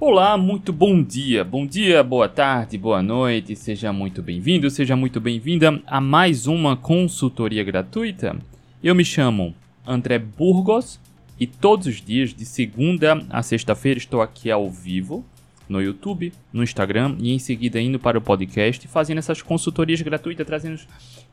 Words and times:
Olá, 0.00 0.38
muito 0.38 0.72
bom 0.72 1.02
dia, 1.02 1.42
bom 1.42 1.66
dia, 1.66 2.04
boa 2.04 2.28
tarde, 2.28 2.78
boa 2.78 3.02
noite, 3.02 3.56
seja 3.56 3.92
muito 3.92 4.22
bem-vindo, 4.22 4.70
seja 4.70 4.94
muito 4.94 5.20
bem-vinda 5.20 5.82
a 5.84 6.00
mais 6.00 6.46
uma 6.46 6.76
consultoria 6.76 7.64
gratuita. 7.64 8.36
Eu 8.80 8.94
me 8.94 9.04
chamo 9.04 9.56
André 9.84 10.20
Burgos 10.20 11.00
e 11.40 11.48
todos 11.48 11.88
os 11.88 12.00
dias, 12.00 12.32
de 12.32 12.44
segunda 12.44 13.26
a 13.28 13.42
sexta-feira, 13.42 13.98
estou 13.98 14.22
aqui 14.22 14.52
ao 14.52 14.70
vivo 14.70 15.24
no 15.68 15.82
YouTube, 15.82 16.32
no 16.52 16.62
Instagram 16.62 17.16
e 17.18 17.32
em 17.32 17.40
seguida 17.40 17.80
indo 17.80 17.98
para 17.98 18.16
o 18.16 18.22
podcast 18.22 18.86
fazendo 18.86 19.18
essas 19.18 19.42
consultorias 19.42 20.00
gratuitas, 20.00 20.46
trazendo, 20.46 20.80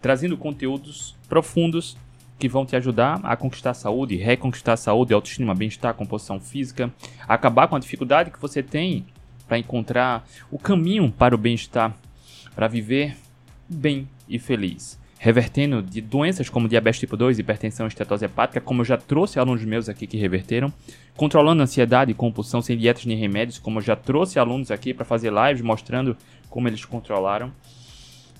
trazendo 0.02 0.36
conteúdos 0.36 1.16
profundos 1.30 1.96
que 2.38 2.50
vão 2.50 2.66
te 2.66 2.76
ajudar 2.76 3.20
a 3.24 3.36
conquistar 3.36 3.72
a 3.72 3.74
saúde, 3.74 4.16
reconquistar 4.16 4.74
a 4.74 4.78
saúde, 4.78 5.14
autoestima, 5.14 5.56
bem-estar, 5.56 5.94
composição 5.94 6.40
física, 6.40 6.92
acabar 7.28 7.68
com 7.68 7.76
a 7.76 7.80
dificuldade 7.80 8.32
que 8.32 8.42
você 8.42 8.62
tem 8.62 9.06
para 9.48 9.58
encontrar 9.58 10.28
o 10.52 10.58
caminho 10.58 11.12
para 11.12 11.36
o 11.36 11.38
bem-estar, 11.38 11.96
para 12.54 12.68
viver 12.68 13.16
bem 13.70 14.08
e 14.28 14.38
feliz. 14.40 15.00
Revertendo 15.18 15.82
de 15.82 16.02
doenças 16.02 16.50
como 16.50 16.68
diabetes 16.68 17.00
tipo 17.00 17.16
2, 17.16 17.40
hipertensão 17.40 17.88
estetose 17.88 18.26
hepática, 18.26 18.62
como 18.62 18.82
eu 18.82 18.86
já 18.86 18.98
trouxe 18.98 19.40
alunos 19.40 19.64
meus 19.64 19.90
aqui 19.90 20.06
que 20.06 20.18
reverteram. 20.18 20.72
Controlando 21.16 21.64
ansiedade 21.64 22.12
e 22.12 22.14
compulsão 22.14 22.62
sem 22.62 22.78
dietas 22.78 23.06
nem 23.06 23.18
remédios, 23.18 23.58
como 23.58 23.80
eu 23.80 23.84
já 23.84 23.96
trouxe 23.96 24.38
alunos 24.38 24.72
aqui 24.72 24.94
para 24.94 25.06
fazer 25.06 25.32
lives 25.32 25.62
mostrando 25.62 26.18
como 26.50 26.68
eles 26.68 26.84
controlaram 26.86 27.52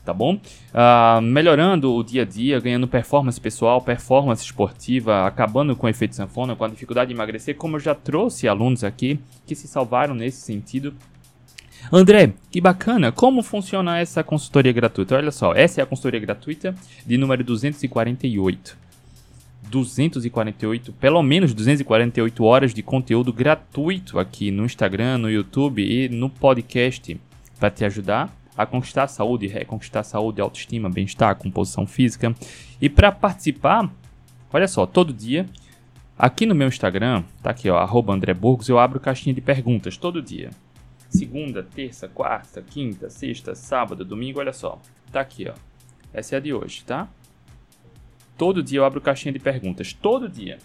tá 0.06 0.14
bom? 0.14 0.36
Uh, 0.36 1.20
melhorando 1.22 1.94
o 1.94 2.04
dia 2.04 2.22
a 2.22 2.26
dia, 2.26 2.60
ganhando 2.60 2.88
performance 2.88 3.42
pessoal, 3.42 3.82
performance 3.82 4.44
esportiva, 4.44 5.26
acabando 5.26 5.76
com 5.76 5.88
o 5.88 5.90
efeito 5.90 6.16
sanfona, 6.16 6.56
com 6.56 6.64
a 6.64 6.70
dificuldade 6.70 7.10
de 7.10 7.16
emagrecer, 7.16 7.56
como 7.56 7.76
eu 7.76 7.80
já 7.80 7.96
trouxe 7.96 8.48
alunos 8.48 8.84
aqui 8.84 9.20
que 9.46 9.56
se 9.56 9.68
salvaram 9.68 10.14
nesse 10.14 10.42
sentido. 10.42 10.94
André, 11.92 12.34
que 12.52 12.62
bacana! 12.62 13.12
Como 13.12 13.44
funciona 13.44 14.00
essa 14.00 14.24
consultoria 14.24 14.72
gratuita? 14.72 15.16
Olha 15.16 15.32
só, 15.32 15.54
essa 15.54 15.82
é 15.82 15.84
a 15.84 15.88
consultoria 15.88 16.20
gratuita 16.20 16.76
de 17.06 17.18
número 17.18 17.44
248. 17.44 18.78
248, 19.70 20.94
pelo 20.94 21.22
menos 21.24 21.54
248 21.54 22.44
horas 22.44 22.74
de 22.74 22.84
conteúdo 22.84 23.34
gratuito 23.34 24.20
aqui 24.20 24.52
no 24.52 24.64
Instagram, 24.64 25.18
no 25.18 25.30
YouTube 25.30 25.84
e 25.84 26.08
no 26.08 26.30
podcast 26.30 27.20
para 27.60 27.72
te 27.72 27.84
ajudar 27.84 28.32
a 28.58 28.66
conquistar 28.66 29.04
a 29.04 29.08
saúde, 29.08 29.48
reconquistar 29.48 30.00
a 30.00 30.04
saúde, 30.04 30.42
autoestima, 30.42 30.90
bem-estar, 30.90 31.36
composição 31.36 31.86
física. 31.86 32.34
E 32.82 32.90
para 32.90 33.12
participar, 33.12 33.92
olha 34.52 34.68
só, 34.68 34.86
todo 34.86 35.14
dia, 35.14 35.46
aqui 36.18 36.46
no 36.46 36.56
meu 36.56 36.68
Instagram, 36.68 37.24
tá 37.42 37.50
aqui 37.50 37.70
ó, 37.70 38.12
André 38.12 38.34
Burgos, 38.34 38.70
eu 38.70 38.80
abro 38.80 39.00
caixinha 39.00 39.34
de 39.34 39.42
perguntas 39.42 39.98
todo 39.98 40.22
dia. 40.22 40.50
Segunda, 41.10 41.64
terça, 41.64 42.08
quarta, 42.08 42.62
quinta, 42.62 43.10
sexta, 43.10 43.56
sábado, 43.56 44.04
domingo, 44.04 44.40
olha 44.40 44.52
só. 44.52 44.80
Tá 45.12 45.22
aqui, 45.22 45.48
ó. 45.48 45.54
Essa 46.14 46.36
é 46.36 46.38
a 46.38 46.42
de 46.42 46.54
hoje, 46.54 46.84
tá? 46.84 47.08
Todo 48.38 48.64
dia 48.64 48.80
eu 48.80 48.86
abro 48.86 49.00
caixinha 49.00 49.32
de 49.32 49.40
perguntas, 49.40 49.94
todo 49.94 50.28
dia. 50.28 50.58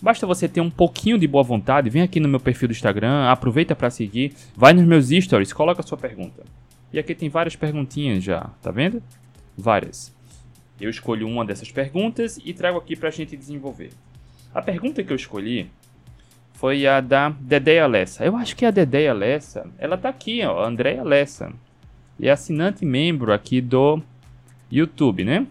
Basta 0.00 0.26
você 0.26 0.46
ter 0.46 0.60
um 0.60 0.70
pouquinho 0.70 1.18
de 1.18 1.26
boa 1.26 1.42
vontade, 1.42 1.88
vem 1.88 2.02
aqui 2.02 2.20
no 2.20 2.28
meu 2.28 2.38
perfil 2.38 2.68
do 2.68 2.72
Instagram, 2.72 3.28
aproveita 3.28 3.74
para 3.74 3.90
seguir, 3.90 4.34
vai 4.54 4.72
nos 4.72 4.84
meus 4.84 5.08
stories, 5.24 5.52
coloca 5.52 5.80
a 5.80 5.86
sua 5.86 5.96
pergunta. 5.96 6.44
E 6.92 6.98
aqui 6.98 7.14
tem 7.14 7.28
várias 7.28 7.56
perguntinhas 7.56 8.22
já, 8.22 8.50
tá 8.62 8.70
vendo? 8.70 9.02
Várias. 9.56 10.14
Eu 10.80 10.90
escolho 10.90 11.26
uma 11.26 11.44
dessas 11.44 11.70
perguntas 11.70 12.38
e 12.44 12.52
trago 12.52 12.78
aqui 12.78 12.94
para 12.94 13.08
a 13.08 13.12
gente 13.12 13.36
desenvolver. 13.36 13.90
A 14.54 14.62
pergunta 14.62 15.02
que 15.02 15.12
eu 15.12 15.16
escolhi 15.16 15.70
foi 16.54 16.86
a 16.86 17.00
da 17.00 17.28
Dedeia 17.28 17.86
Lessa. 17.86 18.24
Eu 18.24 18.36
acho 18.36 18.56
que 18.56 18.64
a 18.64 18.70
Dedeia 18.70 19.12
Lessa, 19.12 19.70
ela 19.78 19.96
tá 19.96 20.08
aqui, 20.08 20.42
ó, 20.44 20.64
Andréia 20.64 21.02
Lessa. 21.02 21.52
E 22.18 22.28
é 22.28 22.30
assinante 22.30 22.84
membro 22.84 23.32
aqui 23.32 23.60
do 23.60 24.00
YouTube, 24.70 25.24
né? 25.24 25.46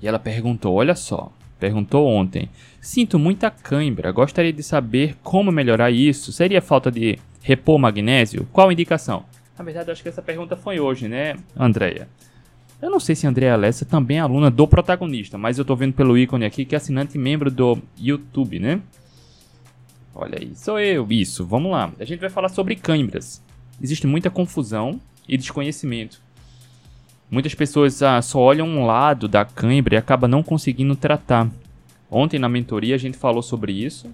E 0.00 0.06
ela 0.06 0.18
perguntou, 0.18 0.74
olha 0.74 0.94
só, 0.94 1.32
perguntou 1.58 2.06
ontem. 2.06 2.48
Sinto 2.80 3.18
muita 3.18 3.50
cãibra, 3.50 4.12
gostaria 4.12 4.52
de 4.52 4.62
saber 4.62 5.16
como 5.22 5.52
melhorar 5.52 5.90
isso. 5.90 6.32
Seria 6.32 6.62
falta 6.62 6.90
de 6.90 7.18
repor 7.42 7.78
magnésio? 7.78 8.48
Qual 8.52 8.70
indicação? 8.70 9.24
Na 9.60 9.64
verdade, 9.64 9.90
acho 9.90 10.02
que 10.02 10.08
essa 10.08 10.22
pergunta 10.22 10.56
foi 10.56 10.80
hoje, 10.80 11.06
né, 11.06 11.36
Andréia? 11.54 12.08
Eu 12.80 12.88
não 12.88 12.98
sei 12.98 13.14
se 13.14 13.26
a 13.26 13.28
Andrea 13.28 13.54
Lessa 13.56 13.84
também 13.84 14.16
é 14.16 14.20
aluna 14.20 14.50
do 14.50 14.66
protagonista, 14.66 15.36
mas 15.36 15.58
eu 15.58 15.66
tô 15.66 15.76
vendo 15.76 15.92
pelo 15.92 16.16
ícone 16.16 16.46
aqui 16.46 16.64
que 16.64 16.74
é 16.74 16.78
assinante 16.78 17.18
membro 17.18 17.50
do 17.50 17.76
YouTube, 17.98 18.58
né? 18.58 18.80
Olha 20.14 20.38
aí, 20.40 20.56
sou 20.56 20.80
eu. 20.80 21.06
Isso, 21.10 21.44
vamos 21.44 21.72
lá. 21.72 21.92
A 22.00 22.06
gente 22.06 22.20
vai 22.20 22.30
falar 22.30 22.48
sobre 22.48 22.74
câimbras. 22.74 23.42
Existe 23.82 24.06
muita 24.06 24.30
confusão 24.30 24.98
e 25.28 25.36
desconhecimento. 25.36 26.22
Muitas 27.30 27.54
pessoas 27.54 28.02
ah, 28.02 28.22
só 28.22 28.38
olham 28.38 28.66
um 28.66 28.86
lado 28.86 29.28
da 29.28 29.44
cãibra 29.44 29.94
e 29.94 29.98
acabam 29.98 30.30
não 30.30 30.42
conseguindo 30.42 30.96
tratar. 30.96 31.50
Ontem 32.10 32.38
na 32.38 32.48
mentoria 32.48 32.94
a 32.94 32.98
gente 32.98 33.18
falou 33.18 33.42
sobre 33.42 33.72
isso 33.72 34.08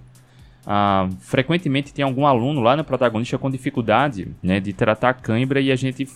ah, 0.67 1.09
frequentemente 1.21 1.95
tem 1.95 2.05
algum 2.05 2.27
aluno 2.27 2.61
lá 2.61 2.77
no 2.77 2.83
protagonista 2.83 3.39
com 3.39 3.49
dificuldade 3.49 4.35
né, 4.43 4.59
de 4.59 4.73
tratar 4.73 5.11
a 5.11 5.15
cãibra 5.15 5.61
e 5.61 5.71
a 5.71 5.77
gente, 5.77 6.09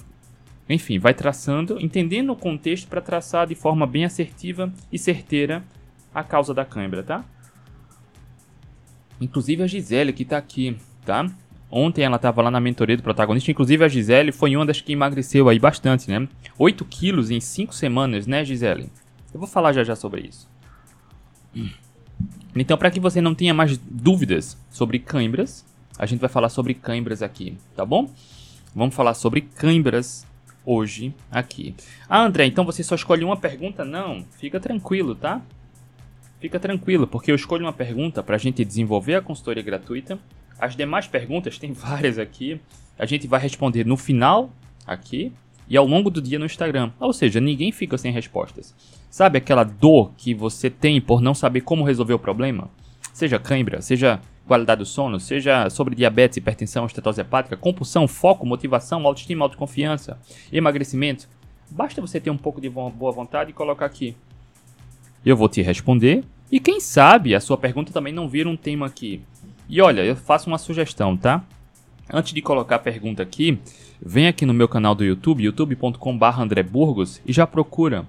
enfim, 0.68 0.98
vai 0.98 1.14
traçando, 1.14 1.80
entendendo 1.80 2.32
o 2.32 2.36
contexto 2.36 2.88
para 2.88 3.00
traçar 3.00 3.46
de 3.46 3.54
forma 3.54 3.86
bem 3.86 4.04
assertiva 4.04 4.72
e 4.90 4.98
certeira 4.98 5.62
a 6.12 6.24
causa 6.24 6.52
da 6.52 6.64
cãibra, 6.64 7.04
tá? 7.04 7.24
Inclusive 9.20 9.62
a 9.62 9.66
Gisele 9.68 10.12
que 10.12 10.24
está 10.24 10.38
aqui, 10.38 10.76
tá? 11.04 11.30
Ontem 11.70 12.02
ela 12.02 12.16
estava 12.16 12.42
lá 12.42 12.50
na 12.50 12.58
mentoria 12.58 12.96
do 12.96 13.02
protagonista, 13.04 13.52
inclusive 13.52 13.84
a 13.84 13.88
Gisele 13.88 14.32
foi 14.32 14.56
uma 14.56 14.66
das 14.66 14.80
que 14.80 14.92
emagreceu 14.92 15.48
aí 15.48 15.60
bastante, 15.60 16.10
né? 16.10 16.26
8 16.58 16.84
quilos 16.86 17.30
em 17.30 17.38
5 17.38 17.72
semanas, 17.72 18.26
né, 18.26 18.44
Gisele? 18.44 18.90
Eu 19.32 19.38
vou 19.38 19.48
falar 19.48 19.72
já 19.72 19.84
já 19.84 19.94
sobre 19.94 20.22
isso. 20.22 20.50
Então, 22.54 22.76
para 22.76 22.90
que 22.90 23.00
você 23.00 23.20
não 23.20 23.34
tenha 23.34 23.54
mais 23.54 23.78
dúvidas 23.78 24.56
sobre 24.70 24.98
cãibras, 24.98 25.64
a 25.98 26.06
gente 26.06 26.20
vai 26.20 26.28
falar 26.28 26.48
sobre 26.48 26.74
cãibras 26.74 27.22
aqui, 27.22 27.56
tá 27.76 27.84
bom? 27.84 28.10
Vamos 28.74 28.94
falar 28.94 29.14
sobre 29.14 29.40
cãibras 29.40 30.26
hoje 30.64 31.14
aqui. 31.30 31.74
Ah, 32.08 32.22
André, 32.22 32.46
então 32.46 32.64
você 32.64 32.82
só 32.82 32.94
escolhe 32.94 33.24
uma 33.24 33.36
pergunta? 33.36 33.84
Não, 33.84 34.24
fica 34.38 34.58
tranquilo, 34.58 35.14
tá? 35.14 35.40
Fica 36.40 36.58
tranquilo, 36.58 37.06
porque 37.06 37.30
eu 37.30 37.34
escolho 37.34 37.66
uma 37.66 37.72
pergunta 37.72 38.22
para 38.22 38.36
a 38.36 38.38
gente 38.38 38.64
desenvolver 38.64 39.14
a 39.14 39.22
consultoria 39.22 39.62
gratuita. 39.62 40.18
As 40.58 40.74
demais 40.74 41.06
perguntas, 41.06 41.56
tem 41.58 41.72
várias 41.72 42.18
aqui, 42.18 42.60
a 42.98 43.06
gente 43.06 43.26
vai 43.26 43.40
responder 43.40 43.84
no 43.86 43.96
final 43.96 44.50
aqui 44.86 45.32
e 45.70 45.76
ao 45.76 45.86
longo 45.86 46.10
do 46.10 46.20
dia 46.20 46.38
no 46.38 46.44
Instagram. 46.44 46.90
Ou 46.98 47.12
seja, 47.12 47.40
ninguém 47.40 47.70
fica 47.70 47.96
sem 47.96 48.12
respostas. 48.12 48.74
Sabe 49.08 49.38
aquela 49.38 49.62
dor 49.62 50.12
que 50.16 50.34
você 50.34 50.68
tem 50.68 51.00
por 51.00 51.22
não 51.22 51.32
saber 51.32 51.60
como 51.60 51.84
resolver 51.84 52.14
o 52.14 52.18
problema? 52.18 52.68
Seja 53.12 53.38
cãibra, 53.38 53.80
seja 53.80 54.20
qualidade 54.46 54.80
do 54.80 54.86
sono, 54.86 55.20
seja 55.20 55.70
sobre 55.70 55.94
diabetes, 55.94 56.36
hipertensão, 56.36 56.86
estetose 56.86 57.20
hepática, 57.20 57.56
compulsão, 57.56 58.08
foco, 58.08 58.44
motivação, 58.44 59.06
autoestima, 59.06 59.44
autoconfiança, 59.44 60.18
emagrecimento. 60.52 61.28
Basta 61.70 62.00
você 62.00 62.18
ter 62.18 62.30
um 62.30 62.36
pouco 62.36 62.60
de 62.60 62.68
boa 62.68 63.12
vontade 63.12 63.50
e 63.50 63.54
colocar 63.54 63.86
aqui. 63.86 64.16
Eu 65.24 65.36
vou 65.36 65.48
te 65.48 65.62
responder 65.62 66.24
e 66.50 66.58
quem 66.58 66.80
sabe 66.80 67.32
a 67.32 67.40
sua 67.40 67.56
pergunta 67.56 67.92
também 67.92 68.12
não 68.12 68.28
vira 68.28 68.48
um 68.48 68.56
tema 68.56 68.86
aqui. 68.86 69.22
E 69.68 69.80
olha, 69.80 70.00
eu 70.00 70.16
faço 70.16 70.48
uma 70.48 70.58
sugestão, 70.58 71.16
tá? 71.16 71.44
Antes 72.12 72.32
de 72.32 72.42
colocar 72.42 72.76
a 72.76 72.80
pergunta 72.80 73.22
aqui, 73.22 73.60
vem 74.02 74.26
aqui 74.26 74.46
no 74.46 74.54
meu 74.54 74.68
canal 74.68 74.94
do 74.94 75.04
YouTube, 75.04 75.44
youtube.com.br 75.44 76.40
André 76.40 76.62
Burgos, 76.62 77.20
e 77.26 77.32
já 77.32 77.46
procura. 77.46 78.06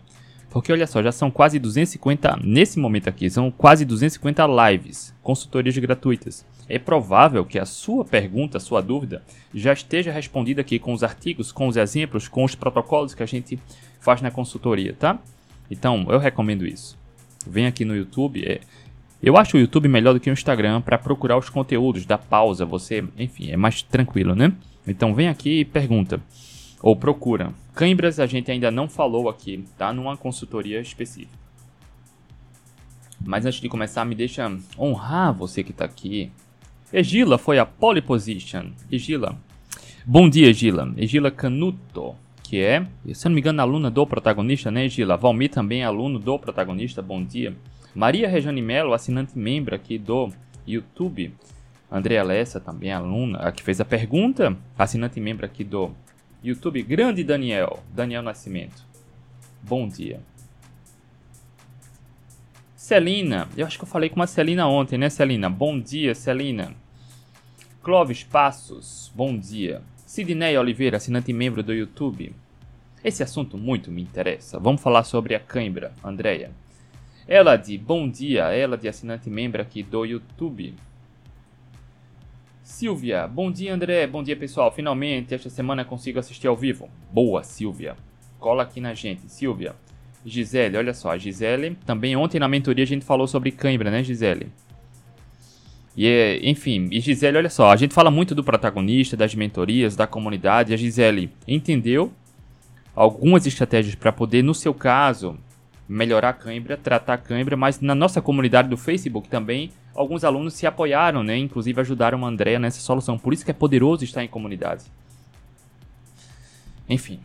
Porque 0.50 0.72
olha 0.72 0.86
só, 0.86 1.02
já 1.02 1.12
são 1.12 1.32
quase 1.32 1.58
250, 1.60 2.40
nesse 2.44 2.78
momento 2.78 3.08
aqui, 3.08 3.30
são 3.30 3.50
quase 3.50 3.86
250 3.86 4.46
lives, 4.46 5.14
consultorias 5.24 5.78
gratuitas. 5.78 6.46
É 6.68 6.78
provável 6.78 7.46
que 7.46 7.58
a 7.58 7.66
sua 7.66 8.04
pergunta, 8.04 8.58
a 8.58 8.62
sua 8.62 8.82
dúvida, 8.82 9.24
já 9.54 9.72
esteja 9.72 10.12
respondida 10.12 10.62
aqui 10.62 10.78
com 10.78 10.94
os 10.94 11.04
artigos, 11.04 11.52
com 11.52 11.68
os 11.68 11.78
exemplos, 11.78 12.28
com 12.28 12.44
os 12.44 12.56
protocolos 12.56 13.14
que 13.14 13.24
a 13.24 13.26
gente 13.26 13.60
faz 14.00 14.22
na 14.22 14.32
consultoria, 14.32 14.94
tá? 14.94 15.20
Então, 15.70 16.06
eu 16.10 16.20
recomendo 16.20 16.66
isso. 16.66 16.98
Vem 17.48 17.66
aqui 17.66 17.86
no 17.86 17.96
YouTube, 17.96 18.44
é, 18.46 18.60
eu 19.22 19.38
acho 19.38 19.58
o 19.58 19.60
YouTube 19.60 19.88
melhor 19.88 20.14
do 20.14 20.20
que 20.20 20.30
o 20.30 20.34
Instagram 20.34 20.82
para 20.82 20.98
procurar 20.98 21.38
os 21.38 21.50
conteúdos, 21.50 22.06
dar 22.06 22.18
pausa, 22.18 22.66
você, 22.66 23.04
enfim, 23.18 23.52
é 23.52 23.58
mais 23.58 23.82
tranquilo, 23.82 24.36
né? 24.36 24.54
Então 24.86 25.14
vem 25.14 25.28
aqui 25.28 25.60
e 25.60 25.66
pergunta 25.66 26.20
ou 26.82 26.96
procura. 26.96 27.54
Cãibras 27.76 28.20
a 28.20 28.26
gente 28.26 28.52
ainda 28.52 28.72
não 28.72 28.90
falou 28.90 29.30
aqui, 29.30 29.64
tá? 29.78 29.94
Numa 29.94 30.18
consultoria 30.18 30.82
específica. 30.82 31.40
Mas 33.24 33.46
antes 33.46 33.62
de 33.62 33.70
começar, 33.70 34.04
me 34.04 34.16
deixa 34.16 34.52
honrar 34.78 35.34
você 35.34 35.64
que 35.64 35.72
está 35.72 35.86
aqui. 35.86 36.32
Egila 36.92 37.38
foi 37.38 37.60
a 37.60 37.66
pole 37.66 38.02
position. 38.02 38.72
Egila. 38.92 39.38
Bom 40.04 40.28
dia, 40.28 40.48
Egila. 40.48 40.92
Egila 40.98 41.30
Canuto, 41.30 42.16
que 42.42 42.60
é, 42.60 42.86
se 43.14 43.28
eu 43.28 43.30
não 43.30 43.36
me 43.36 43.42
engano, 43.42 43.62
aluna 43.62 43.92
do 43.92 44.08
protagonista, 44.08 44.72
né, 44.72 44.86
Egila? 44.86 45.16
Valmir 45.16 45.52
também 45.52 45.84
é 45.84 45.86
aluno 45.86 46.18
do 46.18 46.40
protagonista. 46.40 47.02
Bom 47.02 47.24
dia. 47.24 47.56
Maria 47.94 48.30
Rejane 48.30 48.62
Melo, 48.62 48.94
assinante 48.94 49.38
membro 49.38 49.76
aqui 49.76 49.98
do 49.98 50.32
YouTube. 50.66 51.34
Andréa 51.92 52.24
Lessa, 52.24 52.60
também 52.60 52.92
aluna, 52.92 53.52
que 53.52 53.62
fez 53.62 53.82
a 53.82 53.86
pergunta, 53.86 54.58
assinante 54.78 55.20
membro 55.20 55.46
aqui 55.46 55.64
do 55.64 55.92
YouTube. 56.42 56.82
Grande 56.84 57.22
Daniel, 57.22 57.84
Daniel 57.94 58.22
Nascimento. 58.22 58.86
Bom 59.62 59.88
dia. 59.90 60.22
Celina, 62.78 63.50
eu 63.58 63.66
acho 63.66 63.78
que 63.78 63.84
eu 63.84 63.90
falei 63.90 64.10
com 64.10 64.16
uma 64.16 64.28
Celina 64.28 64.68
ontem, 64.68 64.98
né, 64.98 65.10
Celina? 65.10 65.50
Bom 65.50 65.80
dia, 65.80 66.16
Celina. 66.16 66.74
Clóvis 67.84 68.24
Passos, 68.24 69.12
bom 69.14 69.38
dia. 69.38 69.82
Sidney 70.06 70.58
Oliveira, 70.58 70.98
assinante 70.98 71.34
membro 71.34 71.62
do 71.62 71.74
YouTube. 71.74 72.34
Esse 73.04 73.22
assunto 73.22 73.58
muito 73.58 73.92
me 73.92 74.02
interessa. 74.02 74.60
Vamos 74.60 74.82
falar 74.82 75.04
sobre 75.04 75.36
a 75.36 75.40
cãibra, 75.40 75.94
Andréia. 76.04 76.52
Ela 77.34 77.56
de 77.56 77.78
bom 77.78 78.10
dia, 78.10 78.54
ela 78.54 78.78
de 78.78 78.90
assinante 78.90 79.30
membro 79.30 79.62
aqui 79.62 79.82
do 79.82 80.04
YouTube. 80.04 80.74
Silvia, 82.62 83.26
bom 83.26 83.50
dia 83.50 83.74
André, 83.74 84.06
bom 84.06 84.22
dia 84.22 84.36
pessoal. 84.36 84.70
Finalmente 84.70 85.34
esta 85.34 85.50
semana 85.50 85.86
consigo 85.86 86.20
assistir 86.20 86.48
ao 86.48 86.58
vivo. 86.58 86.90
Boa, 87.10 87.42
Silvia. 87.42 87.96
Cola 88.38 88.64
aqui 88.64 88.82
na 88.82 88.94
gente, 88.94 89.32
Silvia. 89.32 89.74
Gisele, 90.26 90.76
olha 90.76 90.94
só, 90.94 91.18
Gisele, 91.18 91.78
também 91.86 92.18
ontem 92.18 92.38
na 92.38 92.50
mentoria 92.50 92.84
a 92.84 92.88
gente 92.88 93.06
falou 93.06 93.26
sobre 93.26 93.50
cãibra, 93.50 93.90
né, 93.90 94.04
Gisele? 94.04 94.52
E, 95.96 96.42
enfim, 96.44 96.90
e 96.92 97.00
Gisele, 97.00 97.38
olha 97.38 97.50
só, 97.50 97.72
a 97.72 97.78
gente 97.78 97.94
fala 97.94 98.12
muito 98.12 98.36
do 98.36 98.44
protagonista, 98.44 99.16
das 99.16 99.34
mentorias, 99.34 99.96
da 99.96 100.06
comunidade. 100.06 100.74
A 100.74 100.78
Gisele 100.78 101.32
entendeu 101.48 102.12
algumas 102.94 103.48
estratégias 103.48 103.96
para 103.96 104.12
poder, 104.12 104.44
no 104.44 104.54
seu 104.54 104.74
caso, 104.74 105.40
melhorar 105.92 106.30
a 106.30 106.34
cãibra, 106.34 106.78
tratar 106.78 107.16
a 107.16 107.18
cãibra, 107.18 107.58
mas 107.58 107.82
na 107.82 107.94
nossa 107.94 108.22
comunidade 108.22 108.70
do 108.70 108.78
Facebook 108.78 109.28
também, 109.28 109.72
alguns 109.94 110.24
alunos 110.24 110.54
se 110.54 110.66
apoiaram, 110.66 111.22
né? 111.22 111.38
Inclusive 111.38 111.82
ajudaram 111.82 112.26
a 112.26 112.30
Andrea 112.30 112.58
nessa 112.58 112.80
solução. 112.80 113.18
Por 113.18 113.34
isso 113.34 113.44
que 113.44 113.52
é 113.52 113.54
poderoso 113.54 114.04
estar 114.04 114.24
em 114.24 114.28
comunidade. 114.28 114.86
Enfim. 116.88 117.20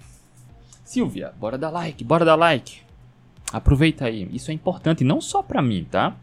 Silvia, 0.84 1.32
bora 1.38 1.56
dar 1.56 1.70
like, 1.70 2.02
bora 2.02 2.24
dar 2.24 2.34
like. 2.34 2.80
Aproveita 3.52 4.06
aí. 4.06 4.28
Isso 4.32 4.50
é 4.50 4.54
importante 4.54 5.04
não 5.04 5.20
só 5.20 5.42
para 5.42 5.62
mim, 5.62 5.86
tá? 5.88 6.16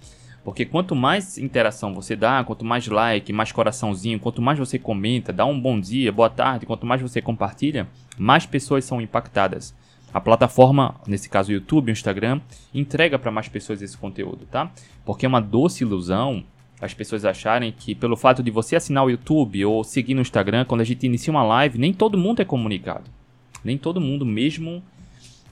Porque 0.44 0.66
quanto 0.66 0.94
mais 0.94 1.38
interação 1.38 1.94
você 1.94 2.14
dá, 2.14 2.44
quanto 2.44 2.66
mais 2.66 2.86
like, 2.88 3.32
mais 3.32 3.54
coraçãozinho, 3.54 4.20
quanto 4.20 4.42
mais 4.42 4.60
você 4.60 4.78
comenta, 4.78 5.32
dá 5.32 5.46
um 5.46 5.58
bom 5.58 5.80
dia, 5.80 6.12
boa 6.12 6.30
tarde, 6.30 6.66
quanto 6.66 6.86
mais 6.86 7.02
você 7.02 7.22
compartilha, 7.22 7.88
mais 8.18 8.46
pessoas 8.46 8.84
são 8.84 9.00
impactadas. 9.00 9.74
A 10.14 10.22
plataforma, 10.22 10.96
nesse 11.08 11.28
caso 11.28 11.50
o 11.50 11.54
YouTube, 11.54 11.90
o 11.90 11.92
Instagram, 11.92 12.40
entrega 12.74 13.18
para 13.18 13.32
mais 13.32 13.48
pessoas 13.48 13.82
esse 13.82 13.98
conteúdo, 13.98 14.46
tá? 14.46 14.72
Porque 15.04 15.26
é 15.26 15.30
uma 15.30 15.42
doce 15.42 15.84
ilusão 15.84 16.44
as 16.80 16.94
pessoas 16.94 17.24
acharem 17.24 17.72
que 17.72 17.96
pelo 17.96 18.18
fato 18.18 18.44
de 18.44 18.52
você 18.52 18.76
assinar 18.76 19.06
o 19.06 19.10
YouTube 19.10 19.64
ou 19.66 19.86
seguir 19.86 20.14
no 20.14 20.22
Instagram, 20.22 20.66
quando 20.66 20.82
a 20.82 20.84
gente 20.84 21.06
inicia 21.06 21.32
uma 21.32 21.44
live, 21.44 21.80
nem 21.80 21.94
todo 21.94 22.18
mundo 22.18 22.42
é 22.42 22.46
comunicado. 22.46 23.10
Nem 23.64 23.78
todo 23.78 24.02
mundo, 24.02 24.26
mesmo 24.26 24.84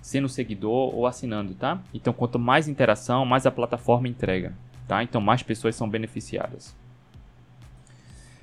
sendo 0.02 0.28
seguidor 0.28 0.94
ou 0.94 1.08
assinando, 1.08 1.54
tá? 1.54 1.82
Então, 1.94 2.12
quanto 2.12 2.38
mais 2.38 2.68
interação, 2.68 3.26
mais 3.26 3.46
a 3.46 3.52
plataforma 3.52 4.10
entrega, 4.10 4.54
tá? 4.88 5.02
Então, 5.02 5.22
mais 5.22 5.42
pessoas 5.42 5.74
são 5.74 5.90
beneficiadas. 5.90 6.76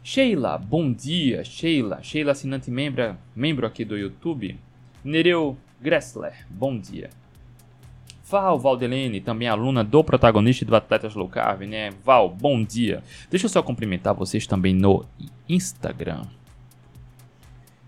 Sheila, 0.03 0.57
bom 0.57 0.91
dia, 0.91 1.45
Sheila. 1.45 2.03
Sheila, 2.03 2.33
assinante 2.33 2.71
membro, 2.71 3.15
membro 3.37 3.67
aqui 3.67 3.85
do 3.85 3.99
YouTube. 3.99 4.59
Nereu 5.05 5.59
Gressler, 5.81 6.47
bom 6.51 6.79
dia. 6.79 7.11
Val 8.31 8.59
Valdelene, 8.59 9.21
também 9.21 9.49
aluna 9.49 9.83
do 9.83 10.05
protagonista 10.05 10.65
do 10.65 10.77
Atletas 10.77 11.15
Low 11.15 11.29
Carb, 11.29 11.63
né? 11.63 11.91
Val, 12.05 12.29
bom 12.29 12.63
dia. 12.63 13.03
Deixa 13.31 13.47
eu 13.47 13.51
só 13.51 13.63
cumprimentar 13.63 14.13
vocês 14.13 14.47
também 14.47 14.75
no 14.75 15.05
Instagram. 15.49 16.25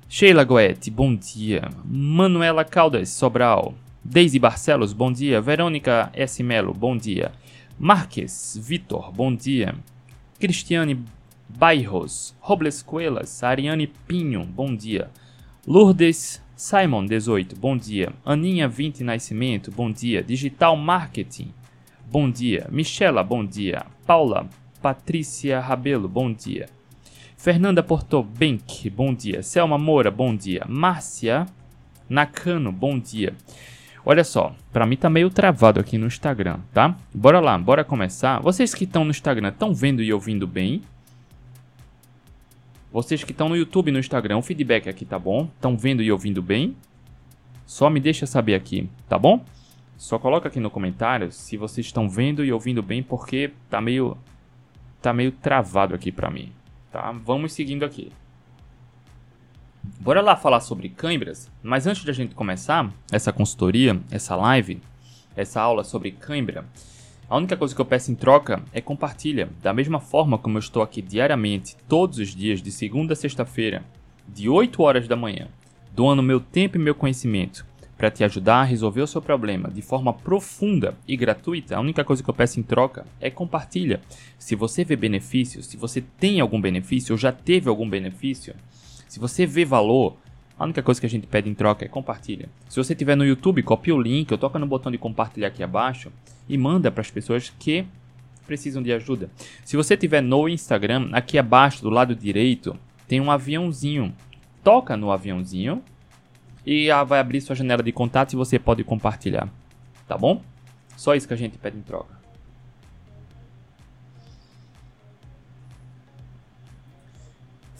Sheila 0.08 0.42
Goethe, 0.42 0.90
bom 0.90 1.14
dia. 1.14 1.68
Manuela 1.84 2.64
Caldas 2.64 3.10
Sobral. 3.10 3.74
Daisy 4.02 4.38
Barcelos, 4.38 4.94
bom 4.94 5.12
dia. 5.12 5.40
Verônica 5.42 6.10
S. 6.14 6.42
Melo, 6.42 6.72
bom 6.72 6.96
dia. 6.96 7.32
Marques 7.78 8.58
Vitor, 8.60 9.12
bom 9.12 9.34
dia. 9.34 9.74
Cristiane 10.38 11.04
Bairros, 11.48 12.34
Robles 12.40 12.82
Coelas, 12.82 13.42
Ariane 13.42 13.86
Pinho, 13.86 14.44
bom 14.44 14.74
dia. 14.74 15.10
Lourdes 15.66 16.42
Simon, 16.60 17.06
18, 17.06 17.56
bom 17.58 17.74
dia. 17.74 18.12
Aninha, 18.22 18.68
20, 18.68 19.02
Nascimento, 19.02 19.72
bom 19.72 19.90
dia. 19.90 20.22
Digital 20.22 20.76
Marketing, 20.76 21.54
bom 22.04 22.30
dia. 22.30 22.66
Michela, 22.70 23.24
bom 23.24 23.42
dia. 23.42 23.86
Paula, 24.06 24.46
Patrícia 24.82 25.58
Rabelo, 25.58 26.06
bom 26.06 26.30
dia. 26.30 26.68
Fernanda 27.34 27.82
Portobenck, 27.82 28.90
bom 28.90 29.14
dia. 29.14 29.42
Selma 29.42 29.78
Moura, 29.78 30.10
bom 30.10 30.36
dia. 30.36 30.62
Márcia 30.68 31.46
Nakano, 32.06 32.70
bom 32.70 32.98
dia. 32.98 33.32
Olha 34.04 34.22
só, 34.22 34.54
para 34.70 34.84
mim 34.84 34.98
tá 34.98 35.08
meio 35.08 35.30
travado 35.30 35.80
aqui 35.80 35.96
no 35.96 36.08
Instagram, 36.08 36.60
tá? 36.74 36.94
Bora 37.14 37.40
lá, 37.40 37.56
bora 37.56 37.82
começar. 37.84 38.38
Vocês 38.40 38.74
que 38.74 38.84
estão 38.84 39.02
no 39.02 39.10
Instagram 39.10 39.48
estão 39.48 39.72
vendo 39.72 40.02
e 40.02 40.12
ouvindo 40.12 40.46
bem? 40.46 40.82
Vocês 42.92 43.22
que 43.22 43.30
estão 43.30 43.48
no 43.48 43.56
YouTube 43.56 43.88
e 43.88 43.92
no 43.92 44.00
Instagram, 44.00 44.38
o 44.38 44.42
feedback 44.42 44.88
aqui 44.88 45.04
tá 45.04 45.16
bom? 45.16 45.48
Estão 45.54 45.76
vendo 45.76 46.02
e 46.02 46.10
ouvindo 46.10 46.42
bem? 46.42 46.76
Só 47.64 47.88
me 47.88 48.00
deixa 48.00 48.26
saber 48.26 48.56
aqui, 48.56 48.90
tá 49.08 49.16
bom? 49.16 49.44
Só 49.96 50.18
coloca 50.18 50.48
aqui 50.48 50.58
no 50.58 50.70
comentário 50.70 51.30
se 51.30 51.56
vocês 51.56 51.86
estão 51.86 52.08
vendo 52.08 52.44
e 52.44 52.52
ouvindo 52.52 52.82
bem, 52.82 53.00
porque 53.00 53.52
tá 53.68 53.80
meio 53.80 54.18
tá 55.00 55.12
meio 55.12 55.30
travado 55.30 55.94
aqui 55.94 56.10
para 56.10 56.30
mim, 56.30 56.52
tá? 56.90 57.12
Vamos 57.12 57.52
seguindo 57.52 57.84
aqui. 57.84 58.10
Bora 60.00 60.20
lá 60.20 60.34
falar 60.34 60.60
sobre 60.60 60.88
câimbras, 60.88 61.48
mas 61.62 61.86
antes 61.86 62.02
de 62.02 62.10
a 62.10 62.14
gente 62.14 62.34
começar 62.34 62.92
essa 63.12 63.32
consultoria, 63.32 64.00
essa 64.10 64.34
live, 64.34 64.82
essa 65.36 65.60
aula 65.60 65.84
sobre 65.84 66.10
cãibra, 66.10 66.64
a 67.30 67.36
única 67.36 67.56
coisa 67.56 67.72
que 67.72 67.80
eu 67.80 67.86
peço 67.86 68.10
em 68.10 68.16
troca 68.16 68.60
é 68.72 68.80
compartilha, 68.80 69.48
da 69.62 69.72
mesma 69.72 70.00
forma 70.00 70.36
como 70.36 70.56
eu 70.56 70.58
estou 70.58 70.82
aqui 70.82 71.00
diariamente, 71.00 71.76
todos 71.88 72.18
os 72.18 72.34
dias, 72.34 72.60
de 72.60 72.72
segunda 72.72 73.12
a 73.12 73.16
sexta-feira, 73.16 73.84
de 74.26 74.48
8 74.48 74.82
horas 74.82 75.06
da 75.06 75.14
manhã, 75.14 75.46
doando 75.94 76.24
meu 76.24 76.40
tempo 76.40 76.76
e 76.76 76.80
meu 76.80 76.92
conhecimento 76.92 77.64
para 77.96 78.10
te 78.10 78.24
ajudar 78.24 78.62
a 78.62 78.64
resolver 78.64 79.02
o 79.02 79.06
seu 79.06 79.22
problema 79.22 79.70
de 79.70 79.80
forma 79.80 80.12
profunda 80.12 80.96
e 81.06 81.16
gratuita. 81.16 81.76
A 81.76 81.80
única 81.80 82.02
coisa 82.02 82.20
que 82.20 82.28
eu 82.28 82.34
peço 82.34 82.58
em 82.58 82.64
troca 82.64 83.06
é 83.20 83.30
compartilha. 83.30 84.00
Se 84.36 84.56
você 84.56 84.82
vê 84.84 84.96
benefícios, 84.96 85.66
se 85.66 85.76
você 85.76 86.00
tem 86.00 86.40
algum 86.40 86.60
benefício 86.60 87.12
ou 87.12 87.18
já 87.18 87.30
teve 87.30 87.68
algum 87.68 87.88
benefício, 87.88 88.56
se 89.06 89.20
você 89.20 89.46
vê 89.46 89.64
valor, 89.64 90.16
a 90.60 90.64
única 90.64 90.82
coisa 90.82 91.00
que 91.00 91.06
a 91.06 91.08
gente 91.10 91.26
pede 91.26 91.48
em 91.48 91.54
troca 91.54 91.86
é 91.86 91.88
compartilha. 91.88 92.46
Se 92.68 92.76
você 92.76 92.92
estiver 92.92 93.16
no 93.16 93.24
YouTube, 93.24 93.62
copia 93.62 93.94
o 93.94 94.00
link, 94.00 94.30
ou 94.30 94.36
toca 94.36 94.58
no 94.58 94.66
botão 94.66 94.92
de 94.92 94.98
compartilhar 94.98 95.48
aqui 95.48 95.62
abaixo 95.62 96.12
e 96.46 96.58
manda 96.58 96.90
para 96.90 97.00
as 97.00 97.10
pessoas 97.10 97.48
que 97.58 97.86
precisam 98.46 98.82
de 98.82 98.92
ajuda. 98.92 99.30
Se 99.64 99.74
você 99.74 99.94
estiver 99.94 100.20
no 100.20 100.46
Instagram, 100.50 101.08
aqui 101.12 101.38
abaixo 101.38 101.80
do 101.80 101.88
lado 101.88 102.14
direito 102.14 102.76
tem 103.08 103.22
um 103.22 103.30
aviãozinho. 103.30 104.14
Toca 104.62 104.98
no 104.98 105.10
aviãozinho 105.10 105.82
e 106.66 106.88
vai 107.06 107.20
abrir 107.20 107.40
sua 107.40 107.56
janela 107.56 107.82
de 107.82 107.90
contato 107.90 108.34
e 108.34 108.36
você 108.36 108.58
pode 108.58 108.84
compartilhar. 108.84 109.48
Tá 110.06 110.18
bom? 110.18 110.42
Só 110.94 111.14
isso 111.14 111.26
que 111.26 111.32
a 111.32 111.38
gente 111.38 111.56
pede 111.56 111.78
em 111.78 111.82
troca. 111.82 112.19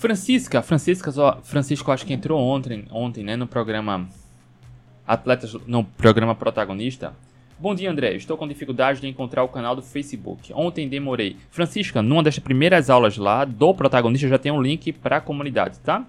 Francisca, 0.00 0.62
Francisca, 0.62 1.12
Francisco 1.42 1.92
acho 1.92 2.07
que 2.07 2.14
entrou 2.14 2.40
ontem, 2.40 2.87
ontem, 2.90 3.23
né, 3.23 3.37
no 3.37 3.47
programa 3.47 4.09
Atletas, 5.07 5.52
no 5.66 5.85
programa 5.85 6.35
Protagonista. 6.35 7.12
Bom 7.59 7.75
dia, 7.75 7.90
André. 7.90 8.14
Estou 8.14 8.38
com 8.38 8.49
dificuldade 8.49 9.02
de 9.02 9.09
encontrar 9.09 9.45
o 9.45 9.49
canal 9.49 9.76
do 9.76 9.83
Facebook. 9.83 10.54
Ontem 10.54 10.88
demorei. 10.88 11.37
Francisca, 11.50 12.00
numa 12.00 12.23
das 12.23 12.38
primeiras 12.38 12.88
aulas 12.88 13.19
lá 13.19 13.45
do 13.45 13.75
protagonista 13.75 14.26
já 14.26 14.38
tem 14.38 14.50
um 14.50 14.62
link 14.62 14.90
para 14.90 15.19
a 15.19 15.21
comunidade, 15.21 15.78
tá? 15.80 16.07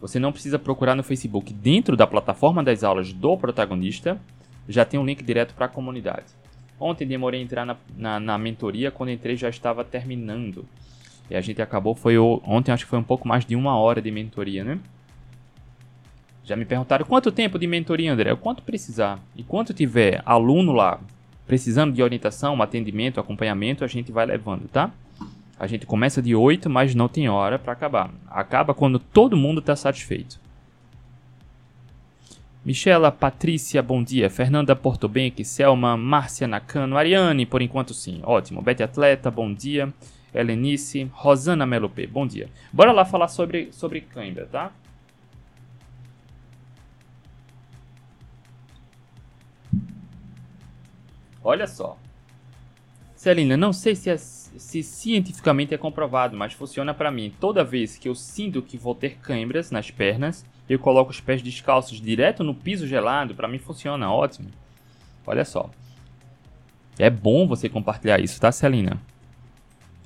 Você 0.00 0.20
não 0.20 0.30
precisa 0.30 0.56
procurar 0.56 0.94
no 0.94 1.02
Facebook. 1.02 1.52
Dentro 1.52 1.96
da 1.96 2.06
plataforma 2.06 2.62
das 2.62 2.84
aulas 2.84 3.12
do 3.12 3.36
protagonista, 3.36 4.20
já 4.68 4.84
tem 4.84 5.00
um 5.00 5.04
link 5.04 5.24
direto 5.24 5.52
para 5.52 5.66
a 5.66 5.68
comunidade. 5.68 6.26
Ontem 6.78 7.08
demorei 7.08 7.40
a 7.40 7.42
entrar 7.42 7.66
na, 7.66 7.76
na, 7.96 8.20
na, 8.20 8.38
mentoria. 8.38 8.92
Quando 8.92 9.10
entrei 9.10 9.36
já 9.36 9.48
estava 9.48 9.82
terminando. 9.82 10.64
E 11.30 11.36
a 11.36 11.40
gente 11.40 11.62
acabou, 11.62 11.94
foi 11.94 12.18
ontem 12.18 12.72
acho 12.72 12.84
que 12.84 12.90
foi 12.90 12.98
um 12.98 13.04
pouco 13.04 13.26
mais 13.26 13.44
de 13.44 13.56
uma 13.56 13.76
hora 13.76 14.02
de 14.02 14.10
mentoria, 14.10 14.64
né? 14.64 14.78
Já 16.44 16.56
me 16.56 16.64
perguntaram 16.64 17.06
quanto 17.06 17.30
tempo 17.30 17.58
de 17.58 17.66
mentoria, 17.66 18.12
André? 18.12 18.34
Quanto 18.34 18.62
precisar. 18.62 19.20
E 19.36 19.42
quanto 19.42 19.72
tiver 19.72 20.20
aluno 20.26 20.72
lá 20.72 21.00
precisando 21.46 21.92
de 21.92 22.02
orientação, 22.02 22.60
atendimento, 22.60 23.20
acompanhamento, 23.20 23.84
a 23.84 23.86
gente 23.86 24.10
vai 24.10 24.26
levando, 24.26 24.68
tá? 24.68 24.90
A 25.58 25.66
gente 25.66 25.86
começa 25.86 26.20
de 26.20 26.34
8, 26.34 26.68
mas 26.68 26.94
não 26.94 27.08
tem 27.08 27.28
hora 27.28 27.58
para 27.58 27.72
acabar. 27.72 28.10
Acaba 28.28 28.74
quando 28.74 28.98
todo 28.98 29.36
mundo 29.36 29.60
está 29.60 29.76
satisfeito. 29.76 30.40
Michela, 32.64 33.12
Patrícia, 33.12 33.82
bom 33.82 34.02
dia. 34.02 34.30
Fernanda 34.30 34.74
Portobenque, 34.74 35.44
Selma, 35.44 35.96
Márcia 35.96 36.48
Nakano, 36.48 36.96
Ariane, 36.96 37.44
por 37.44 37.60
enquanto 37.60 37.92
sim. 37.92 38.20
Ótimo. 38.22 38.62
Bete 38.62 38.82
Atleta, 38.82 39.30
bom 39.30 39.52
dia. 39.52 39.92
Helenice, 40.34 41.10
Rosana 41.12 41.66
Melopê, 41.66 42.06
bom 42.06 42.26
dia. 42.26 42.48
Bora 42.72 42.92
lá 42.92 43.04
falar 43.04 43.28
sobre, 43.28 43.72
sobre 43.72 44.00
cãibra, 44.00 44.46
tá? 44.46 44.72
Olha 51.44 51.66
só. 51.66 51.98
Celina, 53.14 53.56
não 53.56 53.72
sei 53.72 53.94
se, 53.94 54.10
é, 54.10 54.16
se 54.16 54.82
cientificamente 54.82 55.74
é 55.74 55.78
comprovado, 55.78 56.36
mas 56.36 56.52
funciona 56.52 56.94
para 56.94 57.10
mim. 57.10 57.32
Toda 57.38 57.62
vez 57.62 57.98
que 57.98 58.08
eu 58.08 58.14
sinto 58.14 58.62
que 58.62 58.78
vou 58.78 58.94
ter 58.94 59.18
câimbras 59.18 59.70
nas 59.70 59.90
pernas, 59.90 60.44
eu 60.68 60.78
coloco 60.78 61.10
os 61.10 61.20
pés 61.20 61.42
descalços 61.42 62.00
direto 62.00 62.42
no 62.42 62.54
piso 62.54 62.86
gelado, 62.86 63.34
para 63.34 63.48
mim 63.48 63.58
funciona 63.58 64.12
ótimo. 64.12 64.48
Olha 65.26 65.44
só. 65.44 65.70
É 66.98 67.10
bom 67.10 67.46
você 67.46 67.68
compartilhar 67.68 68.20
isso, 68.20 68.40
tá, 68.40 68.50
Celina? 68.50 69.00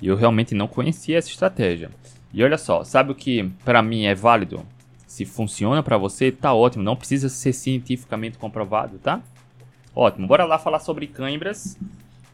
Eu 0.01 0.15
realmente 0.15 0.53
não 0.53 0.67
conhecia 0.67 1.17
essa 1.17 1.29
estratégia. 1.29 1.89
E 2.33 2.43
olha 2.43 2.57
só, 2.57 2.83
sabe 2.83 3.11
o 3.11 3.15
que 3.15 3.51
para 3.65 3.81
mim 3.81 4.05
é 4.05 4.13
válido? 4.13 4.63
Se 5.07 5.25
funciona 5.25 5.81
para 5.81 5.97
você, 5.97 6.31
tá 6.31 6.53
ótimo, 6.53 6.83
não 6.83 6.95
precisa 6.95 7.29
ser 7.29 7.53
cientificamente 7.53 8.37
comprovado, 8.37 8.99
tá? 8.99 9.21
Ótimo, 9.95 10.27
bora 10.27 10.45
lá 10.45 10.59
falar 10.59 10.79
sobre 10.79 11.07
cãibras. 11.07 11.77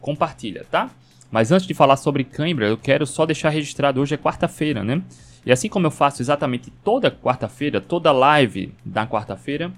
Compartilha, 0.00 0.66
tá? 0.70 0.90
Mas 1.30 1.50
antes 1.50 1.66
de 1.66 1.72
falar 1.72 1.96
sobre 1.96 2.22
cãibra, 2.24 2.68
eu 2.68 2.76
quero 2.76 3.06
só 3.06 3.24
deixar 3.24 3.48
registrado 3.48 4.00
hoje 4.00 4.14
é 4.14 4.18
quarta-feira, 4.18 4.84
né? 4.84 5.02
E 5.46 5.50
assim 5.50 5.68
como 5.68 5.86
eu 5.86 5.90
faço 5.90 6.20
exatamente 6.22 6.70
toda 6.70 7.10
quarta-feira, 7.10 7.80
toda 7.80 8.12
live 8.12 8.74
da 8.84 9.06
quarta-feira, 9.06 9.72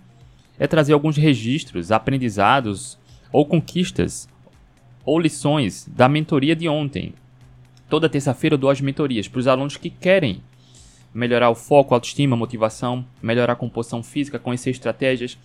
é 0.59 0.67
trazer 0.67 0.93
alguns 0.93 1.17
registros, 1.17 1.93
aprendizados 1.93 2.99
ou 3.33 3.47
conquistas 3.47 4.29
ou 5.05 5.19
lições 5.19 5.87
da 5.89 6.09
mentoria 6.09 6.57
de 6.57 6.69
ontem. 6.69 7.15
Toda 7.89 8.09
terça-feira 8.09 8.55
eu 8.55 8.59
dou 8.59 8.71
as 8.71 8.81
mentorias 8.81 9.29
para 9.29 9.39
os 9.39 9.47
alunos 9.47 9.77
que 9.77 9.91
querem 9.91 10.43
melhorar 11.15 11.51
o 11.51 11.55
foco, 11.55 11.95
autoestima, 11.95 12.37
motivação, 12.37 13.05
melhorar 13.23 13.55
a 13.55 13.57
composição 13.57 14.03
física, 14.03 14.39
conhecer 14.39 14.71
estratégias, 14.71 15.39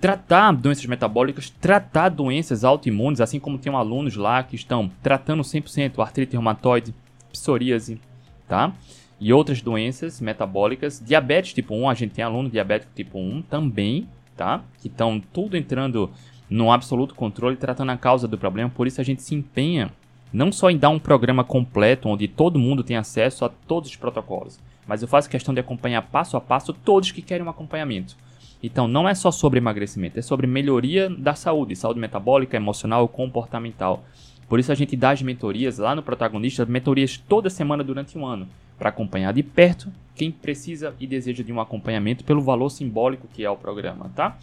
tratar 0.00 0.52
doenças 0.52 0.86
metabólicas, 0.86 1.48
tratar 1.48 2.08
doenças 2.08 2.64
autoimunes, 2.64 3.20
assim 3.20 3.38
como 3.38 3.58
tem 3.58 3.72
alunos 3.72 4.16
lá 4.16 4.42
que 4.42 4.56
estão 4.56 4.90
tratando 5.02 5.42
100% 5.42 6.00
artrite 6.00 6.32
reumatoide, 6.32 6.94
psoríase, 7.30 8.00
tá? 8.48 8.72
E 9.20 9.32
outras 9.32 9.62
doenças 9.62 10.20
metabólicas, 10.20 11.00
diabetes 11.04 11.52
tipo 11.52 11.74
1, 11.74 11.88
a 11.88 11.94
gente 11.94 12.14
tem 12.14 12.24
aluno 12.24 12.50
diabético 12.50 12.90
tipo 12.96 13.18
1 13.18 13.42
também, 13.42 14.08
tá? 14.36 14.64
Que 14.80 14.88
estão 14.88 15.20
tudo 15.32 15.56
entrando 15.56 16.10
no 16.50 16.72
absoluto 16.72 17.14
controle, 17.14 17.56
tratando 17.56 17.92
a 17.92 17.96
causa 17.96 18.26
do 18.26 18.36
problema, 18.36 18.70
por 18.70 18.86
isso 18.86 19.00
a 19.00 19.04
gente 19.04 19.22
se 19.22 19.34
empenha 19.34 19.92
não 20.32 20.50
só 20.50 20.70
em 20.70 20.78
dar 20.78 20.88
um 20.88 20.98
programa 20.98 21.44
completo 21.44 22.08
onde 22.08 22.26
todo 22.26 22.58
mundo 22.58 22.82
tem 22.82 22.96
acesso 22.96 23.44
a 23.44 23.48
todos 23.48 23.90
os 23.90 23.96
protocolos, 23.96 24.58
mas 24.86 25.02
eu 25.02 25.08
faço 25.08 25.28
questão 25.28 25.52
de 25.52 25.60
acompanhar 25.60 26.02
passo 26.02 26.36
a 26.36 26.40
passo 26.40 26.72
todos 26.72 27.12
que 27.12 27.22
querem 27.22 27.46
um 27.46 27.50
acompanhamento. 27.50 28.16
Então, 28.62 28.86
não 28.86 29.08
é 29.08 29.14
só 29.14 29.30
sobre 29.30 29.58
emagrecimento, 29.58 30.18
é 30.18 30.22
sobre 30.22 30.46
melhoria 30.46 31.10
da 31.10 31.34
saúde, 31.34 31.74
saúde 31.74 31.98
metabólica, 31.98 32.56
emocional, 32.56 33.08
comportamental. 33.08 34.04
Por 34.48 34.60
isso 34.60 34.70
a 34.70 34.74
gente 34.74 34.96
dá 34.96 35.10
as 35.10 35.20
mentorias 35.20 35.78
lá 35.78 35.94
no 35.94 36.02
protagonista, 36.02 36.64
mentorias 36.64 37.16
toda 37.16 37.50
semana 37.50 37.82
durante 37.82 38.16
um 38.16 38.24
ano, 38.24 38.46
para 38.78 38.90
acompanhar 38.90 39.32
de 39.32 39.42
perto 39.42 39.90
quem 40.14 40.30
precisa 40.30 40.94
e 41.00 41.06
deseja 41.06 41.42
de 41.42 41.52
um 41.52 41.60
acompanhamento 41.60 42.22
pelo 42.22 42.40
valor 42.40 42.70
simbólico 42.70 43.26
que 43.32 43.44
é 43.44 43.50
o 43.50 43.56
programa, 43.56 44.10
tá? 44.14 44.38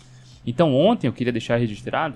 Então, 0.45 0.75
ontem 0.75 1.07
eu 1.07 1.13
queria 1.13 1.31
deixar 1.31 1.57
registrado 1.57 2.15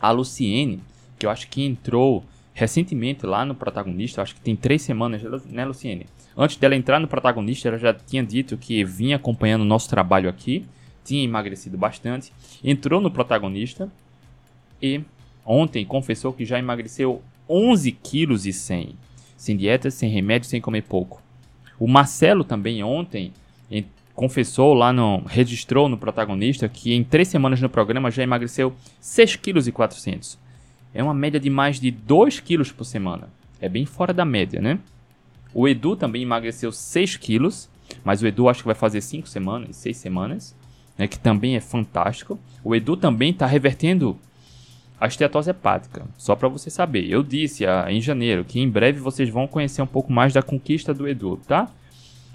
a 0.00 0.10
Luciene, 0.10 0.80
que 1.18 1.26
eu 1.26 1.30
acho 1.30 1.46
que 1.48 1.62
entrou 1.62 2.24
recentemente 2.60 3.26
lá 3.26 3.44
no 3.44 3.54
protagonista, 3.54 4.22
acho 4.22 4.34
que 4.34 4.40
tem 4.40 4.54
três 4.54 4.82
semanas, 4.82 5.22
né, 5.46 5.64
Luciene? 5.64 6.06
Antes 6.36 6.56
dela 6.56 6.76
entrar 6.76 7.00
no 7.00 7.08
protagonista, 7.08 7.68
ela 7.68 7.78
já 7.78 7.92
tinha 7.92 8.22
dito 8.22 8.56
que 8.56 8.84
vinha 8.84 9.16
acompanhando 9.16 9.62
o 9.62 9.64
nosso 9.64 9.88
trabalho 9.88 10.28
aqui 10.28 10.64
tinha 11.04 11.24
emagrecido 11.24 11.76
bastante, 11.76 12.32
entrou 12.62 13.00
no 13.00 13.10
protagonista 13.10 13.90
e 14.80 15.00
ontem 15.44 15.84
confessou 15.84 16.32
que 16.32 16.44
já 16.44 16.58
emagreceu 16.58 17.22
11 17.48 17.90
quilos 17.92 18.46
e 18.46 18.52
100, 18.52 18.94
sem 19.36 19.56
dieta, 19.56 19.90
sem 19.90 20.10
remédio, 20.10 20.48
sem 20.48 20.60
comer 20.60 20.82
pouco. 20.82 21.20
O 21.78 21.88
Marcelo 21.88 22.44
também 22.44 22.82
ontem 22.84 23.32
confessou 24.14 24.74
lá 24.74 24.92
no 24.92 25.22
registrou 25.26 25.88
no 25.88 25.96
protagonista 25.96 26.68
que 26.68 26.92
em 26.92 27.02
três 27.02 27.28
semanas 27.28 27.60
no 27.60 27.70
programa 27.70 28.10
já 28.10 28.22
emagreceu 28.22 28.72
6 29.00 29.36
quilos 29.36 29.66
e 29.66 29.72
400. 29.72 30.38
É 30.94 31.02
uma 31.02 31.14
média 31.14 31.38
de 31.38 31.50
mais 31.50 31.78
de 31.78 31.90
2 31.90 32.40
quilos 32.40 32.72
por 32.72 32.84
semana. 32.84 33.28
É 33.60 33.68
bem 33.68 33.86
fora 33.86 34.12
da 34.12 34.24
média, 34.24 34.60
né? 34.60 34.78
O 35.52 35.68
Edu 35.68 35.96
também 35.96 36.22
emagreceu 36.22 36.72
6 36.72 37.16
quilos, 37.16 37.68
mas 38.04 38.22
o 38.22 38.26
Edu 38.26 38.48
acho 38.48 38.60
que 38.60 38.66
vai 38.66 38.74
fazer 38.74 39.00
5 39.00 39.28
semanas, 39.28 39.76
6 39.76 39.96
semanas 39.96 40.54
né, 41.00 41.08
que 41.08 41.18
também 41.18 41.56
é 41.56 41.60
fantástico. 41.60 42.38
O 42.62 42.76
Edu 42.76 42.94
também 42.94 43.30
está 43.30 43.46
revertendo 43.46 44.18
a 45.00 45.06
esteatose 45.06 45.48
hepática, 45.48 46.06
só 46.18 46.36
para 46.36 46.46
você 46.46 46.68
saber. 46.68 47.08
Eu 47.08 47.22
disse 47.22 47.64
ah, 47.64 47.86
em 47.88 48.02
janeiro 48.02 48.44
que 48.44 48.60
em 48.60 48.68
breve 48.68 49.00
vocês 49.00 49.30
vão 49.30 49.46
conhecer 49.46 49.80
um 49.80 49.86
pouco 49.86 50.12
mais 50.12 50.34
da 50.34 50.42
conquista 50.42 50.92
do 50.92 51.08
Edu, 51.08 51.38
tá? 51.48 51.70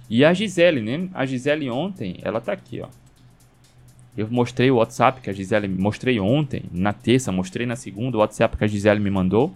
E 0.09 0.25
a 0.25 0.33
Gisele, 0.33 0.81
né? 0.81 1.07
A 1.13 1.27
Gisele 1.27 1.69
ontem, 1.69 2.17
ela 2.23 2.41
tá 2.41 2.53
aqui, 2.53 2.81
ó. 2.81 2.87
Eu 4.17 4.29
mostrei 4.29 4.71
o 4.71 4.77
WhatsApp 4.77 5.19
que 5.19 5.29
a 5.29 5.33
Gisele 5.33 5.67
mostrei 5.67 6.19
ontem, 6.19 6.63
na 6.71 6.93
terça, 6.93 7.31
mostrei 7.31 7.65
na 7.65 7.75
segunda 7.75 8.17
o 8.17 8.21
WhatsApp 8.21 8.55
que 8.55 8.63
a 8.63 8.67
Gisele 8.67 8.99
me 8.99 9.09
mandou, 9.11 9.53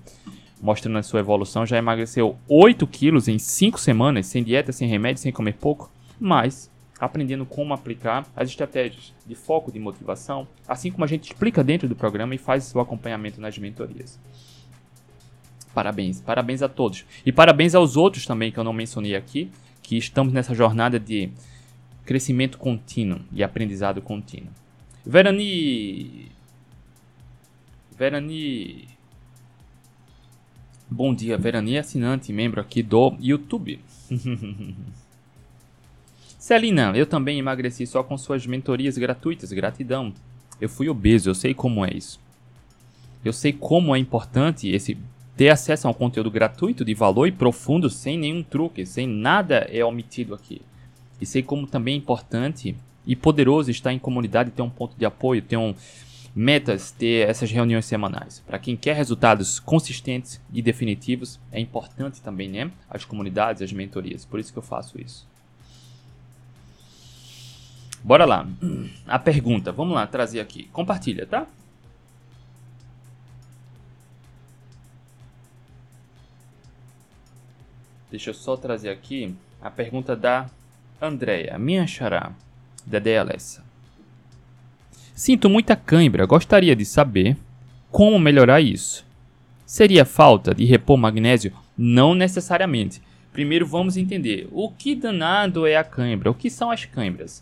mostrando 0.62 0.98
a 0.98 1.04
sua 1.04 1.22
evolução. 1.22 1.66
Já 1.66 1.78
emagreceu 1.78 2.38
8 2.48 2.86
quilos 2.88 3.28
em 3.28 3.40
5 3.40 3.80
semanas, 3.80 4.26
sem 4.26 4.44
dieta, 4.44 4.72
sem 4.72 4.88
remédio, 4.88 5.22
sem 5.22 5.32
comer 5.32 5.54
pouco, 5.54 5.90
mas 6.20 6.70
aprendendo 7.00 7.46
como 7.46 7.74
aplicar 7.74 8.28
as 8.36 8.50
estratégias 8.50 9.14
de 9.26 9.34
foco 9.34 9.72
de 9.72 9.80
motivação, 9.80 10.46
assim 10.68 10.92
como 10.92 11.06
a 11.06 11.08
gente 11.08 11.32
explica 11.32 11.64
dentro 11.64 11.88
do 11.88 11.96
programa 11.96 12.36
e 12.36 12.38
faz 12.38 12.76
o 12.76 12.80
acompanhamento 12.82 13.40
nas 13.40 13.58
mentorias. 13.58 14.20
Parabéns, 15.74 16.20
parabéns 16.20 16.62
a 16.62 16.68
todos. 16.68 17.06
E 17.26 17.32
parabéns 17.32 17.74
aos 17.74 17.96
outros 17.96 18.26
também 18.26 18.52
que 18.52 18.58
eu 18.58 18.64
não 18.66 18.74
mencionei 18.74 19.16
aqui, 19.16 19.50
que 19.82 19.98
estamos 19.98 20.34
nessa 20.34 20.54
jornada 20.54 21.00
de 21.00 21.30
crescimento 22.10 22.58
contínuo 22.58 23.20
e 23.32 23.44
aprendizado 23.44 24.02
contínuo. 24.02 24.50
Verani. 25.06 26.32
Verani. 27.96 28.88
Bom 30.90 31.14
dia, 31.14 31.38
Verani 31.38 31.76
é 31.76 31.80
assinante, 31.82 32.34
membro 32.34 32.60
aqui 32.60 32.82
do 32.82 33.16
YouTube. 33.20 33.80
Celina, 36.40 36.94
eu 36.96 37.06
também 37.06 37.38
emagreci 37.38 37.86
só 37.86 38.02
com 38.02 38.18
suas 38.18 38.44
mentorias 38.48 38.98
gratuitas, 38.98 39.54
gratidão. 39.54 40.12
Eu 40.60 40.68
fui 40.68 40.90
obeso, 40.90 41.30
eu 41.30 41.36
sei 41.36 41.54
como 41.54 41.86
é 41.86 41.94
isso. 41.94 42.20
Eu 43.24 43.32
sei 43.32 43.54
como 43.54 43.96
é 43.96 44.00
importante 44.00 44.68
esse 44.68 44.98
ter 45.38 45.50
acesso 45.50 45.88
a 45.88 45.92
um 45.92 45.94
conteúdo 45.94 46.32
gratuito 46.32 46.84
de 46.84 46.96
valor 46.96 47.28
e 47.28 47.32
profundo 47.32 47.88
sem 47.88 48.18
nenhum 48.18 48.42
truque, 48.42 48.84
sem 48.84 49.06
nada 49.06 49.58
é 49.72 49.86
omitido 49.86 50.34
aqui. 50.34 50.60
E 51.20 51.26
sei 51.26 51.44
como 51.44 51.68
também 51.68 51.96
é 51.96 51.98
importante 51.98 52.76
e 53.06 53.16
poderoso 53.16 53.72
estar 53.72 53.92
em 53.92 54.00
comunidade, 54.00 54.52
ter 54.52 54.62
um 54.62 54.70
ponto 54.70 54.96
de 54.98 55.06
apoio, 55.06 55.42
ter 55.42 55.58
um 55.58 55.74
metas, 56.36 56.92
ter 56.92 57.28
essas 57.28 57.52
reuniões 57.52 57.86
semanais. 57.86 58.44
Para 58.46 58.60
quem 58.60 58.78
quer 58.78 58.96
resultados 58.96 59.60
consistentes 59.60 60.40
e 60.54 60.62
definitivos, 60.62 61.40
é 61.52 61.60
importante 61.60 62.22
também, 62.22 62.48
né? 62.48 62.72
As 62.90 63.04
comunidades, 63.04 63.62
as 63.62 63.74
mentorias. 63.74 64.26
Por 64.26 64.40
isso 64.40 64.54
que 64.54 64.60
eu 64.60 64.64
faço 64.64 65.02
isso. 65.02 65.28
Bora 68.04 68.26
lá. 68.26 68.48
A 69.06 69.20
pergunta, 69.20 69.72
vamos 69.72 69.96
lá 69.96 70.08
trazer 70.08 70.40
aqui. 70.40 70.70
Compartilha, 70.72 71.26
tá? 71.26 71.48
Deixa 78.10 78.30
eu 78.30 78.34
só 78.34 78.56
trazer 78.56 78.90
aqui 78.90 79.36
a 79.62 79.70
pergunta 79.70 80.16
da 80.16 80.50
Andrea, 81.02 81.58
minha 81.58 81.88
xará, 81.88 82.34
Dedé 82.86 83.18
Alessa. 83.18 83.64
Sinto 85.16 85.50
muita 85.50 85.74
cãibra, 85.74 86.26
gostaria 86.26 86.76
de 86.76 86.84
saber 86.84 87.38
como 87.90 88.20
melhorar 88.20 88.60
isso. 88.60 89.06
Seria 89.66 90.04
falta 90.04 90.54
de 90.54 90.66
repor 90.66 90.98
magnésio? 90.98 91.54
Não 91.78 92.14
necessariamente. 92.14 93.02
Primeiro 93.32 93.66
vamos 93.66 93.96
entender 93.96 94.50
o 94.52 94.70
que 94.70 94.94
danado 94.94 95.66
é 95.66 95.78
a 95.78 95.86
cãibra, 95.86 96.32
o 96.32 96.34
que 96.34 96.50
são 96.50 96.70
as 96.70 96.84
cãibras. 96.84 97.42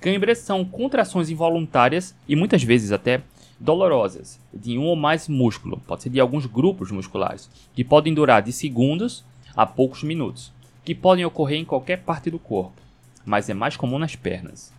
Câimbras 0.00 0.38
são 0.38 0.64
contrações 0.64 1.30
involuntárias 1.30 2.12
e 2.26 2.34
muitas 2.34 2.64
vezes 2.64 2.90
até 2.90 3.22
dolorosas 3.58 4.40
de 4.52 4.76
um 4.76 4.84
ou 4.84 4.96
mais 4.96 5.28
músculo, 5.28 5.80
pode 5.86 6.02
ser 6.02 6.10
de 6.10 6.18
alguns 6.18 6.44
grupos 6.44 6.90
musculares, 6.90 7.48
que 7.72 7.84
podem 7.84 8.12
durar 8.12 8.42
de 8.42 8.52
segundos 8.52 9.24
a 9.54 9.64
poucos 9.64 10.02
minutos, 10.02 10.52
que 10.84 10.94
podem 10.94 11.24
ocorrer 11.24 11.58
em 11.58 11.64
qualquer 11.64 12.02
parte 12.02 12.30
do 12.30 12.38
corpo, 12.38 12.85
mas 13.26 13.50
é 13.50 13.54
mais 13.54 13.76
comum 13.76 13.98
nas 13.98 14.14
pernas, 14.14 14.72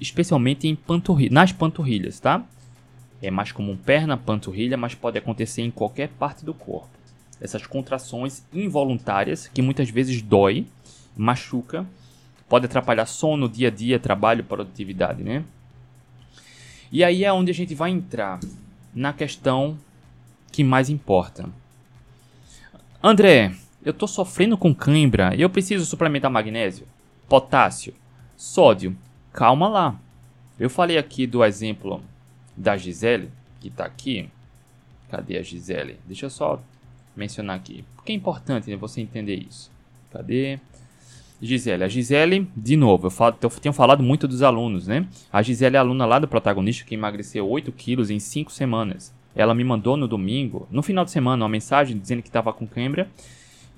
especialmente 0.00 0.66
em 0.66 0.74
panturri 0.74 1.30
nas 1.30 1.52
panturrilhas, 1.52 2.18
tá? 2.20 2.44
É 3.22 3.30
mais 3.30 3.52
comum 3.52 3.76
perna, 3.76 4.16
panturrilha, 4.16 4.76
mas 4.76 4.94
pode 4.94 5.16
acontecer 5.16 5.62
em 5.62 5.70
qualquer 5.70 6.08
parte 6.08 6.44
do 6.44 6.52
corpo. 6.52 6.90
essas 7.40 7.66
contrações 7.66 8.44
involuntárias 8.52 9.48
que 9.48 9.60
muitas 9.62 9.90
vezes 9.90 10.22
dói, 10.22 10.66
machuca, 11.16 11.86
pode 12.48 12.66
atrapalhar 12.66 13.06
sono, 13.06 13.48
dia 13.48 13.68
a 13.68 13.70
dia, 13.70 13.98
trabalho, 13.98 14.44
produtividade, 14.44 15.22
né? 15.22 15.44
E 16.90 17.04
aí 17.04 17.24
é 17.24 17.32
onde 17.32 17.50
a 17.50 17.54
gente 17.54 17.74
vai 17.74 17.90
entrar 17.90 18.40
na 18.94 19.12
questão 19.12 19.78
que 20.50 20.64
mais 20.64 20.88
importa. 20.88 21.48
André, 23.02 23.52
eu 23.84 23.92
tô 23.92 24.06
sofrendo 24.06 24.56
com 24.56 24.74
cãibra 24.74 25.34
eu 25.36 25.50
preciso 25.50 25.84
suplementar 25.84 26.30
magnésio, 26.30 26.86
potássio, 27.28 27.94
sódio. 28.36 28.96
Calma 29.32 29.68
lá. 29.68 30.00
Eu 30.58 30.70
falei 30.70 30.96
aqui 30.96 31.26
do 31.26 31.44
exemplo 31.44 32.02
da 32.56 32.76
Gisele, 32.76 33.30
que 33.60 33.70
tá 33.70 33.84
aqui. 33.84 34.30
Cadê 35.10 35.38
a 35.38 35.42
Gisele? 35.42 35.98
Deixa 36.06 36.26
eu 36.26 36.30
só 36.30 36.60
mencionar 37.14 37.56
aqui. 37.56 37.84
Porque 37.94 38.12
é 38.12 38.14
importante 38.14 38.70
né, 38.70 38.76
você 38.76 39.00
entender 39.00 39.36
isso. 39.36 39.70
Cadê? 40.10 40.58
Gisele. 41.40 41.84
A 41.84 41.88
Gisele, 41.88 42.50
de 42.56 42.76
novo, 42.76 43.06
eu, 43.06 43.10
falo, 43.10 43.36
eu 43.42 43.50
tenho 43.50 43.72
falado 43.72 44.02
muito 44.02 44.26
dos 44.26 44.42
alunos, 44.42 44.86
né? 44.86 45.06
A 45.30 45.42
Gisele 45.42 45.76
é 45.76 45.78
aluna 45.78 46.06
lá 46.06 46.18
do 46.18 46.26
protagonista 46.26 46.84
que 46.84 46.94
emagreceu 46.94 47.46
8 47.48 47.70
quilos 47.72 48.10
em 48.10 48.18
5 48.18 48.50
semanas. 48.50 49.14
Ela 49.34 49.54
me 49.54 49.62
mandou 49.62 49.96
no 49.98 50.08
domingo, 50.08 50.66
no 50.70 50.82
final 50.82 51.04
de 51.04 51.10
semana, 51.10 51.44
uma 51.44 51.48
mensagem 51.48 51.98
dizendo 51.98 52.22
que 52.22 52.28
estava 52.28 52.52
com 52.54 52.66
cãibra. 52.66 53.10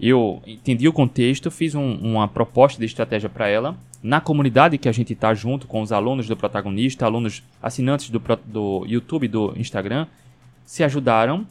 Eu 0.00 0.42
entendi 0.46 0.86
o 0.86 0.92
contexto, 0.92 1.50
fiz 1.50 1.74
um, 1.74 1.94
uma 1.94 2.28
proposta 2.28 2.78
de 2.78 2.86
estratégia 2.86 3.28
para 3.28 3.48
ela. 3.48 3.76
Na 4.02 4.20
comunidade 4.20 4.78
que 4.78 4.88
a 4.88 4.92
gente 4.92 5.12
está 5.12 5.34
junto 5.34 5.66
com 5.66 5.82
os 5.82 5.90
alunos 5.90 6.28
do 6.28 6.36
protagonista, 6.36 7.04
alunos 7.04 7.42
assinantes 7.60 8.10
do, 8.10 8.22
do 8.46 8.84
YouTube 8.86 9.26
do 9.26 9.52
Instagram, 9.56 10.06
se 10.64 10.84
ajudaram, 10.84 11.46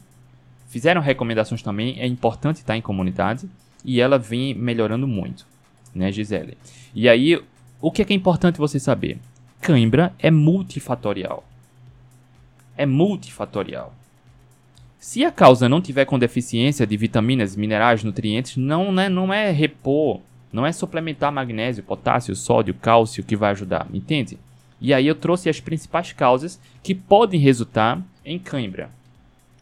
fizeram 0.68 1.02
recomendações 1.02 1.62
também. 1.62 2.00
É 2.00 2.06
importante 2.06 2.56
estar 2.56 2.76
em 2.76 2.80
comunidade 2.80 3.48
e 3.84 4.00
ela 4.00 4.18
vem 4.18 4.54
melhorando 4.54 5.06
muito 5.06 5.46
né, 5.94 6.12
Gisele? 6.12 6.56
E 6.94 7.08
aí, 7.08 7.42
o 7.80 7.90
que 7.90 8.02
é, 8.02 8.04
que 8.04 8.12
é 8.12 8.16
importante 8.16 8.58
você 8.58 8.78
saber? 8.78 9.18
Cãibra 9.60 10.14
é 10.18 10.30
multifatorial. 10.30 11.44
É 12.76 12.86
multifatorial. 12.86 13.94
Se 14.98 15.24
a 15.24 15.30
causa 15.30 15.68
não 15.68 15.80
tiver 15.80 16.04
com 16.04 16.18
deficiência 16.18 16.86
de 16.86 16.96
vitaminas, 16.96 17.54
minerais, 17.54 18.02
nutrientes, 18.02 18.56
não, 18.56 18.90
né, 18.92 19.08
não 19.08 19.32
é 19.32 19.50
repor, 19.50 20.20
não 20.52 20.66
é 20.66 20.72
suplementar 20.72 21.32
magnésio, 21.32 21.82
potássio, 21.82 22.34
sódio, 22.34 22.74
cálcio 22.74 23.24
que 23.24 23.36
vai 23.36 23.52
ajudar, 23.52 23.86
entende? 23.92 24.38
E 24.80 24.92
aí 24.92 25.06
eu 25.06 25.14
trouxe 25.14 25.48
as 25.48 25.60
principais 25.60 26.12
causas 26.12 26.60
que 26.82 26.94
podem 26.94 27.40
resultar 27.40 28.02
em 28.24 28.38
cãibra. 28.38 28.90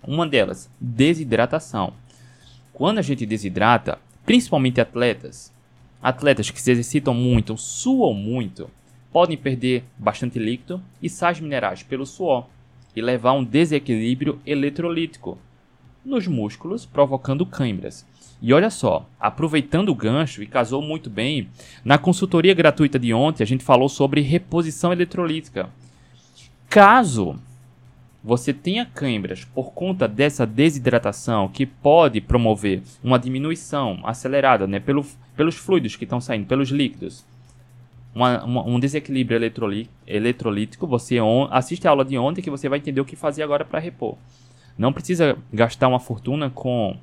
Uma 0.07 0.27
delas, 0.27 0.71
desidratação. 0.81 1.93
Quando 2.73 2.99
a 2.99 3.03
gente 3.03 3.27
desidrata, 3.27 3.99
principalmente 4.25 4.81
atletas, 4.81 5.53
Atletas 6.03 6.51
que 6.51 6.61
se 6.61 6.71
exercitam 6.71 7.15
muito, 7.15 7.57
suam 7.57 8.15
muito, 8.15 8.71
podem 9.13 9.37
perder 9.37 9.83
bastante 9.99 10.39
líquido 10.39 10.81
e 11.03 11.09
sais 11.09 11.41
minerais 11.41 11.83
pelo 11.83 12.07
suor 12.07 12.47
e 12.97 13.03
levar 13.03 13.35
um 13.35 13.45
desequilíbrio 13.45 14.41
eletrolítico 14.47 15.39
nos 16.03 16.27
músculos, 16.27 16.87
provocando 16.87 17.45
câimbras. 17.45 18.07
E 18.41 18.53
olha 18.53 18.71
só, 18.71 19.07
aproveitando 19.21 19.91
o 19.91 19.95
gancho 19.95 20.43
e 20.43 20.47
casou 20.47 20.81
muito 20.81 21.11
bem, 21.11 21.49
na 21.85 21.99
consultoria 21.99 22.55
gratuita 22.55 22.99
de 22.99 23.13
ontem 23.13 23.43
a 23.43 23.47
gente 23.47 23.63
falou 23.63 23.89
sobre 23.89 24.21
reposição 24.23 24.93
eletrolítica. 24.93 25.69
Caso 26.69 27.39
você 28.23 28.53
tenha 28.53 28.85
câimbras 28.85 29.45
por 29.45 29.73
conta 29.73 30.09
dessa 30.09 30.45
desidratação 30.45 31.49
que 31.49 31.65
pode 31.65 32.21
promover 32.21 32.83
uma 33.03 33.19
diminuição 33.19 34.01
acelerada 34.03 34.67
né, 34.67 34.81
pelo, 34.81 35.07
pelos 35.37 35.55
fluidos 35.55 35.95
que 35.95 36.03
estão 36.03 36.21
saindo, 36.21 36.47
pelos 36.47 36.71
líquidos, 36.71 37.25
uma, 38.17 38.43
uma, 38.43 38.67
um 38.67 38.81
desequilíbrio 38.81 39.39
eletrolítico, 40.07 40.87
você 40.87 41.21
on, 41.21 41.49
assiste 41.51 41.87
a 41.87 41.91
aula 41.91 42.03
de 42.03 42.17
ontem 42.17 42.41
que 42.41 42.49
você 42.49 42.67
vai 42.67 42.79
entender 42.79 42.99
o 42.99 43.05
que 43.05 43.15
fazer 43.15 43.43
agora 43.43 43.63
para 43.63 43.79
repor. 43.79 44.17
Não 44.79 44.91
precisa 44.91 45.37
gastar 45.53 45.87
uma 45.87 46.01
fortuna 46.01 46.49
com 46.49 46.97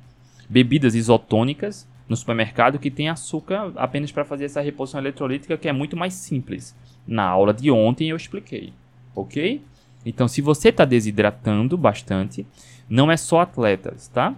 bebidas 0.48 0.96
isotônicas 0.96 1.88
no 2.08 2.16
supermercado 2.16 2.80
que 2.80 2.90
tem 2.90 3.08
açúcar 3.08 3.72
apenas 3.76 4.10
para 4.10 4.24
fazer 4.24 4.46
essa 4.46 4.60
reposição 4.60 5.00
eletrolítica 5.00 5.56
que 5.56 5.68
é 5.68 5.72
muito 5.72 5.96
mais 5.96 6.14
simples. 6.14 6.74
Na 7.06 7.22
aula 7.22 7.54
de 7.54 7.70
ontem 7.70 8.10
eu 8.10 8.16
expliquei, 8.16 8.72
ok? 9.14 9.62
Então, 10.04 10.26
se 10.26 10.42
você 10.42 10.70
está 10.70 10.84
desidratando 10.84 11.78
bastante, 11.78 12.44
não 12.88 13.10
é 13.10 13.16
só 13.16 13.40
atletas, 13.40 14.08
tá? 14.08 14.34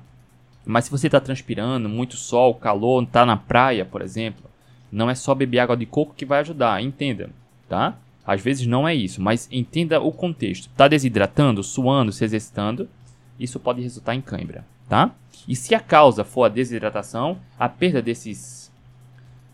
Mas 0.64 0.84
se 0.84 0.90
você 0.90 1.06
está 1.08 1.20
transpirando, 1.20 1.88
muito 1.88 2.16
sol, 2.16 2.54
calor, 2.54 3.02
está 3.02 3.24
na 3.24 3.36
praia, 3.36 3.84
por 3.84 4.02
exemplo, 4.02 4.44
não 4.90 5.10
é 5.10 5.14
só 5.14 5.34
beber 5.34 5.60
água 5.60 5.76
de 5.76 5.86
coco 5.86 6.14
que 6.14 6.24
vai 6.24 6.40
ajudar, 6.40 6.82
entenda, 6.82 7.30
tá? 7.68 7.96
Às 8.26 8.40
vezes 8.40 8.66
não 8.66 8.86
é 8.86 8.94
isso, 8.94 9.22
mas 9.22 9.48
entenda 9.52 10.00
o 10.00 10.10
contexto. 10.10 10.68
Está 10.68 10.88
desidratando, 10.88 11.62
suando, 11.62 12.12
se 12.12 12.24
exercitando, 12.24 12.88
isso 13.38 13.60
pode 13.60 13.80
resultar 13.80 14.14
em 14.14 14.20
cãibra, 14.20 14.64
tá? 14.88 15.14
E 15.46 15.54
se 15.54 15.74
a 15.74 15.80
causa 15.80 16.24
for 16.24 16.44
a 16.44 16.48
desidratação, 16.48 17.38
a 17.58 17.68
perda 17.68 18.02
desses, 18.02 18.72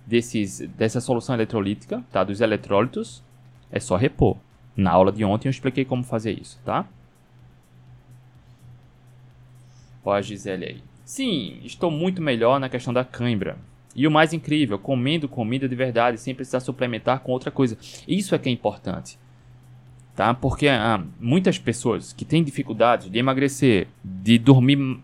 desses, 0.06 0.60
dessa 0.76 1.00
solução 1.00 1.34
eletrolítica, 1.34 2.02
tá? 2.10 2.24
Dos 2.24 2.40
eletrólitos, 2.40 3.22
é 3.70 3.78
só 3.78 3.96
repor. 3.96 4.36
Na 4.74 4.90
aula 4.90 5.12
de 5.12 5.22
ontem 5.24 5.48
eu 5.48 5.50
expliquei 5.50 5.84
como 5.84 6.02
fazer 6.02 6.32
isso, 6.40 6.58
tá? 6.64 6.86
Ó 10.04 10.12
a 10.12 10.22
Gisele 10.22 10.64
aí. 10.64 10.82
Sim, 11.04 11.60
estou 11.62 11.90
muito 11.90 12.22
melhor 12.22 12.58
na 12.58 12.68
questão 12.68 12.92
da 12.92 13.04
cãibra. 13.04 13.58
E 13.94 14.06
o 14.06 14.10
mais 14.10 14.32
incrível, 14.32 14.78
comendo 14.78 15.28
comida 15.28 15.68
de 15.68 15.74
verdade 15.74 16.18
sem 16.18 16.34
precisar 16.34 16.60
suplementar 16.60 17.20
com 17.20 17.32
outra 17.32 17.50
coisa. 17.50 17.76
Isso 18.08 18.34
é 18.34 18.38
que 18.38 18.48
é 18.48 18.52
importante. 18.52 19.18
Tá? 20.14 20.32
Porque 20.34 20.68
ah, 20.68 21.02
muitas 21.20 21.58
pessoas 21.58 22.12
que 22.12 22.24
têm 22.24 22.44
dificuldade 22.44 23.08
de 23.08 23.18
emagrecer, 23.18 23.88
de 24.04 24.38
dormir, 24.38 25.00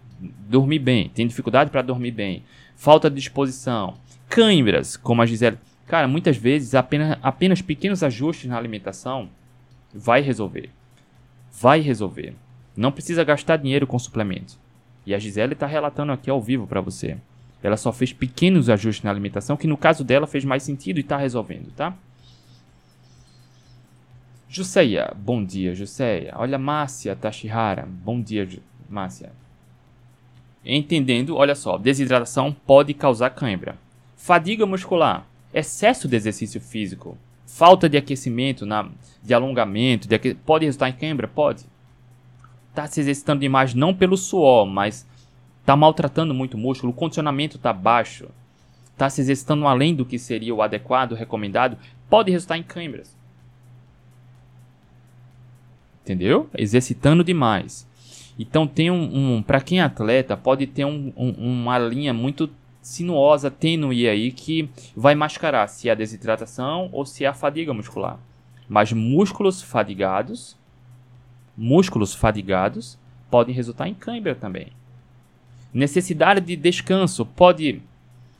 dormir 0.49 0.79
bem, 0.79 1.09
têm 1.09 1.27
dificuldade 1.27 1.71
para 1.71 1.83
dormir 1.83 2.11
bem, 2.11 2.43
falta 2.77 3.09
de 3.09 3.17
disposição, 3.17 3.95
cãibras, 4.29 4.97
como 4.97 5.23
a 5.23 5.27
Gisele. 5.27 5.59
Cara, 5.87 6.07
muitas 6.07 6.37
vezes 6.37 6.75
apenas, 6.75 7.19
apenas 7.23 7.63
pequenos 7.63 8.03
ajustes 8.03 8.51
na 8.51 8.59
alimentação 8.59 9.31
vai 9.93 10.21
resolver. 10.21 10.71
Vai 11.51 11.81
resolver. 11.81 12.35
Não 12.77 12.93
precisa 12.93 13.25
gastar 13.25 13.57
dinheiro 13.57 13.87
com 13.87 13.99
suplementos. 13.99 14.59
E 15.07 15.15
a 15.15 15.19
Gisele 15.19 15.55
está 15.55 15.67
relatando 15.67 16.13
aqui 16.13 16.29
ao 16.29 16.41
vivo 16.41 16.67
para 16.67 16.83
você. 16.83 17.17
Ela 17.63 17.77
só 17.77 17.93
fez 17.93 18.13
pequenos 18.13 18.69
ajustes 18.71 19.03
na 19.03 19.11
alimentação, 19.11 19.57
que 19.57 19.67
no 19.67 19.77
caso 19.77 20.05
dela 20.05 20.27
fez 20.27 20.45
mais 20.45 20.63
sentido 20.63 20.99
e 20.99 21.01
está 21.01 21.17
resolvendo, 21.17 21.73
tá? 21.73 21.97
Juseia, 24.49 25.13
bom 25.17 25.45
dia, 25.45 25.75
Juseia. 25.75 26.33
Olha, 26.37 26.59
Márcia 26.59 27.15
Tashihara, 27.15 27.87
bom 27.87 28.21
dia, 28.21 28.49
Márcia. 28.89 29.33
Entendendo, 30.65 31.37
olha 31.37 31.55
só, 31.55 31.77
desidratação 31.77 32.53
pode 32.53 32.95
causar 32.95 33.31
cãibra. 33.31 33.77
Fadiga 34.17 34.67
muscular, 34.67 35.27
excesso 35.53 36.09
de 36.09 36.17
exercício 36.17 36.61
físico, 36.61 37.17
falta 37.47 37.89
de 37.89 37.97
aquecimento, 37.97 38.65
na, 38.65 38.89
de 39.23 39.35
alongamento, 39.35 40.09
de 40.09 40.15
aque... 40.15 40.35
pode 40.35 40.65
resultar 40.65 40.89
em 40.89 40.93
cãibra? 40.93 41.29
Pode. 41.29 41.65
Está 42.71 42.87
se 42.87 43.01
exercitando 43.01 43.41
demais 43.41 43.75
não 43.75 43.95
pelo 43.95 44.17
suor, 44.17 44.67
mas 44.67 45.07
está 45.69 45.77
maltratando 45.77 46.33
muito 46.33 46.55
o 46.55 46.59
músculo, 46.59 46.93
o 46.93 46.97
condicionamento 46.97 47.59
está 47.59 47.75
baixo, 47.75 48.31
está 48.91 49.11
se 49.11 49.21
exercitando 49.21 49.67
além 49.67 49.95
do 49.95 50.07
que 50.07 50.19
seria 50.19 50.55
o 50.55 50.63
adequado, 50.63 51.13
recomendado, 51.13 51.77
pode 52.09 52.31
resultar 52.31 52.57
em 52.57 52.63
cãibras. 52.63 53.15
Entendeu? 56.03 56.49
Exercitando 56.57 57.23
demais. 57.23 57.87
Então 58.39 58.67
tem 58.67 58.91
um, 58.91 59.37
um 59.37 59.43
para 59.43 59.61
quem 59.61 59.81
é 59.81 59.83
atleta, 59.83 60.39
pode 60.39 60.67
ter 60.67 60.87
um, 60.87 61.13
um, 61.15 61.33
uma 61.33 61.79
linha 61.79 62.15
muito 62.15 62.49
sinuosa, 62.81 63.51
tênue 63.51 64.09
aí 64.09 64.33
que 64.33 64.71
vai 64.97 65.15
mascarar 65.15 65.69
se 65.69 65.91
é 65.91 65.93
a 65.93 65.95
desidratação 65.95 66.89
ou 66.93 67.05
se 67.05 67.25
é 67.25 67.29
a 67.29 67.35
fadiga 67.35 67.75
muscular. 67.75 68.19
Mas 68.67 68.91
músculos 68.91 69.61
fadigados, 69.61 70.57
músculos 71.55 72.15
fadigados 72.15 72.99
podem 73.31 73.55
resultar 73.55 73.87
em 73.87 73.93
cãibra 73.93 74.35
também. 74.35 74.78
Necessidade 75.73 76.41
de 76.41 76.57
descanso 76.57 77.25
pode 77.27 77.83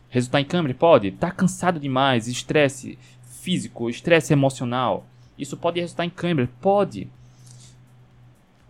resultar 0.09 0.41
em 0.41 0.45
cãibra? 0.45 0.73
Pode. 0.75 1.13
Tá 1.13 1.31
cansado 1.31 1.79
demais, 1.79 2.27
estresse 2.27 2.99
físico, 3.23 3.89
estresse 3.91 4.33
emocional. 4.33 5.07
Isso 5.39 5.57
pode 5.57 5.81
resultar 5.81 6.05
em 6.05 6.11
cãibra? 6.11 6.49
Pode. 6.61 7.09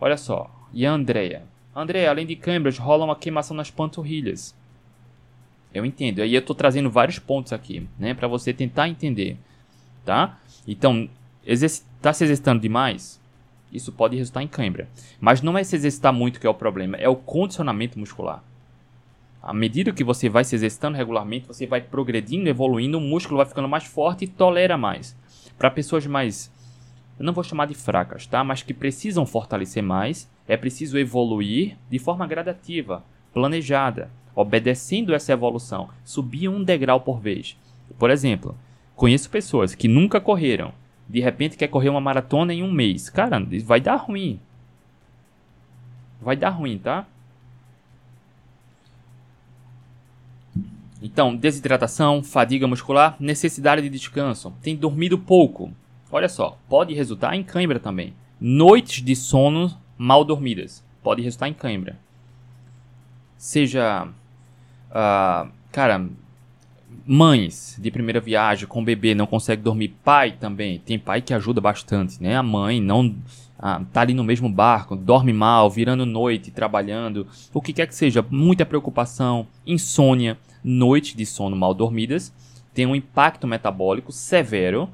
Olha 0.01 0.17
só. 0.17 0.51
E 0.73 0.85
a 0.85 0.93
Andrea? 0.93 1.43
Andrea, 1.75 2.11
além 2.11 2.27
de 2.27 2.37
câimbras, 2.37 2.79
rola 2.79 3.05
uma 3.05 3.17
queimação 3.17 3.57
nas 3.57 3.71
panturrilhas. 3.71 4.55
Eu 5.73 5.85
entendo. 5.85 6.21
Aí 6.21 6.35
eu 6.35 6.41
estou 6.41 6.57
trazendo 6.57 6.91
vários 6.91 7.19
pontos 7.19 7.53
aqui, 7.53 7.89
né, 7.99 8.15
para 8.15 8.27
você 8.27 8.53
tentar 8.53 8.89
entender, 8.89 9.37
tá? 10.05 10.39
Então, 10.67 11.09
está 11.45 12.13
se 12.13 12.25
exercitando 12.25 12.61
demais, 12.61 13.21
isso 13.73 13.93
pode 13.93 14.17
resultar 14.17 14.43
em 14.43 14.49
cãibra. 14.49 14.89
Mas 15.21 15.43
não 15.43 15.57
é 15.57 15.63
se 15.63 15.77
exercitar 15.77 16.13
muito 16.13 16.41
que 16.41 16.47
é 16.47 16.51
o 16.51 16.55
problema, 16.55 16.97
é 16.97 17.09
o 17.09 17.17
condicionamento 17.17 17.99
muscular. 17.99 18.43
À 19.43 19.55
medida 19.55 19.93
que 19.93 20.05
você 20.05 20.29
vai 20.29 20.45
se 20.45 20.55
exercitando 20.55 20.97
regularmente, 20.97 21.47
você 21.47 21.67
vai 21.67 21.81
progredindo, 21.81 22.49
evoluindo, 22.49 22.99
o 22.99 23.01
músculo 23.01 23.39
vai 23.39 23.47
ficando 23.47 23.69
mais 23.69 23.85
forte 23.85 24.25
e 24.25 24.29
tolera 24.29 24.77
mais. 24.77 25.17
Para 25.57 25.71
pessoas 25.71 26.07
mais, 26.07 26.53
eu 27.19 27.25
não 27.25 27.33
vou 27.33 27.45
chamar 27.45 27.67
de 27.67 27.75
fracas, 27.75 28.27
tá? 28.27 28.45
Mas 28.45 28.63
que 28.63 28.75
precisam 28.75 29.27
fortalecer 29.27 29.83
mais, 29.83 30.31
é 30.47 30.57
preciso 30.57 30.99
evoluir 30.99 31.77
de 31.91 31.99
forma 31.99 32.27
gradativa, 32.27 33.05
planejada, 33.33 34.11
obedecendo 34.35 35.15
essa 35.15 35.33
evolução, 35.33 35.89
subir 36.05 36.49
um 36.49 36.63
degrau 36.63 37.01
por 37.01 37.21
vez. 37.21 37.57
Por 37.99 38.11
exemplo, 38.11 38.57
conheço 38.95 39.31
pessoas 39.31 39.75
que 39.75 39.89
nunca 39.89 40.21
correram, 40.21 40.73
de 41.09 41.21
repente 41.21 41.57
quer 41.57 41.69
correr 41.69 41.89
uma 41.89 42.01
maratona 42.01 42.53
em 42.53 42.63
um 42.63 42.71
mês. 42.71 43.09
Cara, 43.09 43.45
vai 43.65 43.81
dar 43.81 43.97
ruim. 43.97 44.39
Vai 46.21 46.37
dar 46.37 46.51
ruim, 46.51 46.79
tá? 46.79 47.07
Então, 51.01 51.35
desidratação, 51.35 52.23
fadiga 52.23 52.67
muscular, 52.67 53.17
necessidade 53.21 53.83
de 53.83 53.89
descanso. 53.89 54.53
Tem 54.61 54.75
dormido 54.75 55.17
pouco. 55.19 55.73
Olha 56.11 56.29
só, 56.29 56.59
pode 56.69 56.95
resultar 56.95 57.37
em 57.37 57.43
cãibra 57.43 57.79
também. 57.79 58.15
Noites 58.41 59.03
de 59.03 59.15
sono 59.15 59.77
mal 59.97 60.25
dormidas. 60.25 60.85
Pode 61.03 61.23
resultar 61.23 61.49
em 61.49 61.55
cãibra. 61.55 61.99
Seja. 63.37 64.09
Uh, 64.91 65.51
cara, 65.71 66.09
mães 67.07 67.77
de 67.79 67.91
primeira 67.91 68.21
viagem 68.21 68.67
com 68.67 68.83
bebê 68.83 69.15
não 69.15 69.27
consegue 69.27 69.63
dormir. 69.63 69.95
Pai 70.03 70.33
também. 70.33 70.79
Tem 70.81 70.99
pai 70.99 71.23
que 71.23 71.33
ajuda 71.33 71.61
bastante, 71.61 72.21
né? 72.23 72.37
A 72.37 72.43
mãe 72.43 72.81
não. 72.81 73.15
Ah, 73.61 73.83
tá 73.93 74.03
ali 74.03 74.15
no 74.15 74.23
mesmo 74.23 74.49
barco, 74.49 74.95
dorme 74.95 75.33
mal, 75.33 75.69
virando 75.69 76.07
noite, 76.07 76.53
trabalhando, 76.53 77.27
o 77.53 77.61
que 77.61 77.73
quer 77.73 77.89
que 77.89 77.95
seja, 77.95 78.25
muita 78.31 78.65
preocupação, 78.65 79.49
insônia 79.67 80.39
noites 80.69 81.15
de 81.15 81.25
sono 81.25 81.57
mal 81.57 81.73
dormidas 81.73 82.33
tem 82.75 82.87
um 82.87 82.95
impacto 82.95 83.47
metabólico 83.47 84.13
severo. 84.13 84.89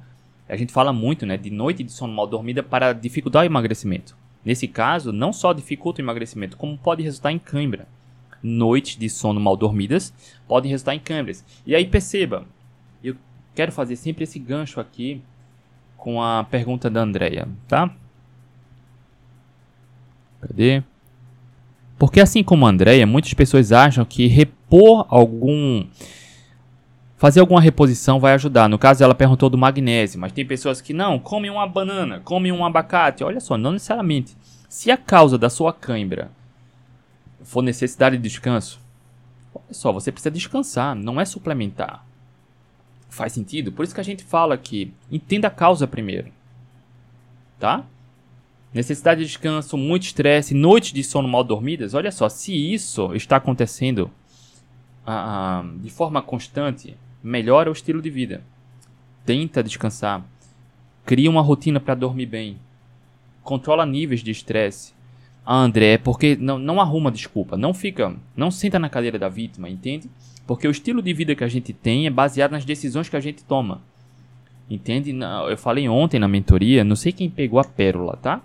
A 0.49 0.57
gente 0.57 0.73
fala 0.73 0.93
muito 0.93 1.27
né, 1.27 1.37
de 1.37 1.51
noite 1.51 1.83
de 1.83 1.91
sono 1.91 2.15
mal 2.15 2.27
dormida 2.27 2.63
para 2.63 2.93
dificultar 2.93 3.43
o 3.43 3.47
emagrecimento. 3.47 4.17
Nesse 4.45 4.69
caso, 4.69 5.13
não 5.13 5.33
só 5.33 5.53
dificulta 5.53 6.01
o 6.01 6.05
emagrecimento, 6.05 6.57
como 6.57 6.79
pode 6.79 7.03
resultar 7.03 7.33
em 7.33 7.39
cãibra. 7.39 7.89
Noites 8.43 8.97
de 8.97 9.09
sono 9.09 9.41
mal 9.41 9.57
dormidas 9.57 10.13
podem 10.47 10.71
resultar 10.71 10.95
em 10.95 10.99
câimbras. 10.99 11.45
E 11.67 11.75
aí 11.75 11.87
perceba, 11.87 12.47
eu 13.03 13.17
quero 13.55 13.73
fazer 13.73 13.97
sempre 13.97 14.25
esse 14.25 14.39
gancho 14.39 14.81
aqui 14.81 15.23
com 15.97 16.23
a 16.23 16.45
pergunta 16.45 16.91
da 16.91 17.01
Andrea, 17.01 17.49
tá? 17.67 17.91
Cadê? 20.43 20.83
Porque 21.99 22.21
assim 22.21 22.45
como 22.45 22.67
a 22.67 22.69
Andrea, 22.69 23.07
muitas 23.07 23.33
pessoas 23.33 23.73
acham 23.73 24.05
que 24.05 24.27
repor 24.65 25.07
algum 25.09 25.87
fazer 27.17 27.41
alguma 27.41 27.61
reposição 27.61 28.21
vai 28.21 28.35
ajudar. 28.35 28.69
No 28.69 28.79
caso, 28.79 29.03
ela 29.03 29.15
perguntou 29.15 29.49
do 29.49 29.57
magnésio, 29.57 30.21
mas 30.21 30.33
tem 30.33 30.45
pessoas 30.45 30.81
que 30.81 30.93
não, 30.93 31.19
come 31.19 31.49
uma 31.49 31.67
banana, 31.67 32.21
come 32.21 32.53
um 32.53 32.65
abacate. 32.65 33.25
Olha 33.25 33.41
só, 33.41 33.57
não 33.57 33.73
necessariamente. 33.73 34.37
Se 34.69 34.91
a 34.91 34.97
causa 34.97 35.39
da 35.39 35.49
sua 35.49 35.73
cãibra 35.73 36.31
for 37.43 37.63
necessidade 37.63 38.17
de 38.17 38.23
descanso, 38.23 38.79
olha 39.55 39.73
só, 39.73 39.93
você 39.93 40.13
precisa 40.13 40.31
descansar, 40.31 40.95
não 40.95 41.21
é 41.21 41.25
suplementar. 41.25 42.05
Faz 43.09 43.33
sentido? 43.33 43.73
Por 43.73 43.85
isso 43.85 43.95
que 43.95 44.01
a 44.01 44.05
gente 44.05 44.25
fala 44.25 44.59
que 44.59 44.93
entenda 45.11 45.49
a 45.49 45.51
causa 45.51 45.87
primeiro. 45.87 46.31
Tá? 47.59 47.85
necessidade 48.75 49.21
de 49.21 49.29
descanso, 49.29 49.77
muito 49.77 50.03
estresse, 50.03 50.53
noites 50.53 50.93
de 50.93 51.05
sono 51.05 51.29
mal 51.29 51.45
dormidas. 51.45 51.95
Olha 51.95 52.11
só, 52.11 52.29
se 52.29 52.53
isso 52.53 53.15
está 53.15 53.37
acontecendo 53.37 54.11
ah, 55.07 55.61
ah, 55.61 55.65
de 55.83 55.91
forma 55.91 56.23
constante, 56.23 56.97
melhora 57.23 57.71
o 57.71 57.73
estilo 57.73 58.01
de 58.03 58.11
vida. 58.11 58.43
Tenta 59.25 59.63
descansar. 59.63 60.25
Cria 61.05 61.31
uma 61.31 61.41
rotina 61.41 61.81
para 61.81 61.95
dormir 61.95 62.27
bem. 62.27 62.59
Controla 63.43 63.85
níveis 63.85 64.23
de 64.23 64.31
estresse. 64.31 64.93
Ah, 65.45 65.57
André, 65.57 65.93
é 65.93 65.99
porque 65.99 66.37
não, 66.37 66.59
não 66.59 66.81
arruma 66.81 67.11
desculpa. 67.11 67.57
Não 67.57 67.75
fica, 67.75 68.15
não 68.37 68.51
senta 68.51 68.79
na 68.79 68.89
cadeira 68.89 69.19
da 69.19 69.29
vítima, 69.29 69.69
entende? 69.69 70.11
Porque 70.47 70.67
o 70.67 70.71
estilo 70.71 71.03
de 71.03 71.13
vida 71.13 71.35
que 71.35 71.45
a 71.45 71.49
gente 71.49 71.73
tem 71.73 72.07
é 72.07 72.11
baseado 72.11 72.53
nas 72.53 72.65
decisões 72.65 73.09
que 73.09 73.17
a 73.17 73.21
gente 73.21 73.45
toma. 73.45 73.81
Entende? 74.69 75.15
Eu 75.49 75.59
falei 75.59 75.89
ontem 75.89 76.19
na 76.19 76.27
mentoria, 76.27 76.83
não 76.83 76.97
sei 76.97 77.13
quem 77.13 77.29
pegou 77.29 77.61
a 77.61 77.65
pérola, 77.65 78.17
tá? 78.17 78.43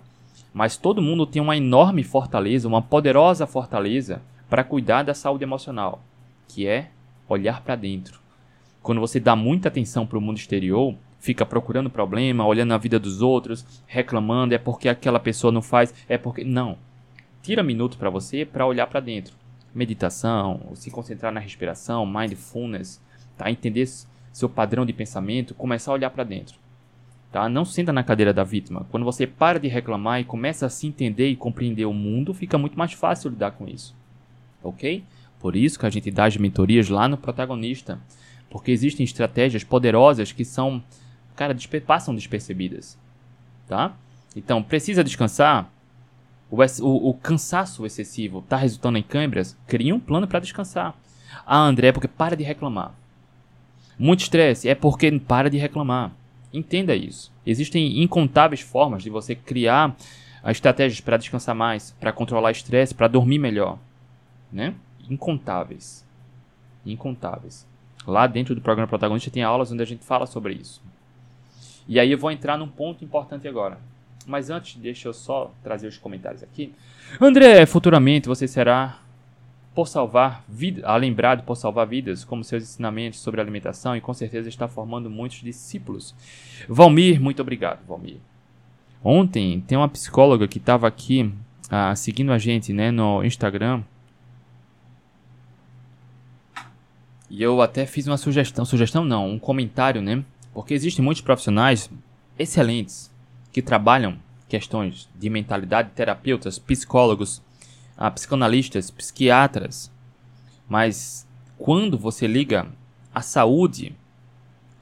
mas 0.52 0.76
todo 0.76 1.02
mundo 1.02 1.26
tem 1.26 1.40
uma 1.40 1.56
enorme 1.56 2.02
fortaleza, 2.02 2.68
uma 2.68 2.82
poderosa 2.82 3.46
fortaleza 3.46 4.20
para 4.48 4.64
cuidar 4.64 5.02
da 5.02 5.14
saúde 5.14 5.44
emocional, 5.44 6.02
que 6.50 6.66
é 6.66 6.90
olhar 7.28 7.62
para 7.62 7.76
dentro. 7.76 8.20
Quando 8.82 9.00
você 9.00 9.20
dá 9.20 9.36
muita 9.36 9.68
atenção 9.68 10.06
para 10.06 10.18
o 10.18 10.20
mundo 10.20 10.38
exterior, 10.38 10.94
fica 11.18 11.46
procurando 11.46 11.90
problema, 11.90 12.46
olhando 12.46 12.74
a 12.74 12.78
vida 12.78 12.98
dos 12.98 13.22
outros, 13.22 13.64
reclamando, 13.86 14.54
é 14.54 14.58
porque 14.58 14.88
aquela 14.88 15.20
pessoa 15.20 15.52
não 15.52 15.62
faz, 15.62 15.94
é 16.08 16.18
porque 16.18 16.42
não. 16.42 16.76
Tira 17.42 17.62
minuto 17.62 17.96
para 17.96 18.10
você 18.10 18.44
para 18.44 18.66
olhar 18.66 18.86
para 18.86 19.00
dentro. 19.00 19.34
Meditação, 19.74 20.72
se 20.74 20.90
concentrar 20.90 21.32
na 21.32 21.40
respiração, 21.40 22.04
mindfulness, 22.04 23.00
tá? 23.36 23.50
Entender 23.50 23.88
seu 24.32 24.48
padrão 24.48 24.84
de 24.84 24.92
pensamento, 24.92 25.54
começar 25.54 25.92
a 25.92 25.94
olhar 25.94 26.10
para 26.10 26.24
dentro. 26.24 26.58
Tá? 27.30 27.48
Não 27.48 27.64
senta 27.64 27.92
na 27.92 28.02
cadeira 28.02 28.34
da 28.34 28.42
vítima. 28.42 28.86
Quando 28.90 29.04
você 29.04 29.26
para 29.26 29.60
de 29.60 29.68
reclamar 29.68 30.20
e 30.20 30.24
começa 30.24 30.66
a 30.66 30.70
se 30.70 30.86
entender 30.86 31.28
e 31.28 31.36
compreender 31.36 31.84
o 31.84 31.92
mundo, 31.92 32.34
fica 32.34 32.58
muito 32.58 32.76
mais 32.76 32.92
fácil 32.92 33.30
lidar 33.30 33.52
com 33.52 33.68
isso. 33.68 33.94
Ok? 34.62 35.04
Por 35.40 35.56
isso 35.56 35.78
que 35.78 35.86
a 35.86 35.90
gente 35.90 36.10
dá 36.10 36.26
as 36.26 36.36
mentorias 36.36 36.88
lá 36.88 37.08
no 37.08 37.16
protagonista. 37.16 37.98
Porque 38.50 38.70
existem 38.70 39.04
estratégias 39.04 39.64
poderosas 39.64 40.32
que 40.32 40.44
são, 40.44 40.82
cara, 41.34 41.54
despe 41.54 41.80
passam 41.80 42.14
despercebidas. 42.14 42.98
Tá? 43.66 43.96
Então, 44.36 44.62
precisa 44.62 45.02
descansar? 45.02 45.72
O, 46.50 46.56
o, 46.56 47.10
o 47.10 47.14
cansaço 47.14 47.86
excessivo 47.86 48.40
está 48.40 48.56
resultando 48.56 48.98
em 48.98 49.02
câimbras? 49.02 49.56
Crie 49.66 49.92
um 49.92 50.00
plano 50.00 50.28
para 50.28 50.40
descansar. 50.40 50.94
Ah, 51.46 51.60
André, 51.60 51.88
é 51.88 51.92
porque 51.92 52.08
para 52.08 52.36
de 52.36 52.44
reclamar. 52.44 52.94
Muito 53.98 54.20
estresse 54.20 54.68
é 54.68 54.74
porque 54.74 55.10
para 55.20 55.48
de 55.48 55.58
reclamar. 55.58 56.12
Entenda 56.52 56.94
isso. 56.94 57.32
Existem 57.46 58.02
incontáveis 58.02 58.60
formas 58.60 59.02
de 59.02 59.10
você 59.10 59.34
criar 59.34 59.96
estratégias 60.46 61.00
para 61.00 61.16
descansar 61.16 61.54
mais, 61.54 61.92
para 62.00 62.12
controlar 62.12 62.50
estresse, 62.50 62.94
para 62.94 63.08
dormir 63.08 63.38
melhor, 63.38 63.78
né? 64.50 64.74
Incontáveis. 65.10 66.06
Incontáveis. 66.86 67.66
Lá 68.06 68.26
dentro 68.26 68.54
do 68.54 68.60
programa 68.60 68.88
Protagonista 68.88 69.30
tem 69.30 69.42
aulas 69.42 69.70
onde 69.70 69.82
a 69.82 69.86
gente 69.86 70.04
fala 70.04 70.26
sobre 70.26 70.54
isso. 70.54 70.80
E 71.86 71.98
aí 71.98 72.12
eu 72.12 72.18
vou 72.18 72.30
entrar 72.30 72.56
num 72.56 72.68
ponto 72.68 73.04
importante 73.04 73.48
agora. 73.48 73.78
Mas 74.26 74.48
antes, 74.48 74.76
deixa 74.76 75.08
eu 75.08 75.12
só 75.12 75.52
trazer 75.62 75.88
os 75.88 75.98
comentários 75.98 76.42
aqui. 76.42 76.72
André, 77.20 77.66
futuramente 77.66 78.28
você 78.28 78.46
será 78.46 79.00
por 79.74 79.86
salvar 79.86 80.44
vida, 80.48 80.94
lembrado 80.96 81.42
por 81.44 81.56
salvar 81.56 81.86
vidas, 81.86 82.24
como 82.24 82.44
seus 82.44 82.62
ensinamentos 82.62 83.20
sobre 83.20 83.40
alimentação 83.40 83.96
e 83.96 84.00
com 84.00 84.12
certeza 84.12 84.48
está 84.48 84.68
formando 84.68 85.08
muitos 85.08 85.42
discípulos. 85.42 86.14
Valmir, 86.68 87.20
muito 87.20 87.40
obrigado, 87.40 87.84
Valmir. 87.86 88.18
Ontem 89.02 89.60
tem 89.66 89.78
uma 89.78 89.88
psicóloga 89.88 90.46
que 90.46 90.58
estava 90.58 90.86
aqui 90.86 91.32
ah, 91.70 91.94
seguindo 91.94 92.32
a 92.32 92.38
gente 92.38 92.72
né, 92.72 92.90
no 92.90 93.24
Instagram. 93.24 93.82
E 97.30 97.42
eu 97.42 97.62
até 97.62 97.86
fiz 97.86 98.08
uma 98.08 98.16
sugestão, 98.16 98.64
sugestão 98.64 99.04
não, 99.04 99.30
um 99.30 99.38
comentário, 99.38 100.02
né? 100.02 100.24
Porque 100.52 100.74
existem 100.74 101.04
muitos 101.04 101.22
profissionais 101.22 101.88
excelentes 102.36 103.08
que 103.52 103.62
trabalham 103.62 104.18
questões 104.48 105.08
de 105.16 105.30
mentalidade, 105.30 105.90
terapeutas, 105.94 106.58
psicólogos, 106.58 107.40
a 107.96 108.10
psicanalistas, 108.10 108.90
psiquiatras, 108.90 109.92
mas 110.68 111.26
quando 111.58 111.98
você 111.98 112.26
liga 112.26 112.66
a 113.14 113.22
saúde 113.22 113.94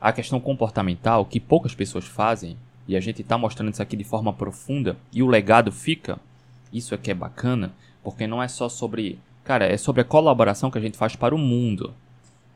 à 0.00 0.12
questão 0.12 0.38
comportamental, 0.38 1.24
que 1.24 1.40
poucas 1.40 1.74
pessoas 1.74 2.06
fazem, 2.06 2.56
e 2.86 2.96
a 2.96 3.00
gente 3.00 3.20
está 3.20 3.36
mostrando 3.36 3.72
isso 3.72 3.82
aqui 3.82 3.96
de 3.96 4.04
forma 4.04 4.32
profunda, 4.32 4.96
e 5.12 5.22
o 5.22 5.26
legado 5.26 5.72
fica, 5.72 6.18
isso 6.72 6.94
é 6.94 6.98
que 6.98 7.10
é 7.10 7.14
bacana, 7.14 7.72
porque 8.02 8.26
não 8.26 8.42
é 8.42 8.48
só 8.48 8.68
sobre. 8.68 9.18
Cara, 9.44 9.66
é 9.66 9.76
sobre 9.76 10.02
a 10.02 10.04
colaboração 10.04 10.70
que 10.70 10.78
a 10.78 10.80
gente 10.80 10.96
faz 10.96 11.16
para 11.16 11.34
o 11.34 11.38
mundo. 11.38 11.94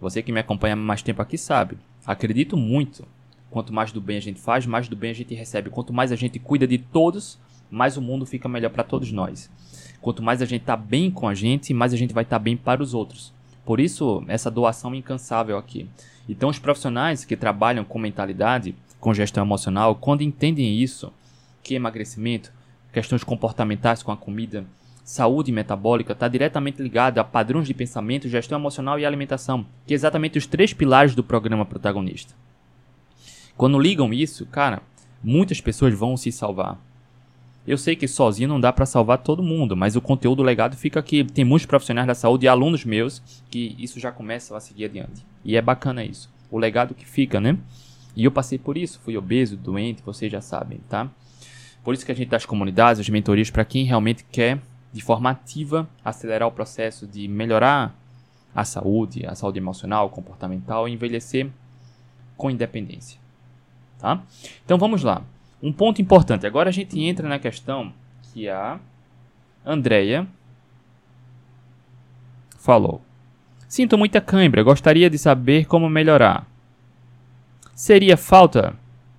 Você 0.02 0.20
que 0.20 0.32
me 0.32 0.40
acompanha 0.40 0.74
mais 0.74 1.00
tempo 1.00 1.22
aqui 1.22 1.38
sabe. 1.38 1.78
Acredito 2.04 2.56
muito. 2.56 3.06
Quanto 3.48 3.72
mais 3.72 3.92
do 3.92 4.00
bem 4.00 4.16
a 4.16 4.20
gente 4.20 4.40
faz, 4.40 4.66
mais 4.66 4.88
do 4.88 4.96
bem 4.96 5.12
a 5.12 5.14
gente 5.14 5.32
recebe. 5.32 5.70
Quanto 5.70 5.92
mais 5.92 6.10
a 6.10 6.16
gente 6.16 6.40
cuida 6.40 6.66
de 6.66 6.76
todos, 6.76 7.38
mais 7.70 7.96
o 7.96 8.02
mundo 8.02 8.26
fica 8.26 8.48
melhor 8.48 8.70
para 8.70 8.82
todos 8.82 9.12
nós. 9.12 9.48
Quanto 10.00 10.20
mais 10.20 10.42
a 10.42 10.44
gente 10.44 10.62
está 10.62 10.76
bem 10.76 11.08
com 11.08 11.28
a 11.28 11.34
gente, 11.34 11.72
mais 11.72 11.94
a 11.94 11.96
gente 11.96 12.12
vai 12.12 12.24
estar 12.24 12.40
tá 12.40 12.42
bem 12.42 12.56
para 12.56 12.82
os 12.82 12.94
outros. 12.94 13.32
Por 13.64 13.78
isso, 13.78 14.24
essa 14.26 14.50
doação 14.50 14.92
incansável 14.92 15.56
aqui. 15.56 15.88
Então, 16.28 16.48
os 16.48 16.58
profissionais 16.58 17.24
que 17.24 17.36
trabalham 17.36 17.84
com 17.84 17.96
mentalidade, 17.96 18.74
com 18.98 19.14
gestão 19.14 19.44
emocional, 19.44 19.94
quando 19.94 20.22
entendem 20.22 20.82
isso, 20.82 21.12
que 21.62 21.76
emagrecimento, 21.76 22.52
questões 22.92 23.22
comportamentais 23.22 24.02
com 24.02 24.10
a 24.10 24.16
comida, 24.16 24.64
saúde 25.04 25.50
metabólica 25.50 26.12
está 26.12 26.28
diretamente 26.28 26.82
ligada 26.82 27.20
a 27.20 27.24
padrões 27.24 27.66
de 27.66 27.74
pensamento, 27.74 28.28
gestão 28.28 28.58
emocional 28.58 28.98
e 28.98 29.04
alimentação, 29.04 29.66
que 29.86 29.92
é 29.92 29.96
exatamente 29.96 30.38
os 30.38 30.46
três 30.46 30.72
pilares 30.72 31.14
do 31.14 31.24
programa 31.24 31.64
protagonista. 31.64 32.34
Quando 33.56 33.78
ligam 33.78 34.12
isso, 34.12 34.46
cara, 34.46 34.82
muitas 35.22 35.60
pessoas 35.60 35.94
vão 35.94 36.16
se 36.16 36.32
salvar. 36.32 36.78
Eu 37.66 37.78
sei 37.78 37.94
que 37.94 38.08
sozinho 38.08 38.48
não 38.48 38.60
dá 38.60 38.72
para 38.72 38.86
salvar 38.86 39.18
todo 39.18 39.42
mundo, 39.42 39.76
mas 39.76 39.94
o 39.94 40.00
conteúdo 40.00 40.42
legado 40.42 40.76
fica 40.76 40.98
aqui. 40.98 41.22
Tem 41.22 41.44
muitos 41.44 41.66
profissionais 41.66 42.08
da 42.08 42.14
saúde 42.14 42.46
e 42.46 42.48
alunos 42.48 42.84
meus 42.84 43.22
que 43.50 43.76
isso 43.78 44.00
já 44.00 44.10
começa 44.10 44.56
a 44.56 44.60
seguir 44.60 44.86
adiante. 44.86 45.24
E 45.44 45.56
é 45.56 45.62
bacana 45.62 46.04
isso. 46.04 46.28
O 46.50 46.58
legado 46.58 46.94
que 46.94 47.06
fica, 47.06 47.40
né? 47.40 47.56
E 48.16 48.24
eu 48.24 48.32
passei 48.32 48.58
por 48.58 48.76
isso, 48.76 49.00
fui 49.04 49.16
obeso, 49.16 49.56
doente, 49.56 50.02
vocês 50.02 50.30
já 50.30 50.40
sabem, 50.40 50.80
tá? 50.88 51.08
Por 51.84 51.94
isso 51.94 52.04
que 52.04 52.12
a 52.12 52.14
gente 52.14 52.28
dá 52.28 52.36
as 52.36 52.44
comunidades, 52.44 53.00
as 53.00 53.08
mentorias 53.08 53.50
para 53.50 53.64
quem 53.64 53.84
realmente 53.84 54.24
quer, 54.30 54.60
de 54.92 55.00
forma 55.00 55.30
ativa, 55.30 55.88
acelerar 56.04 56.46
o 56.46 56.52
processo 56.52 57.06
de 57.06 57.26
melhorar 57.26 57.94
a 58.54 58.64
saúde, 58.64 59.26
a 59.26 59.34
saúde 59.34 59.58
emocional, 59.58 60.10
comportamental 60.10 60.88
e 60.88 60.92
envelhecer 60.92 61.48
com 62.36 62.50
independência. 62.50 63.18
Tá? 63.98 64.22
Então 64.64 64.76
vamos 64.76 65.02
lá. 65.02 65.22
Um 65.62 65.72
ponto 65.72 66.02
importante. 66.02 66.46
Agora 66.46 66.68
a 66.68 66.72
gente 66.72 67.00
entra 67.00 67.28
na 67.28 67.38
questão 67.38 67.92
que 68.32 68.48
a 68.48 68.78
Andrea 69.64 70.26
falou. 72.58 73.00
Sinto 73.68 73.96
muita 73.96 74.20
cãibra, 74.20 74.62
gostaria 74.62 75.08
de 75.08 75.16
saber 75.16 75.66
como 75.66 75.88
melhorar. 75.88 76.46
Seria 77.74 78.16
falta 78.16 78.74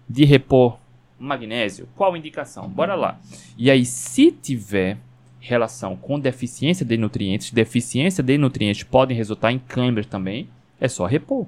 de 0.07 0.25
repor 0.25 0.77
magnésio? 1.17 1.87
Qual 1.95 2.15
indicação? 2.15 2.67
Bora 2.69 2.93
lá. 2.93 3.19
E 3.57 3.71
aí, 3.71 3.85
se 3.85 4.31
tiver 4.31 4.97
relação 5.45 5.97
com 5.97 6.17
deficiência 6.17 6.85
de 6.85 6.95
nutrientes, 6.95 7.51
deficiência 7.51 8.23
de 8.23 8.37
nutrientes 8.37 8.83
podem 8.83 9.15
resultar 9.15 9.51
em 9.51 9.59
cãibras 9.59 10.05
também, 10.05 10.47
é 10.79 10.87
só 10.87 11.05
repor. 11.05 11.45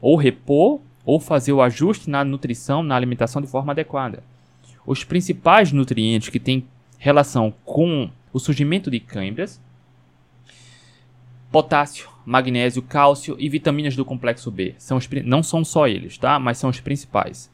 Ou 0.00 0.16
repor 0.16 0.80
ou 1.04 1.20
fazer 1.20 1.52
o 1.52 1.62
ajuste 1.62 2.10
na 2.10 2.24
nutrição, 2.24 2.82
na 2.82 2.96
alimentação 2.96 3.40
de 3.40 3.46
forma 3.46 3.72
adequada. 3.72 4.24
Os 4.84 5.04
principais 5.04 5.70
nutrientes 5.70 6.30
que 6.30 6.40
têm 6.40 6.66
relação 6.98 7.54
com 7.64 8.10
o 8.32 8.40
surgimento 8.40 8.90
de 8.90 8.98
câimbras, 8.98 9.60
potássio, 11.52 12.08
magnésio, 12.26 12.82
cálcio 12.82 13.36
e 13.38 13.48
vitaminas 13.48 13.94
do 13.94 14.04
complexo 14.04 14.50
B. 14.50 14.74
São 14.78 14.98
os, 14.98 15.08
não 15.24 15.44
são 15.44 15.64
só 15.64 15.86
eles, 15.86 16.18
tá? 16.18 16.40
Mas 16.40 16.58
são 16.58 16.70
os 16.70 16.80
principais. 16.80 17.48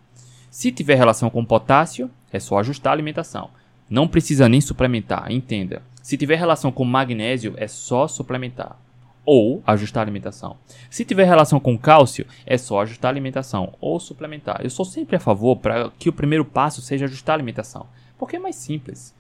Se 0.51 0.73
tiver 0.73 0.95
relação 0.95 1.29
com 1.29 1.45
potássio, 1.45 2.11
é 2.33 2.41
só 2.41 2.59
ajustar 2.59 2.93
a 2.93 2.95
alimentação. 2.95 3.51
Não 3.89 4.09
precisa 4.09 4.49
nem 4.49 4.61
suplementar, 4.61 5.31
entenda. 5.31 5.83
Se 6.03 6.17
tiver 6.17 6.37
relação 6.37 6.71
com 6.71 6.85
magnésio, 6.85 7.55
é 7.57 7.67
só 7.67 8.07
suplementar 8.07 8.79
ou 9.25 9.63
ajustar 9.67 10.03
a 10.03 10.05
alimentação. 10.05 10.57
Se 10.91 11.05
tiver 11.05 11.25
relação 11.25 11.59
com 11.59 11.79
cálcio, 11.79 12.27
é 12.45 12.59
só 12.59 12.83
ajustar 12.83 13.09
a 13.09 13.13
alimentação 13.13 13.73
ou 13.81 13.99
suplementar. 13.99 14.61
Eu 14.63 14.71
sou 14.71 14.85
sempre 14.85 15.17
a 15.17 15.21
favor 15.21 15.57
para 15.57 15.91
que 15.99 16.09
o 16.09 16.13
primeiro 16.13 16.45
passo 16.45 16.83
seja 16.83 17.07
ajustar 17.07 17.35
a 17.35 17.37
alimentação, 17.37 17.87
porque 18.19 18.37
é 18.37 18.39
mais 18.39 18.57
simples. 18.57 19.15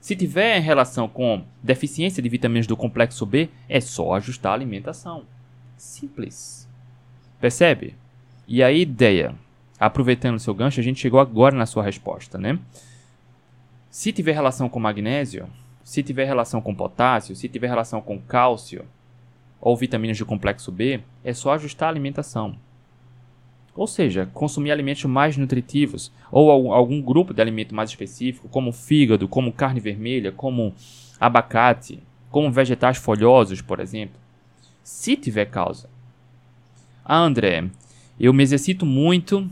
Se 0.00 0.16
tiver 0.16 0.58
relação 0.60 1.06
com 1.06 1.44
deficiência 1.62 2.22
de 2.22 2.28
vitaminas 2.28 2.66
do 2.66 2.76
complexo 2.76 3.26
B, 3.26 3.48
é 3.68 3.80
só 3.80 4.14
ajustar 4.14 4.52
a 4.52 4.54
alimentação. 4.54 5.24
Simples. 5.76 6.66
Percebe? 7.40 7.94
E 8.48 8.62
a 8.62 8.72
ideia, 8.72 9.34
aproveitando 9.78 10.36
o 10.36 10.40
seu 10.40 10.54
gancho, 10.54 10.80
a 10.80 10.82
gente 10.82 11.00
chegou 11.00 11.20
agora 11.20 11.54
na 11.54 11.66
sua 11.66 11.82
resposta, 11.82 12.38
né? 12.38 12.58
Se 13.90 14.12
tiver 14.12 14.32
relação 14.32 14.68
com 14.68 14.78
magnésio, 14.78 15.48
se 15.82 16.00
tiver 16.00 16.24
relação 16.24 16.60
com 16.60 16.72
potássio, 16.72 17.34
se 17.34 17.48
tiver 17.48 17.66
relação 17.66 18.00
com 18.00 18.20
cálcio 18.20 18.84
ou 19.60 19.76
vitaminas 19.76 20.16
do 20.16 20.24
complexo 20.24 20.70
B, 20.70 21.00
é 21.24 21.34
só 21.34 21.52
ajustar 21.54 21.88
a 21.88 21.90
alimentação. 21.90 22.54
Ou 23.74 23.88
seja, 23.88 24.30
consumir 24.32 24.70
alimentos 24.70 25.04
mais 25.06 25.36
nutritivos 25.36 26.12
ou 26.30 26.72
algum 26.72 27.02
grupo 27.02 27.34
de 27.34 27.42
alimento 27.42 27.74
mais 27.74 27.90
específico, 27.90 28.48
como 28.48 28.72
fígado, 28.72 29.26
como 29.26 29.52
carne 29.52 29.80
vermelha, 29.80 30.30
como 30.30 30.72
abacate, 31.18 32.00
como 32.30 32.52
vegetais 32.52 32.96
folhosos, 32.96 33.60
por 33.60 33.80
exemplo. 33.80 34.20
Se 34.84 35.16
tiver 35.16 35.46
causa. 35.46 35.90
Ah, 37.04 37.18
André, 37.18 37.68
eu 38.20 38.32
me 38.32 38.44
exercito 38.44 38.86
muito 38.86 39.50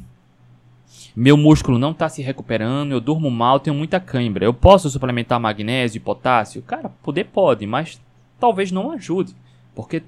meu 1.20 1.37
músculo 1.37 1.81
não 1.81 1.90
está 1.90 2.09
se 2.09 2.22
recuperando, 2.22 2.92
eu 2.92 3.00
durmo 3.00 3.28
mal, 3.28 3.59
tenho 3.59 3.74
muita 3.74 3.98
cãibra. 3.98 4.44
Eu 4.44 4.54
posso 4.54 4.88
suplementar 4.88 5.40
magnésio 5.40 5.96
e 5.96 6.00
potássio? 6.00 6.62
Cara, 6.62 6.90
poder 7.02 7.24
pode, 7.24 7.66
mas 7.66 8.00
talvez 8.38 8.70
não 8.70 8.92
ajude, 8.92 9.35
porque 9.74 10.04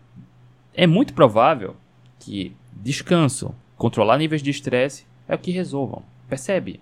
é 0.73 0.87
muito 0.87 1.13
provável 1.13 1.75
que 2.21 2.55
descanso, 2.73 3.53
controlar 3.77 4.19
níveis 4.19 4.41
de 4.41 4.51
estresse 4.51 5.05
é 5.27 5.35
o 5.35 5.39
que 5.39 5.51
resolvam. 5.51 6.05
Percebe? 6.29 6.81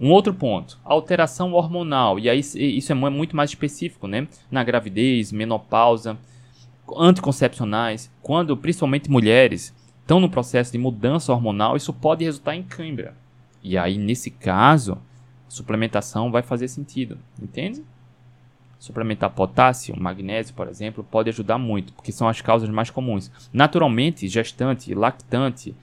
Um 0.00 0.12
outro 0.12 0.32
ponto, 0.32 0.78
alteração 0.84 1.54
hormonal, 1.54 2.20
e 2.20 2.30
aí 2.30 2.38
isso 2.38 2.92
é 2.92 2.94
muito 2.94 3.34
mais 3.34 3.50
específico, 3.50 4.06
né? 4.06 4.28
Na 4.48 4.62
gravidez, 4.62 5.32
menopausa, 5.32 6.16
anticoncepcionais, 6.96 8.12
quando 8.22 8.56
principalmente 8.56 9.10
mulheres 9.10 9.74
estão 10.04 10.20
no 10.20 10.28
processo 10.28 10.70
de 10.70 10.76
mudança 10.76 11.32
hormonal, 11.32 11.76
isso 11.76 11.92
pode 11.92 12.24
resultar 12.24 12.54
em 12.54 12.62
cãibra. 12.62 13.16
E 13.62 13.78
aí, 13.78 13.96
nesse 13.96 14.30
caso, 14.30 14.98
suplementação 15.48 16.30
vai 16.30 16.42
fazer 16.42 16.68
sentido, 16.68 17.16
entende? 17.42 17.82
Suplementar 18.78 19.30
potássio, 19.30 19.98
magnésio, 19.98 20.54
por 20.54 20.68
exemplo, 20.68 21.02
pode 21.02 21.30
ajudar 21.30 21.56
muito, 21.56 21.94
porque 21.94 22.12
são 22.12 22.28
as 22.28 22.42
causas 22.42 22.68
mais 22.68 22.90
comuns. 22.90 23.30
Naturalmente, 23.50 24.28
gestante, 24.28 24.94
lactante, 24.94 25.74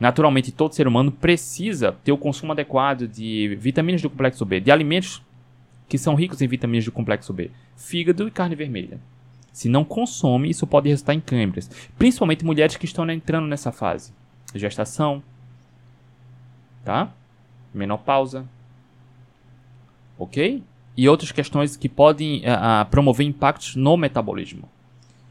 naturalmente 0.00 0.50
todo 0.50 0.74
ser 0.74 0.88
humano 0.88 1.12
precisa 1.12 1.92
ter 2.02 2.10
o 2.10 2.18
consumo 2.18 2.50
adequado 2.50 3.06
de 3.06 3.56
vitaminas 3.60 4.02
do 4.02 4.10
complexo 4.10 4.44
B, 4.44 4.58
de 4.58 4.72
alimentos 4.72 5.22
que 5.88 5.96
são 5.96 6.16
ricos 6.16 6.42
em 6.42 6.48
vitaminas 6.48 6.84
do 6.84 6.90
complexo 6.90 7.32
B, 7.32 7.52
fígado 7.76 8.26
e 8.26 8.32
carne 8.32 8.56
vermelha. 8.56 8.98
Se 9.54 9.68
não 9.68 9.84
consome, 9.84 10.50
isso 10.50 10.66
pode 10.66 10.88
resultar 10.88 11.14
em 11.14 11.20
câimbras, 11.20 11.70
principalmente 11.96 12.44
mulheres 12.44 12.76
que 12.76 12.86
estão 12.86 13.08
entrando 13.08 13.46
nessa 13.46 13.70
fase. 13.70 14.12
Gestação, 14.52 15.22
tá? 16.84 17.12
Menopausa, 17.72 18.44
ok? 20.18 20.60
E 20.96 21.08
outras 21.08 21.30
questões 21.30 21.76
que 21.76 21.88
podem 21.88 22.40
uh, 22.40 22.84
promover 22.90 23.24
impactos 23.24 23.76
no 23.76 23.96
metabolismo. 23.96 24.68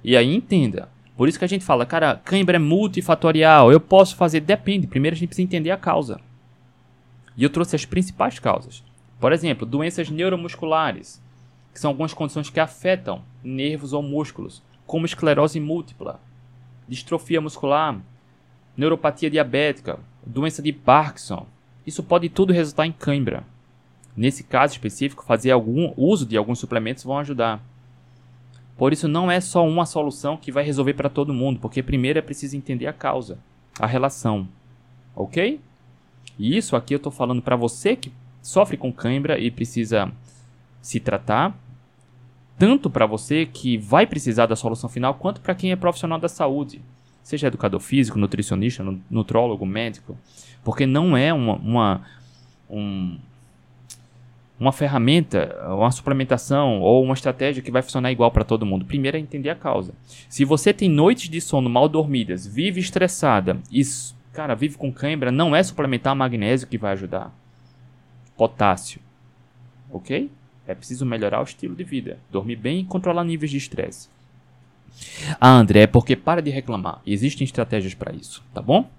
E 0.01 0.15
aí 0.15 0.33
entenda, 0.33 0.87
por 1.17 1.27
isso 1.27 1.37
que 1.37 1.43
a 1.43 1.49
gente 1.49 1.65
fala, 1.65 1.85
cara, 1.85 2.15
cãibra 2.23 2.55
é 2.55 2.59
multifatorial, 2.59 3.73
eu 3.73 3.79
posso 3.81 4.15
fazer, 4.15 4.39
depende, 4.39 4.87
primeiro 4.87 5.17
a 5.17 5.19
gente 5.19 5.27
precisa 5.27 5.45
entender 5.45 5.71
a 5.71 5.77
causa. 5.77 6.21
E 7.35 7.43
eu 7.43 7.49
trouxe 7.49 7.75
as 7.75 7.83
principais 7.83 8.39
causas. 8.39 8.85
Por 9.19 9.33
exemplo, 9.33 9.65
doenças 9.65 10.09
neuromusculares, 10.09 11.21
que 11.73 11.79
são 11.79 11.89
algumas 11.89 12.13
condições 12.13 12.49
que 12.49 12.59
afetam 12.59 13.23
nervos 13.43 13.93
ou 13.93 14.03
músculos, 14.03 14.61
como 14.85 15.05
esclerose 15.05 15.59
múltipla, 15.59 16.19
distrofia 16.87 17.41
muscular, 17.41 17.99
neuropatia 18.77 19.29
diabética, 19.29 19.99
doença 20.25 20.61
de 20.61 20.71
Parkinson. 20.71 21.45
Isso 21.85 22.03
pode 22.03 22.29
tudo 22.29 22.53
resultar 22.53 22.85
em 22.85 22.91
cãibra. 22.91 23.43
Nesse 24.15 24.43
caso 24.43 24.73
específico, 24.73 25.25
fazer 25.25 25.51
algum 25.51 25.93
uso 25.97 26.25
de 26.25 26.37
alguns 26.37 26.59
suplementos 26.59 27.03
vão 27.03 27.17
ajudar. 27.17 27.61
Por 28.77 28.93
isso, 28.93 29.07
não 29.07 29.29
é 29.29 29.39
só 29.41 29.67
uma 29.67 29.85
solução 29.85 30.37
que 30.37 30.51
vai 30.51 30.63
resolver 30.63 30.93
para 30.93 31.09
todo 31.09 31.33
mundo, 31.33 31.59
porque 31.59 31.81
primeiro 31.81 32.19
é 32.19 32.21
preciso 32.21 32.55
entender 32.55 32.87
a 32.87 32.93
causa, 32.93 33.39
a 33.79 33.87
relação. 33.87 34.47
Ok? 35.15 35.59
E 36.37 36.57
isso 36.57 36.75
aqui 36.75 36.93
eu 36.93 36.97
estou 36.97 37.11
falando 37.11 37.41
para 37.41 37.55
você 37.55 37.95
que 37.95 38.11
sofre 38.41 38.77
com 38.77 38.91
cãibra 38.91 39.39
e 39.39 39.49
precisa 39.51 40.11
se 40.81 40.99
tratar, 40.99 41.57
tanto 42.57 42.89
para 42.89 43.05
você 43.05 43.45
que 43.45 43.77
vai 43.77 44.05
precisar 44.05 44.45
da 44.45 44.55
solução 44.55 44.89
final, 44.89 45.15
quanto 45.15 45.41
para 45.41 45.55
quem 45.55 45.71
é 45.71 45.75
profissional 45.75 46.19
da 46.19 46.29
saúde, 46.29 46.81
seja 47.23 47.47
educador 47.47 47.79
físico, 47.79 48.19
nutricionista, 48.19 48.85
nutrólogo, 49.09 49.65
médico, 49.65 50.17
porque 50.63 50.85
não 50.85 51.15
é 51.17 51.33
uma, 51.33 51.55
uma, 51.55 52.01
um, 52.69 53.17
uma 54.59 54.71
ferramenta, 54.71 55.57
uma 55.67 55.91
suplementação 55.91 56.79
ou 56.81 57.03
uma 57.03 57.13
estratégia 57.13 57.63
que 57.63 57.71
vai 57.71 57.81
funcionar 57.81 58.11
igual 58.11 58.31
para 58.31 58.43
todo 58.43 58.65
mundo. 58.65 58.85
Primeiro 58.85 59.17
é 59.17 59.19
entender 59.19 59.49
a 59.49 59.55
causa. 59.55 59.93
Se 60.29 60.45
você 60.45 60.73
tem 60.73 60.89
noites 60.89 61.29
de 61.29 61.41
sono 61.41 61.69
mal 61.69 61.89
dormidas, 61.89 62.45
vive 62.45 62.79
estressada 62.79 63.59
e, 63.71 63.81
cara, 64.31 64.53
vive 64.53 64.77
com 64.77 64.91
cãibra, 64.91 65.31
não 65.31 65.55
é 65.55 65.63
suplementar 65.63 66.15
magnésio 66.15 66.67
que 66.67 66.77
vai 66.77 66.93
ajudar. 66.93 67.33
Potássio. 68.37 69.01
Ok? 69.91 70.29
É 70.67 70.73
preciso 70.73 71.05
melhorar 71.05 71.41
o 71.41 71.43
estilo 71.43 71.75
de 71.75 71.83
vida, 71.83 72.19
dormir 72.31 72.55
bem 72.55 72.81
e 72.81 72.85
controlar 72.85 73.23
níveis 73.23 73.51
de 73.51 73.57
estresse. 73.57 74.09
Ah, 75.39 75.57
André, 75.57 75.81
é 75.81 75.87
porque 75.87 76.15
para 76.15 76.41
de 76.41 76.49
reclamar. 76.49 77.01
Existem 77.05 77.43
estratégias 77.45 77.93
para 77.93 78.13
isso, 78.13 78.43
tá 78.53 78.61
bom? 78.61 78.89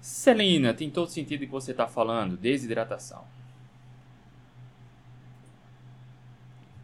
Celina, 0.00 0.72
tem 0.72 0.90
todo 0.90 1.10
sentido 1.10 1.40
que 1.40 1.46
você 1.46 1.72
está 1.72 1.86
falando. 1.86 2.36
Desidratação. 2.36 3.24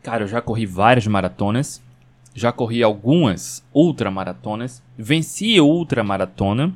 Cara, 0.02 0.24
eu 0.24 0.28
já 0.28 0.40
corri 0.40 0.66
várias 0.66 1.06
maratonas. 1.06 1.80
Já 2.34 2.50
corri 2.50 2.82
algumas 2.82 3.64
ultramaratonas. 3.72 4.82
Venci 4.98 5.60
ultramaratona. 5.60 6.74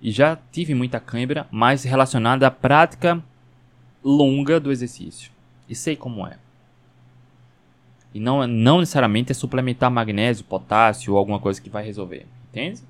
E 0.00 0.10
já 0.10 0.38
tive 0.50 0.74
muita 0.74 1.00
câimbra, 1.00 1.46
mas 1.50 1.84
relacionada 1.84 2.46
à 2.46 2.50
prática 2.50 3.22
longa 4.02 4.58
do 4.58 4.72
exercício. 4.72 5.30
E 5.68 5.74
sei 5.74 5.96
como 5.96 6.26
é. 6.26 6.36
E 8.12 8.18
não, 8.18 8.46
não 8.46 8.80
necessariamente 8.80 9.30
é 9.30 9.34
suplementar 9.34 9.90
magnésio, 9.90 10.44
potássio 10.44 11.12
ou 11.12 11.18
alguma 11.18 11.38
coisa 11.38 11.60
que 11.60 11.70
vai 11.70 11.84
resolver. 11.84 12.26
Entende? 12.50 12.82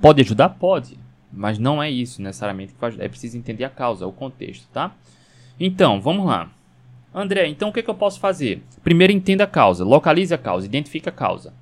Pode 0.00 0.22
ajudar? 0.22 0.50
Pode. 0.50 0.98
Mas 1.32 1.58
não 1.58 1.82
é 1.82 1.90
isso 1.90 2.20
necessariamente 2.20 2.72
que 2.72 2.80
vai 2.80 2.88
ajudar. 2.88 3.04
É 3.04 3.08
preciso 3.08 3.38
entender 3.38 3.64
a 3.64 3.70
causa, 3.70 4.06
o 4.06 4.12
contexto, 4.12 4.66
tá? 4.72 4.92
Então, 5.58 6.00
vamos 6.00 6.26
lá. 6.26 6.50
André, 7.14 7.46
então 7.48 7.70
o 7.70 7.72
que, 7.72 7.82
que 7.82 7.88
eu 7.88 7.94
posso 7.94 8.20
fazer? 8.20 8.62
Primeiro 8.82 9.12
entenda 9.12 9.44
a 9.44 9.46
causa, 9.46 9.84
localize 9.84 10.34
a 10.34 10.38
causa, 10.38 10.66
identifique 10.66 11.08
a 11.08 11.12
causa. 11.12 11.54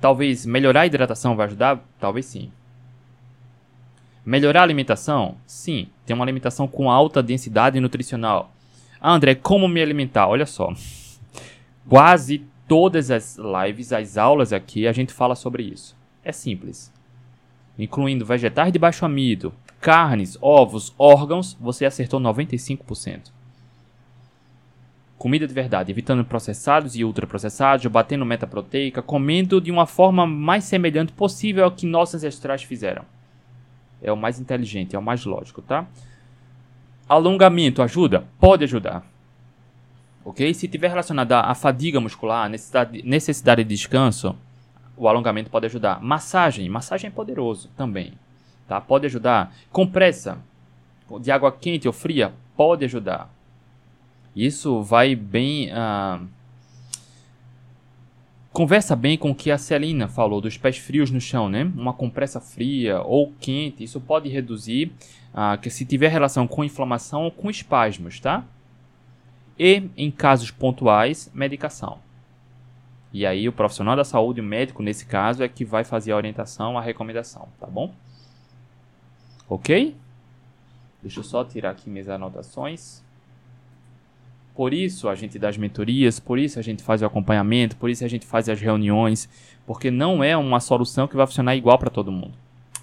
Talvez 0.00 0.44
melhorar 0.44 0.82
a 0.82 0.86
hidratação 0.86 1.34
vai 1.34 1.46
ajudar? 1.46 1.82
Talvez 1.98 2.26
sim. 2.26 2.52
Melhorar 4.28 4.60
a 4.60 4.62
alimentação? 4.62 5.36
Sim. 5.46 5.88
Ter 6.04 6.12
uma 6.12 6.22
alimentação 6.22 6.68
com 6.68 6.90
alta 6.90 7.22
densidade 7.22 7.80
nutricional. 7.80 8.52
Ah, 9.00 9.14
André, 9.14 9.34
como 9.34 9.66
me 9.66 9.80
alimentar? 9.80 10.28
Olha 10.28 10.44
só. 10.44 10.70
Quase 11.88 12.44
todas 12.68 13.10
as 13.10 13.38
lives, 13.38 13.90
as 13.90 14.18
aulas 14.18 14.52
aqui, 14.52 14.86
a 14.86 14.92
gente 14.92 15.14
fala 15.14 15.34
sobre 15.34 15.62
isso. 15.62 15.96
É 16.22 16.30
simples. 16.30 16.92
Incluindo 17.78 18.26
vegetais 18.26 18.70
de 18.70 18.78
baixo 18.78 19.06
amido, 19.06 19.50
carnes, 19.80 20.36
ovos, 20.42 20.94
órgãos, 20.98 21.56
você 21.58 21.86
acertou 21.86 22.20
95%. 22.20 23.30
Comida 25.16 25.46
de 25.46 25.54
verdade, 25.54 25.90
evitando 25.90 26.22
processados 26.22 26.94
e 26.94 27.02
ultraprocessados, 27.02 27.86
batendo 27.86 28.26
meta 28.26 28.46
proteica, 28.46 29.00
comendo 29.00 29.58
de 29.58 29.70
uma 29.70 29.86
forma 29.86 30.26
mais 30.26 30.64
semelhante 30.64 31.14
possível 31.14 31.64
ao 31.64 31.72
que 31.72 31.86
nossos 31.86 32.16
ancestrais 32.16 32.62
fizeram. 32.62 33.06
É 34.02 34.12
o 34.12 34.16
mais 34.16 34.38
inteligente, 34.38 34.94
é 34.94 34.98
o 34.98 35.02
mais 35.02 35.24
lógico, 35.24 35.60
tá? 35.60 35.86
Alongamento 37.08 37.82
ajuda? 37.82 38.24
Pode 38.38 38.64
ajudar. 38.64 39.04
Ok? 40.24 40.52
Se 40.52 40.68
tiver 40.68 40.88
relacionado 40.88 41.32
à 41.32 41.54
fadiga 41.54 42.00
muscular, 42.00 42.48
necessidade, 42.48 43.02
necessidade 43.02 43.64
de 43.64 43.74
descanso, 43.74 44.36
o 44.96 45.08
alongamento 45.08 45.50
pode 45.50 45.66
ajudar. 45.66 46.02
Massagem, 46.02 46.68
massagem 46.68 47.08
é 47.08 47.10
poderoso 47.10 47.70
também, 47.76 48.12
tá? 48.66 48.80
Pode 48.80 49.06
ajudar. 49.06 49.54
Compressa 49.72 50.38
de 51.20 51.30
água 51.30 51.50
quente 51.50 51.86
ou 51.86 51.94
fria 51.94 52.32
pode 52.56 52.84
ajudar. 52.84 53.30
Isso 54.36 54.82
vai 54.82 55.14
bem. 55.14 55.70
Uh, 55.72 56.26
conversa 58.52 58.96
bem 58.96 59.16
com 59.16 59.30
o 59.30 59.34
que 59.34 59.50
a 59.50 59.58
Celina 59.58 60.08
falou 60.08 60.40
dos 60.40 60.56
pés 60.56 60.78
frios 60.78 61.10
no 61.10 61.20
chão, 61.20 61.48
né? 61.48 61.64
Uma 61.64 61.92
compressa 61.92 62.40
fria 62.40 63.00
ou 63.02 63.32
quente, 63.40 63.84
isso 63.84 64.00
pode 64.00 64.28
reduzir 64.28 64.92
uh, 65.32 65.58
que 65.60 65.70
se 65.70 65.84
tiver 65.84 66.08
relação 66.08 66.46
com 66.46 66.64
inflamação 66.64 67.24
ou 67.24 67.30
com 67.30 67.50
espasmos, 67.50 68.20
tá? 68.20 68.44
E 69.58 69.88
em 69.96 70.10
casos 70.10 70.50
pontuais, 70.50 71.30
medicação. 71.34 71.98
E 73.12 73.24
aí 73.24 73.48
o 73.48 73.52
profissional 73.52 73.96
da 73.96 74.04
saúde, 74.04 74.40
o 74.40 74.44
médico 74.44 74.82
nesse 74.82 75.06
caso, 75.06 75.42
é 75.42 75.48
que 75.48 75.64
vai 75.64 75.84
fazer 75.84 76.12
a 76.12 76.16
orientação, 76.16 76.76
a 76.76 76.82
recomendação, 76.82 77.48
tá 77.58 77.66
bom? 77.66 77.94
Ok? 79.48 79.96
Deixa 81.02 81.20
eu 81.20 81.24
só 81.24 81.44
tirar 81.44 81.70
aqui 81.70 81.88
minhas 81.88 82.08
anotações. 82.08 83.02
Por 84.58 84.74
isso 84.74 85.08
a 85.08 85.14
gente 85.14 85.38
dá 85.38 85.50
as 85.50 85.56
mentorias, 85.56 86.18
por 86.18 86.36
isso 86.36 86.58
a 86.58 86.62
gente 86.62 86.82
faz 86.82 87.00
o 87.00 87.06
acompanhamento, 87.06 87.76
por 87.76 87.88
isso 87.88 88.04
a 88.04 88.08
gente 88.08 88.26
faz 88.26 88.48
as 88.48 88.60
reuniões, 88.60 89.28
porque 89.64 89.88
não 89.88 90.24
é 90.24 90.36
uma 90.36 90.58
solução 90.58 91.06
que 91.06 91.14
vai 91.14 91.24
funcionar 91.28 91.54
igual 91.54 91.78
para 91.78 91.88
todo 91.88 92.10
mundo. 92.10 92.32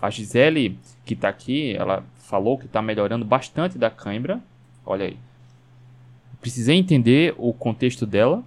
A 0.01 0.09
Gisele, 0.09 0.79
que 1.03 1.15
está 1.15 1.27
aqui, 1.27 1.75
ela 1.75 2.05
falou 2.15 2.57
que 2.57 2.65
está 2.65 2.81
melhorando 2.81 3.25
bastante 3.25 3.77
da 3.77 3.89
cãibra. 3.89 4.39
Olha 4.85 5.07
aí. 5.07 5.17
Precisei 6.39 6.77
entender 6.77 7.35
o 7.37 7.51
contexto 7.51 8.05
dela. 8.05 8.41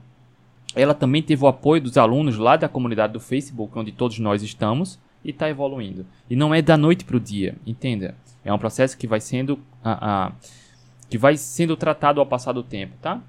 Ela 0.74 0.94
também 0.94 1.22
teve 1.22 1.44
o 1.44 1.48
apoio 1.48 1.82
dos 1.82 1.98
alunos 1.98 2.38
lá 2.38 2.56
da 2.56 2.66
comunidade 2.66 3.12
do 3.12 3.20
Facebook, 3.20 3.78
onde 3.78 3.92
todos 3.92 4.18
nós 4.18 4.42
estamos, 4.42 4.98
e 5.22 5.32
está 5.32 5.50
evoluindo. 5.50 6.06
E 6.30 6.34
não 6.34 6.54
é 6.54 6.62
da 6.62 6.78
noite 6.78 7.04
para 7.04 7.18
o 7.18 7.20
dia, 7.20 7.56
entenda. 7.66 8.14
É 8.42 8.50
um 8.50 8.58
processo 8.58 8.96
que 8.96 9.06
vai 9.06 9.20
sendo. 9.20 9.60
Uh, 9.84 10.32
que 11.08 11.18
vai 11.18 11.36
sendo 11.36 11.76
tratado 11.76 12.20
ao 12.20 12.26
passar 12.26 12.52
do 12.52 12.62
tempo, 12.62 12.94
tá? 13.00 13.20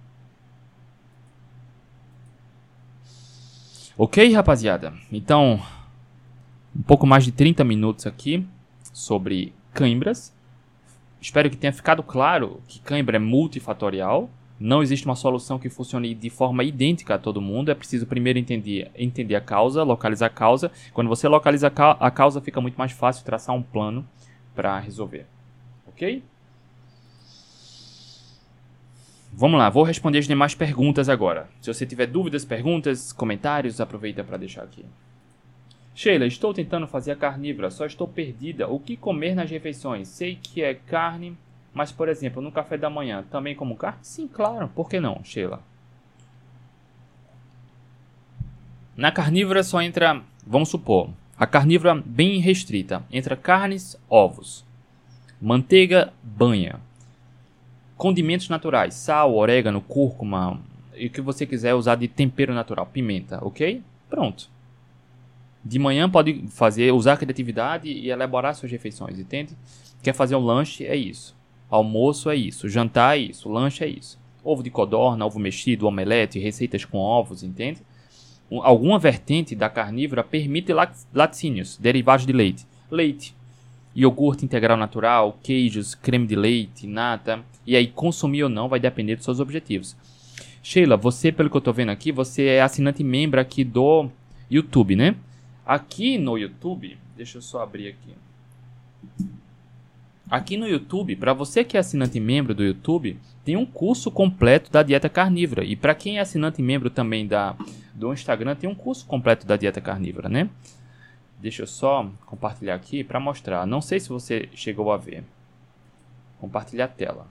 Ok, 3.98 4.32
rapaziada? 4.32 4.94
Então, 5.12 5.62
um 6.76 6.82
pouco 6.82 7.06
mais 7.06 7.26
de 7.26 7.32
30 7.32 7.64
minutos 7.64 8.08
aqui 8.08 8.46
sobre 8.94 9.54
cãibras. 9.74 10.34
Espero 11.22 11.50
que 11.50 11.58
tenha 11.58 11.74
ficado 11.74 12.02
claro 12.02 12.62
que 12.68 12.80
cãibra 12.80 13.18
é 13.18 13.20
multifatorial. 13.20 14.30
Não 14.58 14.82
existe 14.82 15.06
uma 15.06 15.16
solução 15.16 15.60
que 15.60 15.70
funcione 15.70 16.14
de 16.14 16.30
forma 16.30 16.64
idêntica 16.64 17.16
a 17.16 17.20
todo 17.20 17.42
mundo. 17.42 17.72
É 17.72 17.76
preciso 17.76 18.06
primeiro 18.06 18.40
entender, 18.40 18.92
entender 18.96 19.36
a 19.36 19.42
causa, 19.42 19.84
localizar 19.84 20.28
a 20.28 20.30
causa. 20.30 20.72
Quando 20.94 21.08
você 21.08 21.28
localiza 21.28 21.68
a 21.68 22.12
causa, 22.12 22.42
fica 22.42 22.60
muito 22.60 22.76
mais 22.76 22.92
fácil 22.92 23.26
traçar 23.26 23.56
um 23.56 23.62
plano 23.62 24.08
para 24.56 24.80
resolver. 24.80 25.26
Ok? 25.88 26.24
Vamos 29.32 29.60
lá, 29.60 29.70
vou 29.70 29.84
responder 29.84 30.20
as 30.20 30.28
demais 30.28 30.56
perguntas 30.56 31.08
agora. 31.08 31.50
Se 31.62 31.74
você 31.74 31.86
tiver 31.86 32.08
dúvidas, 32.08 32.44
perguntas, 32.44 33.14
comentários, 33.14 33.80
aproveita 33.80 34.24
para 34.24 34.38
deixar 34.38 34.64
aqui. 34.64 34.84
Sheila, 35.94 36.26
estou 36.26 36.54
tentando 36.54 36.88
fazer 36.88 37.12
a 37.12 37.16
carnívora, 37.16 37.70
só 37.70 37.86
estou 37.86 38.08
perdida. 38.08 38.68
O 38.68 38.80
que 38.80 38.98
comer 38.98 39.36
nas 39.36 39.50
refeições? 39.50 40.08
Sei 40.08 40.36
que 40.42 40.64
é 40.64 40.74
carne, 40.74 41.38
mas 41.74 41.92
por 41.92 42.10
exemplo, 42.10 42.42
no 42.42 42.52
café 42.52 42.78
da 42.78 42.90
manhã, 42.90 43.24
também 43.30 43.56
como 43.56 43.76
carne? 43.76 44.00
Sim, 44.02 44.28
claro, 44.28 44.70
por 44.70 44.90
que 44.90 45.00
não, 45.00 45.22
Sheila? 45.24 45.62
Na 48.96 49.12
carnívora 49.12 49.64
só 49.64 49.82
entra, 49.82 50.22
vamos 50.46 50.70
supor, 50.70 51.10
a 51.38 51.48
carnívora 51.48 51.96
bem 51.96 52.40
restrita, 52.40 53.04
entra 53.10 53.38
carnes, 53.38 53.98
ovos, 54.10 54.66
manteiga, 55.42 56.12
banha, 56.22 56.82
Condimentos 58.00 58.48
naturais, 58.48 58.94
sal, 58.94 59.36
orégano, 59.36 59.82
cúrcuma 59.82 60.58
e 60.96 61.08
o 61.08 61.10
que 61.10 61.20
você 61.20 61.46
quiser 61.46 61.74
usar 61.74 61.96
de 61.96 62.08
tempero 62.08 62.54
natural, 62.54 62.86
pimenta, 62.86 63.46
ok? 63.46 63.82
Pronto. 64.10 64.50
De 65.62 65.78
manhã 65.78 66.10
pode 66.10 66.48
fazer, 66.48 66.94
usar 66.94 67.14
a 67.14 67.18
criatividade 67.18 67.90
e 67.90 68.10
elaborar 68.10 68.56
suas 68.56 68.72
refeições, 68.72 69.20
entende? 69.20 69.54
Quer 70.02 70.14
fazer 70.14 70.38
um 70.38 70.40
lanche, 70.40 70.86
é 70.86 70.96
isso. 70.96 71.36
Almoço 71.70 72.30
é 72.30 72.38
isso, 72.38 72.70
jantar 72.70 73.18
é 73.18 73.20
isso, 73.20 73.50
lanche 73.50 73.84
é 73.84 73.88
isso. 73.90 74.18
Ovo 74.46 74.64
de 74.64 74.70
codorna, 74.70 75.26
ovo 75.26 75.38
mexido, 75.38 75.86
omelete, 75.86 76.40
receitas 76.40 76.86
com 76.86 77.00
ovos, 77.00 77.44
entende? 77.44 77.82
Alguma 78.50 78.98
vertente 78.98 79.54
da 79.54 79.70
carnívora 79.70 80.24
permite 80.24 80.72
laticínios, 81.14 81.76
derivados 81.76 82.26
de 82.26 82.32
leite. 82.32 82.66
Leite, 82.90 83.36
iogurte 83.96 84.46
integral 84.46 84.78
natural, 84.78 85.38
queijos, 85.44 85.96
creme 85.96 86.28
de 86.28 86.36
leite, 86.36 86.88
nata. 86.88 87.42
E 87.66 87.76
aí, 87.76 87.88
consumir 87.88 88.44
ou 88.44 88.50
não 88.50 88.70
vai 88.70 88.80
depender 88.80 89.16
dos 89.16 89.26
seus 89.26 89.40
objetivos. 89.40 89.96
Sheila, 90.62 90.98
você, 90.98 91.32
pelo 91.32 91.50
que 91.50 91.58
eu 91.58 91.62
tô 91.62 91.74
vendo 91.74 91.90
aqui, 91.90 92.12
você 92.12 92.46
é 92.46 92.62
assinante 92.62 93.04
membro 93.04 93.40
aqui 93.40 93.64
do 93.64 94.10
YouTube, 94.50 94.96
né? 94.96 95.16
Aqui 95.66 96.18
no 96.18 96.38
YouTube, 96.38 96.98
deixa 97.16 97.38
eu 97.38 97.42
só 97.42 97.62
abrir 97.62 97.88
aqui. 97.88 98.16
Aqui 100.30 100.58
no 100.58 100.68
YouTube, 100.68 101.16
para 101.16 101.34
você 101.34 101.64
que 101.64 101.76
é 101.76 101.80
assinante 101.80 102.20
membro 102.20 102.54
do 102.54 102.64
YouTube, 102.64 103.18
tem 103.44 103.58
um 103.58 103.66
curso 103.66 104.12
completo 104.12 104.72
da 104.72 104.84
dieta 104.84 105.10
carnívora. 105.10 105.64
E 105.64 105.76
para 105.76 105.96
quem 105.96 106.18
é 106.18 106.22
assinante 106.22 106.62
membro 106.62 106.90
também 106.90 107.26
da 107.26 107.56
do 107.96 108.14
Instagram, 108.14 108.56
tem 108.56 108.70
um 108.70 108.76
curso 108.76 109.06
completo 109.06 109.46
da 109.46 109.58
dieta 109.58 109.82
carnívora, 109.82 110.30
né? 110.30 110.50
Deixa 111.40 111.64
eu 111.64 111.68
só 111.68 112.10
compartilhar 112.26 112.76
aqui 112.76 113.04
para 113.04 113.20
mostrar. 113.20 113.66
Não 113.66 113.82
sei 113.82 114.00
se 114.00 114.10
você 114.10 114.50
chegou 114.54 114.92
a 114.92 114.98
ver. 114.98 115.24
Compartilhar 116.40 116.86
a 116.86 116.90
tela. 116.90 117.28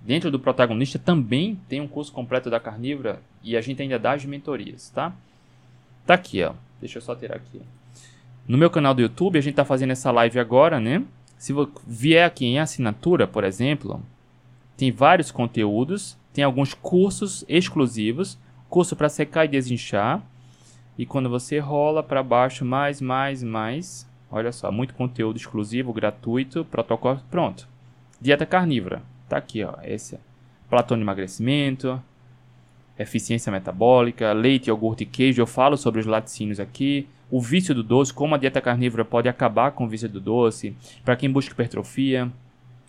Dentro 0.00 0.30
do 0.30 0.38
protagonista 0.38 0.98
também 0.98 1.58
tem 1.68 1.80
um 1.80 1.88
curso 1.88 2.12
completo 2.12 2.48
da 2.48 2.60
carnívora 2.60 3.20
e 3.42 3.56
a 3.56 3.60
gente 3.60 3.82
ainda 3.82 3.98
dá 3.98 4.12
as 4.12 4.24
mentorias, 4.24 4.90
tá? 4.90 5.12
Tá 6.06 6.14
aqui, 6.14 6.42
ó. 6.42 6.54
Deixa 6.80 6.98
eu 6.98 7.02
só 7.02 7.14
tirar 7.14 7.36
aqui. 7.36 7.62
No 8.46 8.58
meu 8.58 8.70
canal 8.70 8.94
do 8.94 9.00
YouTube, 9.00 9.38
a 9.38 9.40
gente 9.40 9.54
tá 9.54 9.64
fazendo 9.64 9.90
essa 9.90 10.10
live 10.10 10.38
agora, 10.38 10.78
né? 10.78 11.02
Se 11.38 11.52
vier 11.86 12.26
aqui 12.26 12.44
em 12.44 12.58
assinatura, 12.58 13.26
por 13.26 13.42
exemplo, 13.42 14.02
tem 14.76 14.92
vários 14.92 15.30
conteúdos, 15.30 16.16
tem 16.32 16.44
alguns 16.44 16.74
cursos 16.74 17.44
exclusivos, 17.48 18.38
curso 18.68 18.94
para 18.94 19.08
secar 19.08 19.46
e 19.46 19.48
desinchar, 19.48 20.22
e 20.96 21.04
quando 21.04 21.28
você 21.28 21.58
rola 21.58 22.02
para 22.02 22.22
baixo 22.22 22.64
mais, 22.64 23.00
mais, 23.00 23.42
mais, 23.42 24.08
olha 24.30 24.52
só, 24.52 24.70
muito 24.70 24.94
conteúdo 24.94 25.36
exclusivo, 25.36 25.92
gratuito, 25.92 26.64
protocolo, 26.64 27.20
pronto. 27.30 27.68
Dieta 28.20 28.46
carnívora, 28.46 29.02
tá 29.28 29.36
aqui, 29.36 29.64
ó, 29.64 29.74
esse 29.82 30.14
é. 30.14 30.18
Platô 30.70 30.94
de 30.94 31.02
emagrecimento, 31.02 32.00
eficiência 32.98 33.50
metabólica, 33.50 34.32
leite, 34.32 34.68
iogurte 34.68 35.02
e 35.02 35.06
queijo. 35.06 35.42
Eu 35.42 35.46
falo 35.46 35.76
sobre 35.76 36.00
os 36.00 36.06
laticínios 36.06 36.60
aqui. 36.60 37.06
O 37.30 37.40
vício 37.40 37.74
do 37.74 37.82
doce, 37.82 38.12
como 38.12 38.34
a 38.34 38.38
dieta 38.38 38.60
carnívora 38.60 39.04
pode 39.04 39.28
acabar 39.28 39.72
com 39.72 39.84
o 39.84 39.88
vício 39.88 40.08
do 40.08 40.20
doce. 40.20 40.76
Para 41.04 41.16
quem 41.16 41.30
busca 41.30 41.52
hipertrofia, 41.52 42.30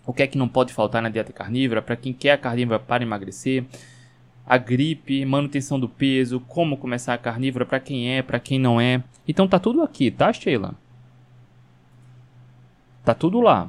o 0.06 0.12
que 0.12 0.22
é 0.22 0.26
que 0.26 0.38
não 0.38 0.48
pode 0.48 0.72
faltar 0.72 1.02
na 1.02 1.08
dieta 1.08 1.32
carnívora. 1.32 1.82
Para 1.82 1.96
quem 1.96 2.12
quer 2.12 2.32
a 2.32 2.38
carnívora 2.38 2.78
para 2.78 3.02
emagrecer. 3.02 3.64
A 4.46 4.56
gripe, 4.56 5.24
manutenção 5.24 5.80
do 5.80 5.88
peso, 5.88 6.38
como 6.40 6.76
começar 6.76 7.14
a 7.14 7.18
carnívora 7.18 7.66
para 7.66 7.80
quem 7.80 8.16
é, 8.16 8.22
para 8.22 8.38
quem 8.38 8.58
não 8.58 8.80
é. 8.80 9.02
Então 9.26 9.48
tá 9.48 9.58
tudo 9.58 9.82
aqui, 9.82 10.10
tá, 10.10 10.32
Sheila? 10.32 10.74
Tá 13.04 13.12
tudo 13.12 13.40
lá. 13.40 13.68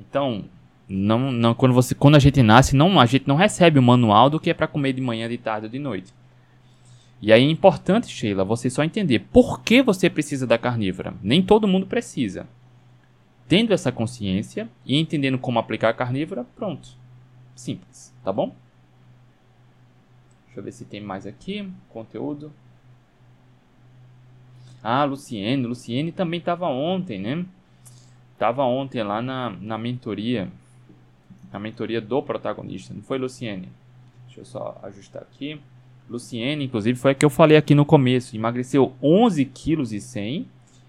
Então, 0.00 0.44
não, 0.88 1.30
não, 1.30 1.54
quando, 1.54 1.74
você, 1.74 1.94
quando 1.94 2.14
a 2.14 2.18
gente 2.18 2.42
nasce, 2.42 2.74
não, 2.74 2.98
a 2.98 3.04
gente 3.04 3.28
não 3.28 3.36
recebe 3.36 3.78
o 3.78 3.82
manual 3.82 4.30
do 4.30 4.40
que 4.40 4.48
é 4.48 4.54
para 4.54 4.66
comer 4.66 4.94
de 4.94 5.02
manhã, 5.02 5.28
de 5.28 5.36
tarde 5.36 5.66
ou 5.66 5.72
de 5.72 5.78
noite. 5.78 6.14
E 7.20 7.32
aí 7.32 7.42
é 7.42 7.50
importante, 7.50 8.08
Sheila, 8.08 8.44
você 8.44 8.70
só 8.70 8.84
entender 8.84 9.18
por 9.32 9.60
que 9.62 9.82
você 9.82 10.08
precisa 10.08 10.46
da 10.46 10.56
carnívora. 10.56 11.14
Nem 11.22 11.42
todo 11.42 11.68
mundo 11.68 11.86
precisa. 11.86 12.46
Tendo 13.48 13.74
essa 13.74 13.90
consciência 13.90 14.68
e 14.86 14.96
entendendo 14.98 15.38
como 15.38 15.58
aplicar 15.58 15.90
a 15.90 15.94
carnívora, 15.94 16.46
pronto. 16.54 16.88
Simples, 17.54 18.14
tá 18.22 18.32
bom? 18.32 18.54
Deixa 20.58 20.60
eu 20.60 20.64
ver 20.64 20.72
se 20.72 20.84
tem 20.84 21.00
mais 21.00 21.24
aqui. 21.24 21.70
Conteúdo. 21.88 22.52
Ah, 24.82 25.04
Luciene. 25.04 25.64
Luciene 25.64 26.10
também 26.10 26.40
estava 26.40 26.66
ontem, 26.66 27.20
né? 27.20 27.46
Tava 28.36 28.64
ontem 28.64 29.04
lá 29.04 29.22
na, 29.22 29.50
na 29.50 29.78
mentoria 29.78 30.50
a 31.52 31.58
mentoria 31.58 32.00
do 32.00 32.22
protagonista, 32.22 32.92
não 32.92 33.02
foi 33.02 33.18
Luciene? 33.18 33.68
Deixa 34.26 34.40
eu 34.40 34.44
só 34.44 34.78
ajustar 34.82 35.22
aqui. 35.22 35.60
Luciene, 36.10 36.64
inclusive, 36.64 36.98
foi 36.98 37.12
a 37.12 37.14
que 37.14 37.24
eu 37.24 37.30
falei 37.30 37.56
aqui 37.56 37.74
no 37.74 37.86
começo. 37.86 38.34
Emagreceu 38.34 38.94
11 39.02 39.44
quilos 39.44 39.92
e 39.92 40.00
100 40.00 40.46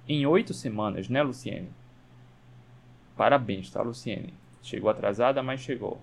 em 0.07 0.26
8 0.26 0.53
semanas, 0.53 1.07
né, 1.07 1.22
Luciene? 1.22 1.70
Parabéns, 3.15 3.70
tá, 3.70 3.82
Luciene? 3.82 4.34
Chegou 4.63 4.89
atrasada, 4.89 5.43
mas 5.43 5.61
chegou. 5.61 6.01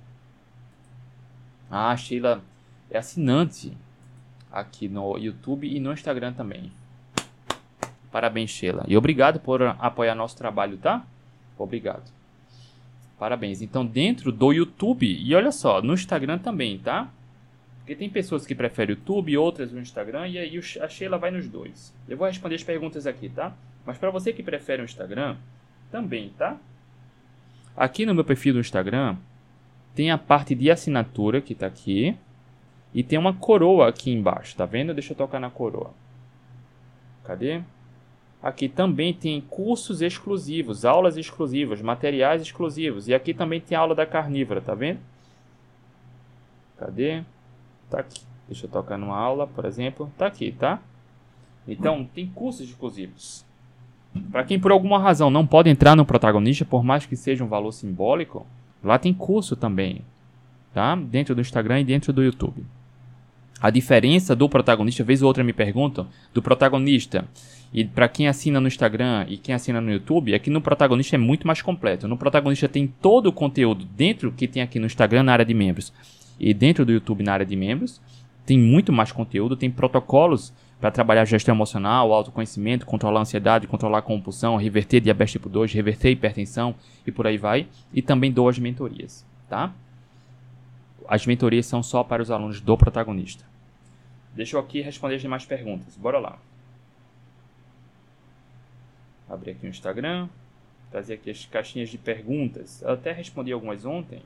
Ah, 1.70 1.96
Sheila 1.96 2.42
é 2.90 2.98
assinante 2.98 3.76
aqui 4.50 4.88
no 4.88 5.16
YouTube 5.18 5.68
e 5.68 5.78
no 5.80 5.92
Instagram 5.92 6.32
também. 6.32 6.72
Parabéns, 8.10 8.50
Sheila. 8.50 8.84
E 8.88 8.96
obrigado 8.96 9.40
por 9.40 9.62
apoiar 9.62 10.14
nosso 10.14 10.36
trabalho, 10.36 10.78
tá? 10.78 11.04
Obrigado. 11.58 12.10
Parabéns. 13.18 13.62
Então, 13.62 13.84
dentro 13.84 14.30
do 14.30 14.52
YouTube, 14.52 15.06
e 15.06 15.34
olha 15.34 15.52
só, 15.52 15.82
no 15.82 15.94
Instagram 15.94 16.38
também, 16.38 16.78
tá? 16.78 17.10
Porque 17.78 17.94
tem 17.94 18.10
pessoas 18.10 18.46
que 18.46 18.54
preferem 18.54 18.94
o 18.94 18.98
YouTube, 18.98 19.36
outras 19.36 19.72
no 19.72 19.80
Instagram, 19.80 20.28
e 20.28 20.38
aí 20.38 20.60
a 20.80 20.88
Sheila 20.88 21.18
vai 21.18 21.30
nos 21.30 21.48
dois. 21.48 21.94
Eu 22.08 22.16
vou 22.16 22.26
responder 22.26 22.56
as 22.56 22.64
perguntas 22.64 23.06
aqui, 23.06 23.28
tá? 23.28 23.54
Mas 23.84 23.96
para 23.96 24.10
você 24.10 24.32
que 24.32 24.42
prefere 24.42 24.82
o 24.82 24.84
Instagram, 24.84 25.36
também, 25.90 26.30
tá? 26.36 26.58
Aqui 27.76 28.04
no 28.04 28.14
meu 28.14 28.24
perfil 28.24 28.54
do 28.54 28.60
Instagram, 28.60 29.16
tem 29.94 30.10
a 30.10 30.18
parte 30.18 30.54
de 30.54 30.70
assinatura 30.70 31.40
que 31.40 31.54
tá 31.54 31.66
aqui. 31.66 32.16
E 32.96 33.02
tem 33.02 33.18
uma 33.18 33.34
coroa 33.34 33.88
aqui 33.88 34.10
embaixo, 34.10 34.56
tá 34.56 34.64
vendo? 34.64 34.94
Deixa 34.94 35.12
eu 35.12 35.16
tocar 35.18 35.38
na 35.38 35.50
coroa. 35.50 35.90
Cadê? 37.24 37.60
Aqui 38.42 38.70
também 38.70 39.12
tem 39.12 39.38
cursos 39.38 40.00
exclusivos, 40.00 40.82
aulas 40.82 41.18
exclusivas, 41.18 41.82
materiais 41.82 42.40
exclusivos. 42.40 43.06
E 43.06 43.12
aqui 43.12 43.34
também 43.34 43.60
tem 43.60 43.76
aula 43.76 43.94
da 43.94 44.06
carnívora, 44.06 44.62
tá 44.62 44.74
vendo? 44.74 44.98
Cadê? 46.78 47.22
Tá 47.90 48.00
aqui. 48.00 48.22
Deixa 48.48 48.64
eu 48.64 48.70
tocar 48.70 48.96
numa 48.96 49.18
aula, 49.18 49.46
por 49.46 49.66
exemplo. 49.66 50.10
Tá 50.16 50.26
aqui, 50.28 50.52
tá? 50.52 50.80
Então, 51.68 52.08
tem 52.14 52.26
cursos 52.26 52.66
exclusivos. 52.66 53.44
Para 54.32 54.42
quem 54.42 54.58
por 54.58 54.72
alguma 54.72 54.98
razão 54.98 55.28
não 55.28 55.46
pode 55.46 55.68
entrar 55.68 55.94
no 55.94 56.06
protagonista, 56.06 56.64
por 56.64 56.82
mais 56.82 57.04
que 57.04 57.14
seja 57.14 57.44
um 57.44 57.48
valor 57.48 57.72
simbólico, 57.72 58.46
lá 58.82 58.98
tem 58.98 59.12
curso 59.12 59.54
também, 59.54 60.00
tá? 60.72 60.96
Dentro 60.96 61.34
do 61.34 61.42
Instagram 61.42 61.80
e 61.80 61.84
dentro 61.84 62.10
do 62.10 62.22
YouTube. 62.24 62.64
A 63.60 63.70
diferença 63.70 64.36
do 64.36 64.48
protagonista, 64.48 65.02
vez 65.02 65.22
ou 65.22 65.28
outra 65.28 65.42
me 65.42 65.52
perguntam, 65.52 66.06
do 66.34 66.42
protagonista 66.42 67.26
e 67.72 67.84
para 67.84 68.08
quem 68.08 68.28
assina 68.28 68.60
no 68.60 68.68
Instagram 68.68 69.26
e 69.28 69.36
quem 69.36 69.54
assina 69.54 69.80
no 69.80 69.90
YouTube, 69.90 70.34
aqui 70.34 70.50
no 70.50 70.60
protagonista 70.60 71.16
é 71.16 71.18
muito 71.18 71.46
mais 71.46 71.62
completo. 71.62 72.06
No 72.06 72.16
protagonista 72.16 72.68
tem 72.68 72.86
todo 72.86 73.26
o 73.26 73.32
conteúdo 73.32 73.84
dentro 73.84 74.32
que 74.32 74.46
tem 74.46 74.62
aqui 74.62 74.78
no 74.78 74.86
Instagram 74.86 75.22
na 75.24 75.32
área 75.32 75.44
de 75.44 75.54
membros 75.54 75.92
e 76.38 76.52
dentro 76.52 76.84
do 76.84 76.92
YouTube 76.92 77.22
na 77.22 77.32
área 77.32 77.46
de 77.46 77.56
membros. 77.56 78.00
Tem 78.44 78.58
muito 78.58 78.92
mais 78.92 79.10
conteúdo, 79.10 79.56
tem 79.56 79.70
protocolos 79.70 80.52
para 80.80 80.90
trabalhar 80.90 81.24
gestão 81.24 81.54
emocional, 81.54 82.12
autoconhecimento, 82.12 82.86
controlar 82.86 83.20
a 83.20 83.22
ansiedade, 83.22 83.66
controlar 83.66 83.98
a 83.98 84.02
compulsão, 84.02 84.56
reverter 84.56 85.00
diabetes 85.00 85.32
tipo 85.32 85.48
2, 85.48 85.72
reverter 85.72 86.10
hipertensão 86.10 86.74
e 87.06 87.10
por 87.10 87.26
aí 87.26 87.38
vai. 87.38 87.66
E 87.92 88.02
também 88.02 88.30
dou 88.30 88.48
as 88.48 88.58
mentorias, 88.58 89.26
tá? 89.48 89.74
As 91.08 91.26
mentorias 91.26 91.66
são 91.66 91.82
só 91.82 92.02
para 92.02 92.22
os 92.22 92.30
alunos 92.30 92.60
do 92.60 92.76
protagonista. 92.76 93.44
Deixa 94.34 94.56
eu 94.56 94.60
aqui 94.60 94.80
responder 94.80 95.16
as 95.16 95.22
demais 95.22 95.44
perguntas. 95.44 95.96
Bora 95.96 96.18
lá. 96.18 96.38
Abrir 99.28 99.52
aqui 99.52 99.66
o 99.66 99.70
Instagram. 99.70 100.28
Trazer 100.90 101.14
aqui 101.14 101.30
as 101.30 101.46
caixinhas 101.46 101.88
de 101.88 101.98
perguntas. 101.98 102.82
Eu 102.82 102.90
até 102.90 103.12
respondi 103.12 103.52
algumas 103.52 103.84
ontem. 103.84 104.22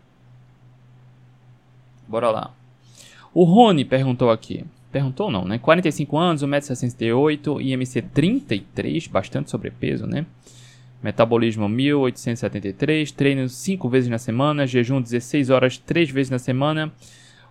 Bora 2.07 2.31
lá. 2.31 2.55
O 3.33 3.45
Rony 3.45 3.85
perguntou 3.85 4.31
aqui. 4.31 4.65
Perguntou 4.91 5.31
não, 5.31 5.45
né? 5.45 5.59
45 5.59 6.19
anos, 6.19 6.43
1,68m, 6.43 7.61
IMC 7.61 8.03
33, 8.03 9.07
bastante 9.07 9.49
sobrepeso, 9.49 10.07
né? 10.07 10.27
Metabolismo 11.03 11.67
1873, 11.67 13.11
treino 13.13 13.49
5 13.49 13.89
vezes 13.89 14.11
na 14.11 14.19
semana, 14.19 14.67
jejum 14.67 15.01
16 15.01 15.49
horas 15.49 15.79
3 15.79 16.11
vezes 16.11 16.31
na 16.31 16.39
semana. 16.39 16.93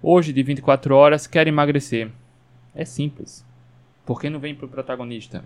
Hoje 0.02 0.32
de 0.32 0.44
24 0.44 0.96
horas, 0.96 1.26
quer 1.26 1.48
emagrecer. 1.48 2.10
É 2.76 2.86
simples. 2.86 3.44
Por 4.06 4.22
que 4.22 4.30
não 4.30 4.40
vem 4.40 4.54
pro 4.54 4.68
protagonista? 4.68 5.44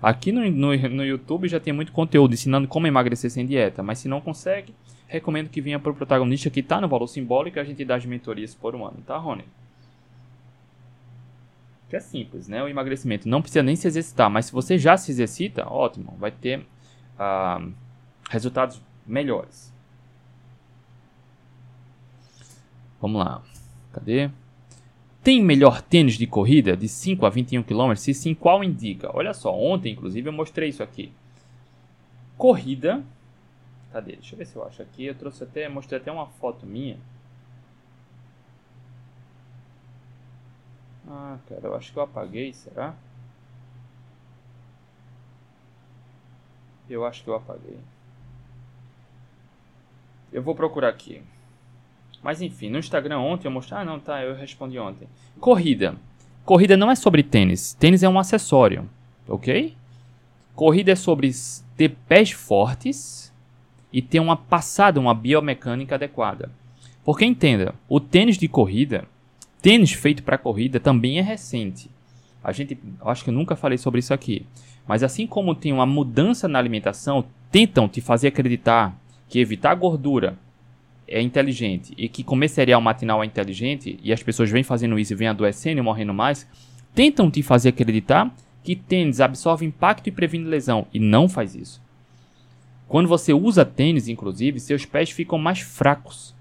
Aqui 0.00 0.30
no, 0.30 0.48
no, 0.50 0.76
no 0.76 1.04
YouTube 1.04 1.48
já 1.48 1.58
tem 1.58 1.72
muito 1.72 1.90
conteúdo 1.90 2.34
ensinando 2.34 2.68
como 2.68 2.86
emagrecer 2.86 3.30
sem 3.30 3.44
dieta, 3.44 3.82
mas 3.82 3.98
se 3.98 4.08
não 4.08 4.20
consegue, 4.20 4.74
recomendo 5.08 5.48
que 5.48 5.60
venha 5.60 5.80
para 5.80 5.90
o 5.90 5.94
protagonista 5.94 6.50
que 6.50 6.60
está 6.60 6.80
no 6.80 6.86
valor 6.88 7.08
simbólico 7.08 7.58
e 7.58 7.60
a 7.60 7.64
gente 7.64 7.84
dá 7.84 7.96
as 7.96 8.04
mentorias 8.04 8.54
por 8.54 8.76
um 8.76 8.86
ano, 8.86 8.98
tá, 9.04 9.16
Rony? 9.16 9.44
Que 11.88 11.96
é 11.96 12.00
simples, 12.00 12.46
né? 12.46 12.62
O 12.62 12.68
emagrecimento 12.68 13.28
não 13.28 13.40
precisa 13.40 13.62
nem 13.62 13.74
se 13.74 13.88
exercitar, 13.88 14.30
mas 14.30 14.46
se 14.46 14.52
você 14.52 14.78
já 14.78 14.96
se 14.96 15.10
exercita, 15.10 15.66
ótimo, 15.66 16.14
vai 16.18 16.30
ter 16.30 16.64
uh, 17.18 17.72
resultados 18.30 18.80
melhores. 19.06 19.72
Vamos 23.00 23.24
lá, 23.24 23.42
cadê? 23.92 24.30
Tem 25.22 25.42
melhor 25.42 25.82
tênis 25.82 26.14
de 26.14 26.26
corrida 26.26 26.76
de 26.76 26.88
5 26.88 27.26
a 27.26 27.30
21 27.30 27.62
km? 27.62 27.94
Se 27.96 28.14
sim, 28.14 28.34
qual 28.34 28.64
indica? 28.64 29.14
Olha 29.14 29.34
só, 29.34 29.54
ontem 29.54 29.92
inclusive 29.92 30.28
eu 30.28 30.32
mostrei 30.32 30.68
isso 30.68 30.82
aqui. 30.82 31.12
Corrida. 32.36 33.04
Cadê? 33.92 34.16
Deixa 34.16 34.34
eu 34.34 34.38
ver 34.38 34.46
se 34.46 34.56
eu 34.56 34.64
acho 34.64 34.82
aqui. 34.82 35.04
Eu 35.04 35.14
trouxe 35.14 35.44
até, 35.44 35.68
mostrei 35.68 36.00
até 36.00 36.10
uma 36.10 36.26
foto 36.26 36.66
minha. 36.66 36.98
Ah, 41.06 41.38
cara, 41.48 41.66
eu 41.66 41.74
acho 41.74 41.92
que 41.92 41.98
eu 41.98 42.02
apaguei, 42.02 42.52
será? 42.52 42.94
Eu 46.88 47.04
acho 47.04 47.22
que 47.22 47.30
eu 47.30 47.34
apaguei. 47.34 47.78
Eu 50.32 50.42
vou 50.42 50.54
procurar 50.54 50.88
aqui. 50.88 51.22
Mas 52.22 52.42
enfim, 52.42 52.70
no 52.70 52.78
Instagram 52.78 53.18
ontem 53.18 53.46
eu 53.46 53.52
mostrei. 53.52 53.80
Ah, 53.80 53.84
não, 53.84 54.00
tá, 54.00 54.22
eu 54.22 54.34
respondi 54.34 54.78
ontem. 54.78 55.08
Corrida. 55.40 55.96
Corrida 56.44 56.76
não 56.76 56.90
é 56.90 56.94
sobre 56.94 57.22
tênis. 57.22 57.74
Tênis 57.74 58.02
é 58.02 58.08
um 58.08 58.18
acessório, 58.18 58.88
ok? 59.28 59.76
Corrida 60.54 60.92
é 60.92 60.96
sobre 60.96 61.30
ter 61.76 61.90
pés 62.08 62.32
fortes 62.32 63.32
e 63.92 64.02
ter 64.02 64.20
uma 64.20 64.36
passada, 64.36 64.98
uma 64.98 65.14
biomecânica 65.14 65.94
adequada. 65.94 66.50
Porque 67.04 67.24
entenda, 67.24 67.74
o 67.88 68.00
tênis 68.00 68.36
de 68.36 68.48
corrida, 68.48 69.04
tênis 69.62 69.92
feito 69.92 70.22
para 70.22 70.36
corrida 70.36 70.80
também 70.80 71.18
é 71.18 71.22
recente. 71.22 71.90
A 72.42 72.52
gente, 72.52 72.78
acho 73.02 73.24
que 73.24 73.30
eu 73.30 73.34
nunca 73.34 73.56
falei 73.56 73.78
sobre 73.78 74.00
isso 74.00 74.12
aqui. 74.12 74.46
Mas 74.88 75.02
assim 75.02 75.26
como 75.26 75.54
tem 75.54 75.72
uma 75.72 75.84
mudança 75.84 76.48
na 76.48 76.58
alimentação, 76.58 77.26
tentam 77.52 77.86
te 77.86 78.00
fazer 78.00 78.28
acreditar 78.28 78.98
que 79.28 79.38
evitar 79.38 79.74
gordura 79.74 80.38
é 81.06 81.20
inteligente 81.20 81.92
e 81.96 82.08
que 82.08 82.24
comer 82.24 82.48
cereal 82.48 82.80
matinal 82.80 83.22
é 83.22 83.26
inteligente, 83.26 83.98
e 84.02 84.12
as 84.12 84.22
pessoas 84.22 84.50
vêm 84.50 84.62
fazendo 84.62 84.98
isso 84.98 85.12
e 85.12 85.16
vêm 85.16 85.28
adoecendo 85.28 85.78
e 85.78 85.82
morrendo 85.82 86.14
mais, 86.14 86.48
tentam 86.94 87.30
te 87.30 87.42
fazer 87.42 87.68
acreditar 87.68 88.34
que 88.64 88.74
tênis 88.74 89.20
absorve 89.20 89.64
impacto 89.64 90.06
e 90.08 90.12
previne 90.12 90.44
lesão, 90.44 90.86
e 90.92 90.98
não 90.98 91.28
faz 91.28 91.54
isso. 91.54 91.82
Quando 92.88 93.08
você 93.08 93.34
usa 93.34 93.66
tênis, 93.66 94.08
inclusive, 94.08 94.58
seus 94.58 94.86
pés 94.86 95.10
ficam 95.10 95.38
mais 95.38 95.60
fracos. 95.60 96.34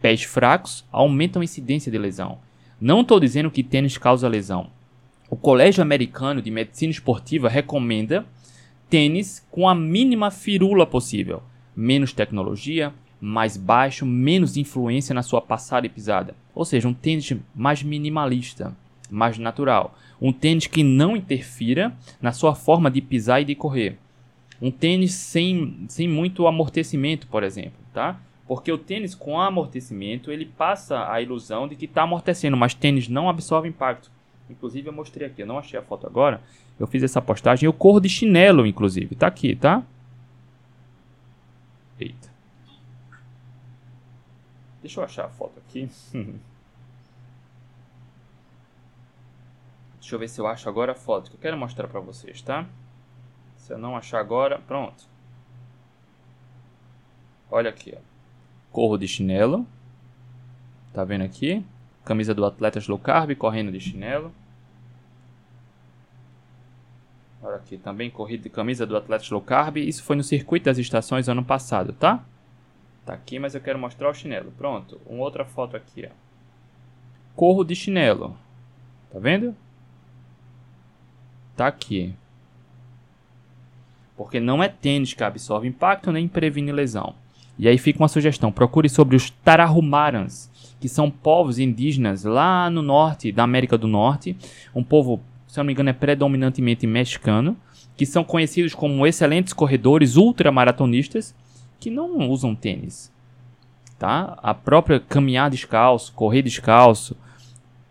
Pés 0.00 0.24
fracos 0.24 0.84
aumentam 0.90 1.40
a 1.40 1.44
incidência 1.44 1.90
de 1.90 1.98
lesão. 1.98 2.38
Não 2.80 3.02
estou 3.02 3.20
dizendo 3.20 3.50
que 3.50 3.62
tênis 3.62 3.96
causa 3.96 4.28
lesão. 4.28 4.68
O 5.30 5.36
Colégio 5.36 5.82
Americano 5.82 6.42
de 6.42 6.50
Medicina 6.50 6.90
Esportiva 6.90 7.48
recomenda 7.48 8.26
tênis 8.90 9.44
com 9.50 9.66
a 9.66 9.74
mínima 9.74 10.30
firula 10.30 10.86
possível. 10.86 11.42
Menos 11.74 12.12
tecnologia, 12.12 12.92
mais 13.18 13.56
baixo, 13.56 14.04
menos 14.04 14.58
influência 14.58 15.14
na 15.14 15.22
sua 15.22 15.40
passada 15.40 15.86
e 15.86 15.90
pisada. 15.90 16.36
Ou 16.54 16.62
seja, 16.64 16.86
um 16.86 16.92
tênis 16.92 17.32
mais 17.54 17.82
minimalista, 17.82 18.76
mais 19.10 19.38
natural. 19.38 19.96
Um 20.20 20.30
tênis 20.30 20.66
que 20.66 20.82
não 20.82 21.16
interfira 21.16 21.96
na 22.20 22.32
sua 22.32 22.54
forma 22.54 22.90
de 22.90 23.00
pisar 23.00 23.40
e 23.40 23.46
de 23.46 23.54
correr. 23.54 23.96
Um 24.60 24.70
tênis 24.70 25.14
sem, 25.14 25.86
sem 25.88 26.06
muito 26.06 26.46
amortecimento, 26.46 27.26
por 27.28 27.42
exemplo, 27.42 27.80
tá? 27.94 28.20
Porque 28.46 28.70
o 28.70 28.76
tênis 28.76 29.14
com 29.14 29.40
amortecimento, 29.40 30.30
ele 30.30 30.44
passa 30.44 31.10
a 31.10 31.20
ilusão 31.22 31.66
de 31.66 31.76
que 31.76 31.86
está 31.86 32.02
amortecendo, 32.02 32.58
mas 32.58 32.74
tênis 32.74 33.08
não 33.08 33.28
absorve 33.28 33.68
impacto. 33.68 34.12
Inclusive 34.48 34.88
eu 34.88 34.92
mostrei 34.92 35.26
aqui, 35.28 35.42
eu 35.42 35.46
não 35.46 35.58
achei 35.58 35.78
a 35.78 35.82
foto 35.82 36.06
agora. 36.06 36.42
Eu 36.78 36.86
fiz 36.86 37.02
essa 37.02 37.20
postagem, 37.22 37.66
eu 37.66 37.72
corro 37.72 38.00
de 38.00 38.08
chinelo, 38.08 38.66
inclusive. 38.66 39.14
Tá 39.14 39.26
aqui, 39.26 39.56
tá? 39.56 39.82
Eita. 41.98 42.32
Deixa 44.82 45.00
eu 45.00 45.04
achar 45.04 45.24
a 45.24 45.30
foto 45.30 45.58
aqui. 45.60 45.88
Deixa 49.98 50.14
eu 50.14 50.18
ver 50.18 50.28
se 50.28 50.38
eu 50.38 50.46
acho 50.46 50.68
agora 50.68 50.92
a 50.92 50.94
foto 50.94 51.30
que 51.30 51.36
eu 51.36 51.40
quero 51.40 51.56
mostrar 51.56 51.88
para 51.88 51.98
vocês, 51.98 52.42
tá? 52.42 52.66
Se 53.56 53.72
eu 53.72 53.78
não 53.78 53.96
achar 53.96 54.20
agora, 54.20 54.58
pronto. 54.58 55.08
Olha 57.50 57.70
aqui, 57.70 57.94
ó. 57.96 58.00
Corro 58.70 58.98
de 58.98 59.08
chinelo. 59.08 59.66
Tá 60.92 61.04
vendo 61.04 61.22
aqui? 61.24 61.64
Camisa 62.04 62.34
do 62.34 62.44
Atletas 62.44 62.86
Low 62.86 62.98
Carb, 62.98 63.34
correndo 63.34 63.72
de 63.72 63.80
chinelo. 63.80 64.32
Olha 67.42 67.56
aqui, 67.56 67.76
também 67.76 68.10
corrida 68.10 68.42
de 68.42 68.50
camisa 68.50 68.86
do 68.86 68.96
Atletas 68.96 69.30
Low 69.30 69.40
Carb. 69.40 69.76
Isso 69.76 70.02
foi 70.02 70.16
no 70.16 70.22
circuito 70.22 70.64
das 70.64 70.78
estações 70.78 71.28
ano 71.28 71.44
passado, 71.44 71.92
tá? 71.92 72.24
Tá 73.04 73.12
aqui, 73.12 73.38
mas 73.38 73.54
eu 73.54 73.60
quero 73.60 73.78
mostrar 73.78 74.08
o 74.08 74.14
chinelo. 74.14 74.52
Pronto, 74.52 75.00
uma 75.06 75.22
outra 75.22 75.44
foto 75.44 75.76
aqui, 75.76 76.08
ó. 76.10 76.14
Corro 77.34 77.64
de 77.64 77.74
chinelo. 77.74 78.36
Tá 79.10 79.18
vendo? 79.18 79.54
Tá 81.56 81.66
aqui. 81.66 82.14
Porque 84.16 84.40
não 84.40 84.62
é 84.62 84.68
tênis 84.68 85.12
que 85.12 85.22
absorve 85.22 85.68
impacto 85.68 86.12
nem 86.12 86.28
previne 86.28 86.72
lesão. 86.72 87.14
E 87.58 87.68
aí 87.68 87.78
fica 87.78 88.02
uma 88.02 88.08
sugestão: 88.08 88.52
procure 88.52 88.88
sobre 88.88 89.16
os 89.16 89.30
Tarahumarans, 89.30 90.50
que 90.80 90.88
são 90.88 91.10
povos 91.10 91.58
indígenas 91.58 92.24
lá 92.24 92.68
no 92.68 92.82
norte 92.82 93.32
da 93.32 93.42
América 93.42 93.78
do 93.78 93.86
Norte. 93.86 94.36
Um 94.74 94.82
povo, 94.82 95.20
se 95.46 95.58
não 95.58 95.64
me 95.64 95.72
engano, 95.72 95.90
é 95.90 95.92
predominantemente 95.92 96.86
mexicano, 96.86 97.56
que 97.96 98.06
são 98.06 98.24
conhecidos 98.24 98.74
como 98.74 99.06
excelentes 99.06 99.52
corredores 99.52 100.16
ultramaratonistas 100.16 101.34
que 101.78 101.90
não 101.90 102.28
usam 102.28 102.54
tênis. 102.54 103.12
Tá? 103.98 104.38
A 104.42 104.52
própria 104.52 104.98
caminhar 104.98 105.50
descalço, 105.50 106.12
correr 106.12 106.42
descalço 106.42 107.16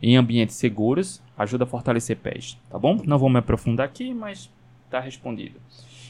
em 0.02 0.18
ambientes 0.18 0.56
seguros 0.58 1.22
ajuda 1.38 1.64
a 1.64 1.68
fortalecer 1.68 2.18
pés, 2.18 2.58
tá 2.70 2.78
bom? 2.78 3.00
Não 3.06 3.18
vou 3.18 3.30
me 3.30 3.40
aprofundar 3.40 3.86
aqui, 3.86 4.14
mas 4.14 4.50
está 4.86 5.00
respondido. 5.00 5.60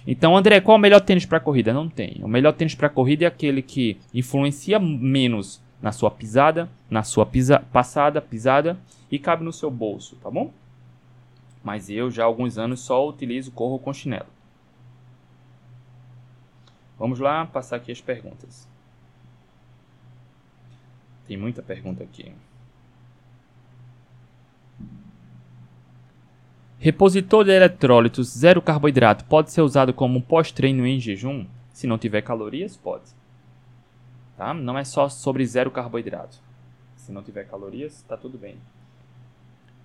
Então, 0.06 0.36
André, 0.36 0.60
qual 0.60 0.76
é 0.76 0.80
o 0.80 0.82
melhor 0.82 1.01
tênis 1.01 1.26
para 1.26 1.39
corrida? 1.39 1.74
Não 1.74 1.89
tem. 1.89 2.20
O 2.22 2.28
melhor 2.28 2.54
tênis 2.54 2.76
para 2.76 2.89
corrida 2.89 3.24
é 3.24 3.28
aquele 3.28 3.62
que 3.62 3.97
influencia 4.14 4.78
menos 4.80 5.62
na 5.82 5.91
sua 5.91 6.12
pisada, 6.12 6.70
na 6.89 7.04
sua 7.04 7.26
pisa 7.26 7.60
passada, 7.72 8.22
pisada 8.22 8.78
e 9.12 9.18
cabe 9.18 9.43
no 9.43 9.54
seu 9.54 9.70
bolso, 9.70 10.16
tá 10.18 10.30
bom? 10.30 10.51
Mas 11.64 11.89
eu 11.89 12.12
já 12.12 12.24
há 12.24 12.26
alguns 12.26 12.58
anos 12.58 12.82
só 12.82 13.08
utilizo 13.08 13.51
corro 13.51 13.80
com 13.80 13.93
chinelo. 13.93 14.28
Vamos 16.97 17.20
lá 17.20 17.45
passar 17.45 17.78
aqui 17.78 17.91
as 17.91 18.01
perguntas. 18.01 18.68
Tem 21.28 21.38
muita 21.38 21.62
pergunta 21.62 22.04
aqui. 22.04 22.34
Repositor 26.84 27.45
de 27.45 27.51
eletrólitos 27.51 28.27
zero 28.27 28.61
carboidrato 28.61 29.23
pode 29.23 29.53
ser 29.53 29.61
usado 29.61 29.93
como 29.93 30.21
pós-treino 30.21 30.86
em 30.86 30.99
jejum? 30.99 31.45
Se 31.71 31.88
não 31.88 31.97
tiver 31.97 32.21
calorias, 32.21 32.75
pode. 32.75 33.05
Tá? 34.36 34.53
Não 34.53 34.77
é 34.77 34.84
só 34.84 35.07
sobre 35.07 35.45
zero 35.45 35.71
carboidrato. 35.71 36.41
Se 36.97 37.09
não 37.13 37.23
tiver 37.23 37.45
calorias, 37.45 38.03
tá 38.05 38.17
tudo 38.17 38.38
bem. 38.38 38.57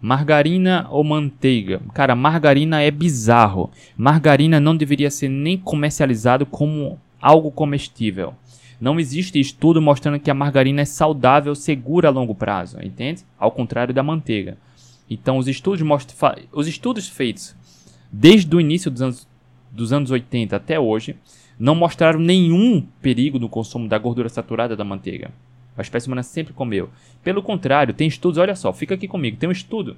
Margarina 0.00 0.88
ou 0.90 1.04
manteiga? 1.04 1.80
Cara, 1.94 2.16
margarina 2.16 2.82
é 2.82 2.90
bizarro. 2.90 3.70
Margarina 3.96 4.58
não 4.58 4.76
deveria 4.76 5.08
ser 5.08 5.28
nem 5.28 5.56
comercializado 5.56 6.44
como 6.44 6.98
algo 7.22 7.52
comestível. 7.52 8.34
Não 8.80 8.98
existe 8.98 9.38
estudo 9.38 9.80
mostrando 9.80 10.18
que 10.18 10.32
a 10.32 10.34
margarina 10.34 10.82
é 10.82 10.84
saudável, 10.84 11.54
segura 11.54 12.08
a 12.08 12.10
longo 12.10 12.34
prazo, 12.34 12.82
entende? 12.82 13.22
Ao 13.38 13.52
contrário 13.52 13.94
da 13.94 14.02
manteiga. 14.02 14.58
Então, 15.10 15.38
os 15.38 15.48
estudos, 15.48 15.80
mostram, 15.82 16.34
os 16.52 16.66
estudos 16.66 17.08
feitos 17.08 17.54
desde 18.12 18.54
o 18.54 18.60
início 18.60 18.90
dos 18.90 19.02
anos, 19.02 19.28
dos 19.70 19.92
anos 19.92 20.10
80 20.10 20.56
até 20.56 20.78
hoje 20.78 21.16
não 21.58 21.74
mostraram 21.74 22.20
nenhum 22.20 22.86
perigo 23.02 23.38
no 23.38 23.48
consumo 23.48 23.88
da 23.88 23.98
gordura 23.98 24.28
saturada 24.28 24.76
da 24.76 24.84
manteiga. 24.84 25.30
A 25.76 25.82
espécie 25.82 26.06
humana 26.06 26.22
sempre 26.22 26.52
comeu. 26.52 26.90
Pelo 27.22 27.42
contrário, 27.42 27.94
tem 27.94 28.08
estudos, 28.08 28.38
olha 28.38 28.54
só, 28.54 28.72
fica 28.72 28.94
aqui 28.94 29.08
comigo, 29.08 29.36
tem 29.36 29.48
um 29.48 29.52
estudo 29.52 29.96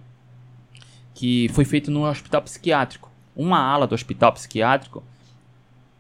que 1.14 1.48
foi 1.50 1.64
feito 1.64 1.90
no 1.90 2.06
hospital 2.06 2.42
psiquiátrico. 2.42 3.11
Uma 3.36 3.58
ala 3.58 3.86
do 3.86 3.94
hospital 3.94 4.32
psiquiátrico 4.32 5.02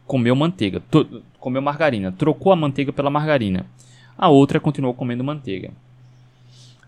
comeu 0.06 0.34
manteiga, 0.34 0.82
comeu 1.38 1.62
margarina, 1.62 2.12
trocou 2.12 2.52
a 2.52 2.56
manteiga 2.56 2.92
pela 2.92 3.10
margarina. 3.10 3.66
A 4.16 4.28
outra 4.28 4.60
continuou 4.60 4.92
comendo 4.92 5.24
manteiga. 5.24 5.72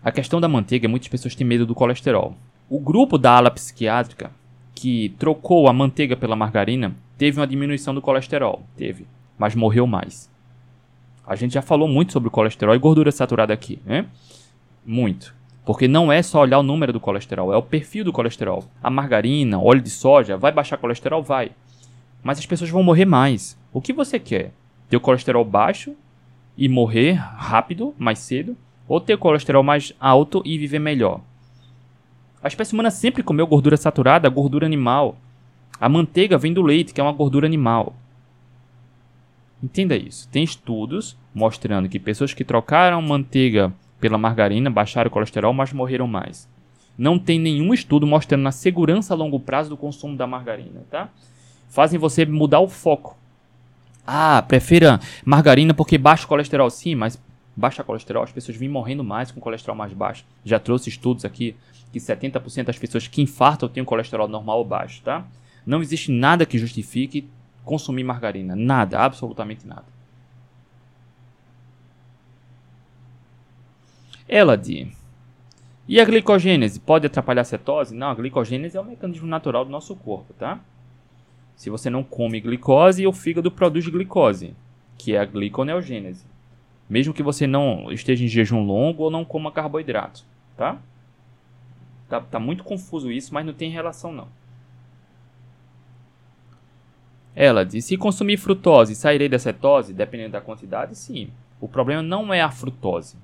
A 0.03 0.11
questão 0.11 0.41
da 0.41 0.49
manteiga, 0.49 0.89
muitas 0.89 1.07
pessoas 1.07 1.33
têm 1.33 1.47
medo 1.47 1.65
do 1.65 1.73
colesterol. 1.73 2.35
O 2.69 2.77
grupo 2.77 3.17
da 3.17 3.37
ala 3.37 3.49
psiquiátrica 3.49 4.31
que 4.75 5.15
trocou 5.17 5.69
a 5.69 5.73
manteiga 5.73 6.17
pela 6.17 6.35
margarina 6.35 6.93
teve 7.17 7.39
uma 7.39 7.47
diminuição 7.47 7.95
do 7.95 8.01
colesterol, 8.01 8.63
teve, 8.75 9.07
mas 9.37 9.55
morreu 9.55 9.87
mais. 9.87 10.29
A 11.25 11.37
gente 11.37 11.53
já 11.53 11.61
falou 11.61 11.87
muito 11.87 12.11
sobre 12.11 12.27
o 12.27 12.31
colesterol 12.31 12.75
e 12.75 12.79
gordura 12.79 13.13
saturada 13.13 13.53
aqui, 13.53 13.79
né? 13.85 14.05
Muito. 14.85 15.33
Porque 15.63 15.87
não 15.87 16.11
é 16.11 16.21
só 16.21 16.41
olhar 16.41 16.59
o 16.59 16.63
número 16.63 16.91
do 16.91 16.99
colesterol, 16.99 17.53
é 17.53 17.55
o 17.55 17.63
perfil 17.63 18.03
do 18.03 18.11
colesterol. 18.11 18.65
A 18.83 18.89
margarina, 18.89 19.57
óleo 19.57 19.79
de 19.79 19.89
soja, 19.89 20.35
vai 20.35 20.51
baixar 20.51 20.75
colesterol? 20.75 21.23
Vai. 21.23 21.51
Mas 22.21 22.39
as 22.39 22.45
pessoas 22.45 22.69
vão 22.69 22.83
morrer 22.83 23.05
mais. 23.05 23.57
O 23.71 23.79
que 23.79 23.93
você 23.93 24.19
quer? 24.19 24.51
Ter 24.89 24.97
o 24.97 25.01
colesterol 25.01 25.45
baixo 25.45 25.95
e 26.57 26.67
morrer 26.67 27.13
rápido, 27.13 27.95
mais 27.97 28.19
cedo? 28.19 28.57
Ou 28.87 28.99
ter 28.99 29.17
colesterol 29.17 29.63
mais 29.63 29.93
alto 29.99 30.41
e 30.45 30.57
viver 30.57 30.79
melhor. 30.79 31.21
A 32.43 32.47
espécie 32.47 32.73
humana 32.73 32.91
sempre 32.91 33.23
comeu 33.23 33.47
gordura 33.47 33.77
saturada, 33.77 34.29
gordura 34.29 34.65
animal. 34.65 35.15
A 35.79 35.87
manteiga 35.87 36.37
vem 36.37 36.53
do 36.53 36.61
leite, 36.61 36.93
que 36.93 36.99
é 36.99 37.03
uma 37.03 37.13
gordura 37.13 37.47
animal. 37.47 37.95
Entenda 39.63 39.95
isso. 39.95 40.27
Tem 40.27 40.43
estudos 40.43 41.17
mostrando 41.33 41.87
que 41.87 41.97
pessoas 41.97 42.33
que 42.33 42.43
trocaram 42.43 43.01
manteiga 43.01 43.73
pela 43.99 44.17
margarina 44.17 44.69
baixaram 44.69 45.07
o 45.07 45.11
colesterol, 45.11 45.53
mas 45.53 45.71
morreram 45.71 46.05
mais. 46.05 46.49
Não 46.97 47.17
tem 47.17 47.39
nenhum 47.39 47.73
estudo 47.73 48.05
mostrando 48.05 48.45
a 48.45 48.51
segurança 48.51 49.13
a 49.13 49.17
longo 49.17 49.39
prazo 49.39 49.69
do 49.69 49.77
consumo 49.77 50.17
da 50.17 50.27
margarina, 50.27 50.81
tá? 50.91 51.09
Fazem 51.69 51.97
você 51.97 52.25
mudar 52.25 52.59
o 52.59 52.67
foco. 52.67 53.17
Ah, 54.05 54.43
prefira 54.45 54.99
margarina 55.25 55.73
porque 55.73 55.97
baixa 55.97 56.25
o 56.25 56.27
colesterol. 56.27 56.69
Sim, 56.69 56.95
mas 56.95 57.17
baixa 57.55 57.83
colesterol, 57.83 58.23
as 58.23 58.31
pessoas 58.31 58.57
vêm 58.57 58.69
morrendo 58.69 59.03
mais 59.03 59.31
com 59.31 59.39
colesterol 59.39 59.75
mais 59.75 59.93
baixo. 59.93 60.25
Já 60.43 60.59
trouxe 60.59 60.89
estudos 60.89 61.25
aqui 61.25 61.55
que 61.91 61.99
70% 61.99 62.65
das 62.65 62.77
pessoas 62.77 63.07
que 63.07 63.21
infartam 63.21 63.69
têm 63.69 63.83
um 63.83 63.85
colesterol 63.85 64.27
normal 64.27 64.59
ou 64.59 64.65
baixo, 64.65 65.01
tá? 65.03 65.25
Não 65.65 65.81
existe 65.81 66.11
nada 66.11 66.45
que 66.45 66.57
justifique 66.57 67.29
consumir 67.63 68.03
margarina. 68.03 68.55
Nada, 68.55 68.99
absolutamente 68.99 69.65
nada. 69.67 69.85
Elad. 74.27 74.91
E 75.87 75.99
a 75.99 76.05
glicogênese 76.05 76.79
pode 76.79 77.05
atrapalhar 77.05 77.41
a 77.41 77.45
cetose? 77.45 77.93
Não, 77.93 78.09
a 78.09 78.15
glicogênese 78.15 78.77
é 78.77 78.81
um 78.81 78.85
mecanismo 78.85 79.27
natural 79.27 79.65
do 79.65 79.71
nosso 79.71 79.95
corpo, 79.95 80.33
tá? 80.33 80.59
Se 81.55 81.69
você 81.69 81.89
não 81.89 82.03
come 82.03 82.41
glicose, 82.41 83.05
o 83.05 83.13
fígado 83.13 83.51
produz 83.51 83.87
glicose, 83.87 84.55
que 84.97 85.13
é 85.13 85.19
a 85.19 85.25
gliconeogênese. 85.25 86.25
Mesmo 86.89 87.13
que 87.13 87.23
você 87.23 87.47
não 87.47 87.91
esteja 87.91 88.23
em 88.23 88.27
jejum 88.27 88.63
longo 88.63 89.03
ou 89.03 89.11
não 89.11 89.25
coma 89.25 89.51
carboidrato, 89.51 90.23
tá? 90.57 90.77
Tá, 92.09 92.21
tá 92.21 92.39
muito 92.39 92.63
confuso 92.63 93.11
isso, 93.11 93.33
mas 93.33 93.45
não 93.45 93.53
tem 93.53 93.71
relação 93.71 94.11
não. 94.11 94.27
Ela 97.35 97.65
diz: 97.65 97.85
se 97.85 97.97
consumir 97.97 98.37
frutose, 98.37 98.95
sairei 98.95 99.27
da 99.27 99.39
cetose, 99.39 99.93
dependendo 99.93 100.33
da 100.33 100.41
quantidade? 100.41 100.95
Sim. 100.95 101.29
O 101.59 101.67
problema 101.67 102.01
não 102.01 102.33
é 102.33 102.41
a 102.41 102.51
frutose 102.51 103.17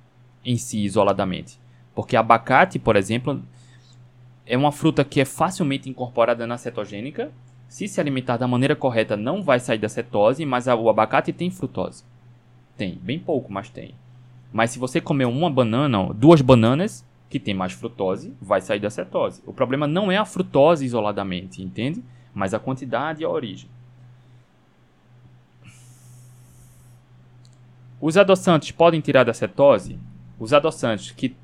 em 0.44 0.58
si, 0.58 0.84
isoladamente. 0.84 1.60
Porque 1.94 2.16
abacate, 2.16 2.80
por 2.80 2.96
exemplo, 2.96 3.44
é 4.46 4.58
uma 4.58 4.72
fruta 4.72 5.04
que 5.04 5.22
é 5.22 5.26
facilmente 5.26 5.90
incorporada 5.90 6.48
na 6.48 6.58
cetogênica. 6.58 7.32
Se 7.68 7.88
se 7.88 8.02
alimentar 8.02 8.38
da 8.38 8.48
maneira 8.48 8.76
correta, 8.76 9.16
não 9.16 9.44
vai 9.44 9.60
sair 9.60 9.78
da 9.78 9.90
cetose, 9.90 10.44
mas 10.46 10.66
o 10.66 10.90
abacate 10.90 11.32
tem 11.32 11.52
frutose. 11.52 12.04
Tem, 12.80 12.98
bem 13.04 13.20
pouco, 13.20 13.52
mas 13.52 13.70
tem. 13.70 13.94
Mas 14.54 14.72
se 14.72 14.80
você 14.80 15.02
comer 15.02 15.26
uma 15.26 15.50
banana, 15.50 16.14
duas 16.14 16.40
bananas, 16.40 17.06
que 17.30 17.38
tem 17.38 17.54
mais 17.54 17.74
frutose, 17.74 18.34
vai 18.42 18.62
sair 18.62 18.80
da 18.80 18.90
cetose. 18.90 19.44
O 19.46 19.52
problema 19.52 19.86
não 19.86 20.10
é 20.10 20.16
a 20.16 20.24
frutose 20.24 20.86
isoladamente, 20.86 21.62
entende? 21.62 22.02
Mas 22.34 22.54
a 22.54 22.60
quantidade 22.60 23.22
e 23.22 23.26
a 23.26 23.30
origem. 23.30 23.70
Os 28.00 28.16
adoçantes 28.16 28.72
podem 28.72 29.02
tirar 29.02 29.26
da 29.26 29.34
cetose? 29.34 30.00
Os 30.40 30.54
adoçantes 30.54 31.12
que 31.12 31.36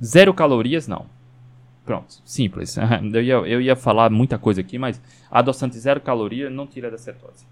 zero 0.00 0.32
calorias, 0.32 0.86
não. 0.86 1.06
Pronto, 1.84 2.22
simples. 2.24 2.76
Eu 3.12 3.22
ia, 3.24 3.34
eu 3.34 3.60
ia 3.60 3.74
falar 3.74 4.08
muita 4.08 4.38
coisa 4.38 4.60
aqui, 4.60 4.78
mas 4.78 5.02
adoçante 5.28 5.76
zero 5.80 6.00
caloria 6.00 6.48
não 6.48 6.64
tira 6.64 6.92
da 6.92 6.96
cetose. 6.96 7.44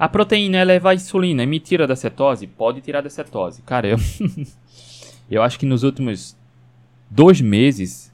A 0.00 0.08
proteína 0.08 0.56
eleva 0.56 0.92
a 0.92 0.94
insulina 0.94 1.42
e 1.42 1.46
me 1.46 1.60
tira 1.60 1.86
da 1.86 1.94
cetose? 1.94 2.46
Pode 2.46 2.80
tirar 2.80 3.02
da 3.02 3.10
cetose. 3.10 3.60
Cara, 3.60 3.86
eu, 3.86 3.98
eu 5.30 5.42
acho 5.42 5.58
que 5.58 5.66
nos 5.66 5.82
últimos 5.82 6.34
dois 7.10 7.42
meses, 7.42 8.10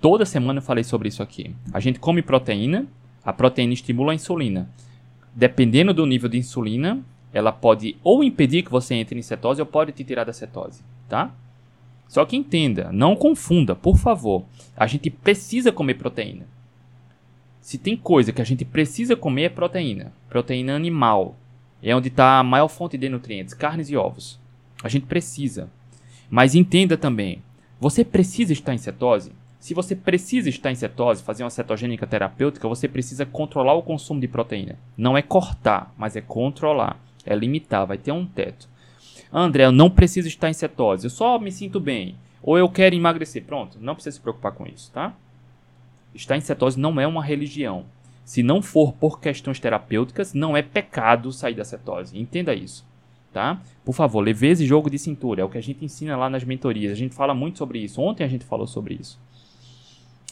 toda 0.00 0.26
semana 0.26 0.58
eu 0.58 0.62
falei 0.62 0.82
sobre 0.82 1.08
isso 1.08 1.22
aqui. 1.22 1.54
A 1.72 1.78
gente 1.78 2.00
come 2.00 2.20
proteína, 2.20 2.84
a 3.24 3.32
proteína 3.32 3.74
estimula 3.74 4.10
a 4.10 4.14
insulina. 4.16 4.68
Dependendo 5.32 5.94
do 5.94 6.04
nível 6.04 6.28
de 6.28 6.38
insulina, 6.38 7.00
ela 7.32 7.52
pode 7.52 7.96
ou 8.02 8.24
impedir 8.24 8.64
que 8.64 8.70
você 8.72 8.96
entre 8.96 9.16
em 9.16 9.22
cetose 9.22 9.60
ou 9.60 9.66
pode 9.66 9.92
te 9.92 10.02
tirar 10.02 10.24
da 10.24 10.32
cetose, 10.32 10.82
tá? 11.08 11.32
Só 12.08 12.24
que 12.24 12.36
entenda, 12.36 12.90
não 12.90 13.14
confunda, 13.14 13.76
por 13.76 13.98
favor. 13.98 14.44
A 14.76 14.88
gente 14.88 15.10
precisa 15.10 15.70
comer 15.70 15.94
proteína. 15.94 16.57
Se 17.68 17.76
tem 17.76 17.94
coisa 17.98 18.32
que 18.32 18.40
a 18.40 18.44
gente 18.46 18.64
precisa 18.64 19.14
comer 19.14 19.42
é 19.42 19.48
proteína. 19.50 20.10
Proteína 20.26 20.74
animal. 20.74 21.36
É 21.82 21.94
onde 21.94 22.08
está 22.08 22.38
a 22.38 22.42
maior 22.42 22.68
fonte 22.68 22.96
de 22.96 23.10
nutrientes, 23.10 23.52
carnes 23.52 23.90
e 23.90 23.94
ovos. 23.94 24.40
A 24.82 24.88
gente 24.88 25.04
precisa. 25.04 25.68
Mas 26.30 26.54
entenda 26.54 26.96
também, 26.96 27.42
você 27.78 28.02
precisa 28.02 28.54
estar 28.54 28.72
em 28.72 28.78
cetose? 28.78 29.32
Se 29.60 29.74
você 29.74 29.94
precisa 29.94 30.48
estar 30.48 30.70
em 30.70 30.74
cetose, 30.74 31.22
fazer 31.22 31.44
uma 31.44 31.50
cetogênica 31.50 32.06
terapêutica, 32.06 32.66
você 32.66 32.88
precisa 32.88 33.26
controlar 33.26 33.74
o 33.74 33.82
consumo 33.82 34.18
de 34.18 34.28
proteína. 34.28 34.78
Não 34.96 35.14
é 35.14 35.20
cortar, 35.20 35.92
mas 35.98 36.16
é 36.16 36.22
controlar. 36.22 36.98
É 37.22 37.36
limitar, 37.36 37.86
vai 37.86 37.98
ter 37.98 38.12
um 38.12 38.24
teto. 38.24 38.66
André, 39.30 39.66
eu 39.66 39.72
não 39.72 39.90
preciso 39.90 40.26
estar 40.26 40.48
em 40.48 40.54
cetose, 40.54 41.04
eu 41.04 41.10
só 41.10 41.38
me 41.38 41.52
sinto 41.52 41.78
bem. 41.78 42.16
Ou 42.42 42.56
eu 42.56 42.70
quero 42.70 42.94
emagrecer. 42.94 43.44
Pronto, 43.44 43.76
não 43.78 43.92
precisa 43.92 44.16
se 44.16 44.22
preocupar 44.22 44.52
com 44.52 44.66
isso, 44.66 44.90
tá? 44.90 45.14
Estar 46.14 46.36
em 46.36 46.40
cetose 46.40 46.78
não 46.78 47.00
é 47.00 47.06
uma 47.06 47.22
religião. 47.22 47.84
Se 48.24 48.42
não 48.42 48.60
for 48.60 48.92
por 48.92 49.20
questões 49.20 49.58
terapêuticas, 49.58 50.34
não 50.34 50.56
é 50.56 50.62
pecado 50.62 51.32
sair 51.32 51.54
da 51.54 51.64
cetose. 51.64 52.18
Entenda 52.18 52.54
isso. 52.54 52.86
Tá? 53.32 53.60
Por 53.84 53.94
favor, 53.94 54.20
leve 54.20 54.48
esse 54.48 54.66
jogo 54.66 54.90
de 54.90 54.98
cintura. 54.98 55.42
É 55.42 55.44
o 55.44 55.48
que 55.48 55.58
a 55.58 55.62
gente 55.62 55.84
ensina 55.84 56.16
lá 56.16 56.28
nas 56.28 56.44
mentorias. 56.44 56.92
A 56.92 56.94
gente 56.94 57.14
fala 57.14 57.34
muito 57.34 57.58
sobre 57.58 57.78
isso. 57.78 58.00
Ontem 58.00 58.24
a 58.24 58.28
gente 58.28 58.44
falou 58.44 58.66
sobre 58.66 58.94
isso. 59.00 59.18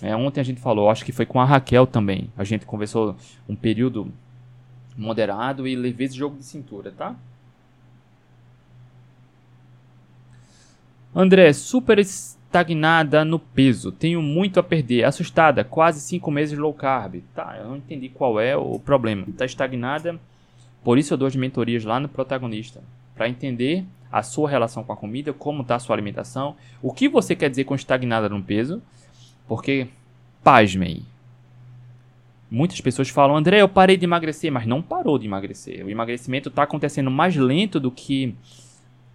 É, 0.03 0.15
ontem 0.15 0.41
a 0.41 0.45
gente 0.45 0.61
falou, 0.61 0.91
acho 0.91 1.05
que 1.05 1.13
foi 1.13 1.25
com 1.25 1.41
a 1.41 1.45
Raquel 1.45 1.87
também. 1.87 2.31
A 2.37 2.45
gente 2.45 2.67
conversou 2.67 3.17
um 3.49 3.57
período 3.57 4.13
moderado 4.97 5.67
e 5.67 5.75
leve 5.75 6.05
esse 6.05 6.17
jogo 6.17 6.37
de 6.37 6.45
cintura, 6.45 6.91
tá? 6.91 7.17
André, 11.15 11.53
super 11.55 11.99
estagnada 12.57 13.25
no 13.25 13.39
peso, 13.39 13.93
tenho 13.93 14.23
muito 14.23 14.59
a 14.59 14.63
perder, 14.63 15.05
assustada, 15.05 15.63
quase 15.63 16.01
5 16.01 16.31
meses 16.31 16.59
low 16.59 16.73
carb. 16.73 17.23
Tá, 17.35 17.57
eu 17.59 17.69
não 17.69 17.77
entendi 17.77 18.09
qual 18.09 18.41
é 18.41 18.57
o 18.57 18.79
problema. 18.79 19.25
Está 19.29 19.45
estagnada, 19.45 20.19
por 20.83 20.97
isso 20.97 21.13
eu 21.13 21.19
dou 21.19 21.29
as 21.29 21.37
mentorias 21.37 21.85
lá 21.85 22.01
no 22.01 22.09
protagonista, 22.09 22.83
para 23.15 23.29
entender 23.29 23.85
a 24.11 24.23
sua 24.23 24.49
relação 24.49 24.83
com 24.83 24.93
a 24.93 24.97
comida, 24.97 25.33
como 25.33 25.63
está 25.63 25.75
a 25.75 25.79
sua 25.79 25.95
alimentação, 25.95 26.57
o 26.81 26.93
que 26.93 27.09
você 27.09 27.37
quer 27.37 27.51
dizer 27.51 27.65
com 27.65 27.75
estagnada 27.75 28.29
no 28.29 28.43
peso, 28.43 28.83
porque, 29.47 29.89
pasmem, 30.43 31.03
muitas 32.51 32.81
pessoas 32.81 33.11
falam, 33.11 33.37
André, 33.37 33.61
eu 33.61 33.69
parei 33.69 33.99
de 33.99 34.05
emagrecer, 34.05 34.51
mas 34.51 34.67
não 34.67 34.81
parou 34.81 35.19
de 35.19 35.27
emagrecer. 35.27 35.85
O 35.85 35.91
emagrecimento 35.91 36.49
está 36.49 36.63
acontecendo 36.63 37.11
mais 37.11 37.37
lento 37.37 37.79
do 37.79 37.91
que 37.91 38.35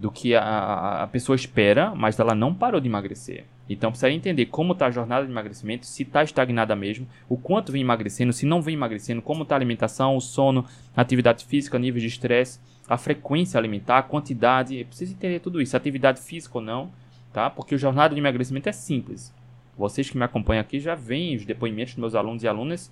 do 0.02 0.10
que 0.10 0.34
a, 0.34 1.04
a 1.04 1.08
pessoa 1.08 1.36
espera, 1.36 1.94
mas 1.94 2.20
ela 2.20 2.34
não 2.34 2.56
parou 2.56 2.82
de 2.82 2.88
emagrecer. 2.88 3.46
Então 3.70 3.92
precisa 3.92 4.10
entender 4.10 4.48
como 4.48 4.74
está 4.74 4.88
a 4.88 4.92
jornada 4.92 5.24
de 5.24 5.32
emagrecimento, 5.32 5.86
se 5.86 6.02
está 6.02 6.24
estagnada 6.24 6.76
mesmo, 6.76 7.08
o 7.30 7.38
quanto 7.38 7.72
vem 7.72 7.84
emagrecendo, 7.84 8.34
se 8.34 8.44
não 8.44 8.64
vem 8.64 8.74
emagrecendo, 8.74 9.22
como 9.22 9.44
está 9.44 9.54
a 9.54 9.60
alimentação, 9.60 10.18
o 10.18 10.20
sono, 10.20 10.66
atividade 10.98 11.46
física, 11.46 11.78
nível 11.78 12.02
de 12.02 12.08
estresse, 12.08 12.60
a 12.90 12.98
frequência 12.98 13.60
alimentar, 13.60 14.00
a 14.00 14.04
quantidade. 14.04 14.84
Precisa 14.86 15.14
entender 15.14 15.40
tudo 15.40 15.62
isso, 15.62 15.78
atividade 15.78 16.20
física 16.20 16.58
ou 16.58 16.64
não, 16.64 16.92
tá? 17.32 17.52
Porque 17.52 17.76
a 17.76 17.78
jornada 17.78 18.16
de 18.16 18.20
emagrecimento 18.20 18.70
é 18.70 18.72
simples. 18.72 19.32
Vocês 19.78 20.10
que 20.10 20.18
me 20.18 20.26
acompanham 20.26 20.62
aqui 20.62 20.80
já 20.80 20.96
veem 20.96 21.36
os 21.36 21.46
depoimentos 21.46 21.94
dos 21.94 22.02
meus 22.02 22.16
alunos 22.16 22.42
e 22.42 22.48
alunas, 22.48 22.92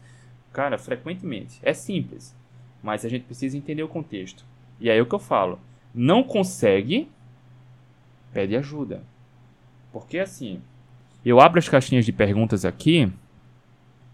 cara, 0.54 0.78
frequentemente. 0.78 1.60
É 1.64 1.74
simples, 1.74 2.36
mas 2.84 3.04
a 3.04 3.10
gente 3.10 3.26
precisa 3.26 3.58
entender 3.58 3.82
o 3.82 3.88
contexto. 3.88 4.46
E 4.80 4.92
aí 4.92 5.00
é 5.00 5.02
o 5.02 5.08
que 5.08 5.16
eu 5.16 5.20
falo 5.20 5.60
não 5.94 6.24
consegue, 6.24 7.10
pede 8.34 8.56
ajuda. 8.56 9.04
Porque 9.92 10.20
assim, 10.20 10.62
eu 11.26 11.40
abro 11.40 11.60
as 11.60 11.68
caixinhas 11.68 12.06
de 12.06 12.12
perguntas 12.12 12.64
aqui, 12.64 13.12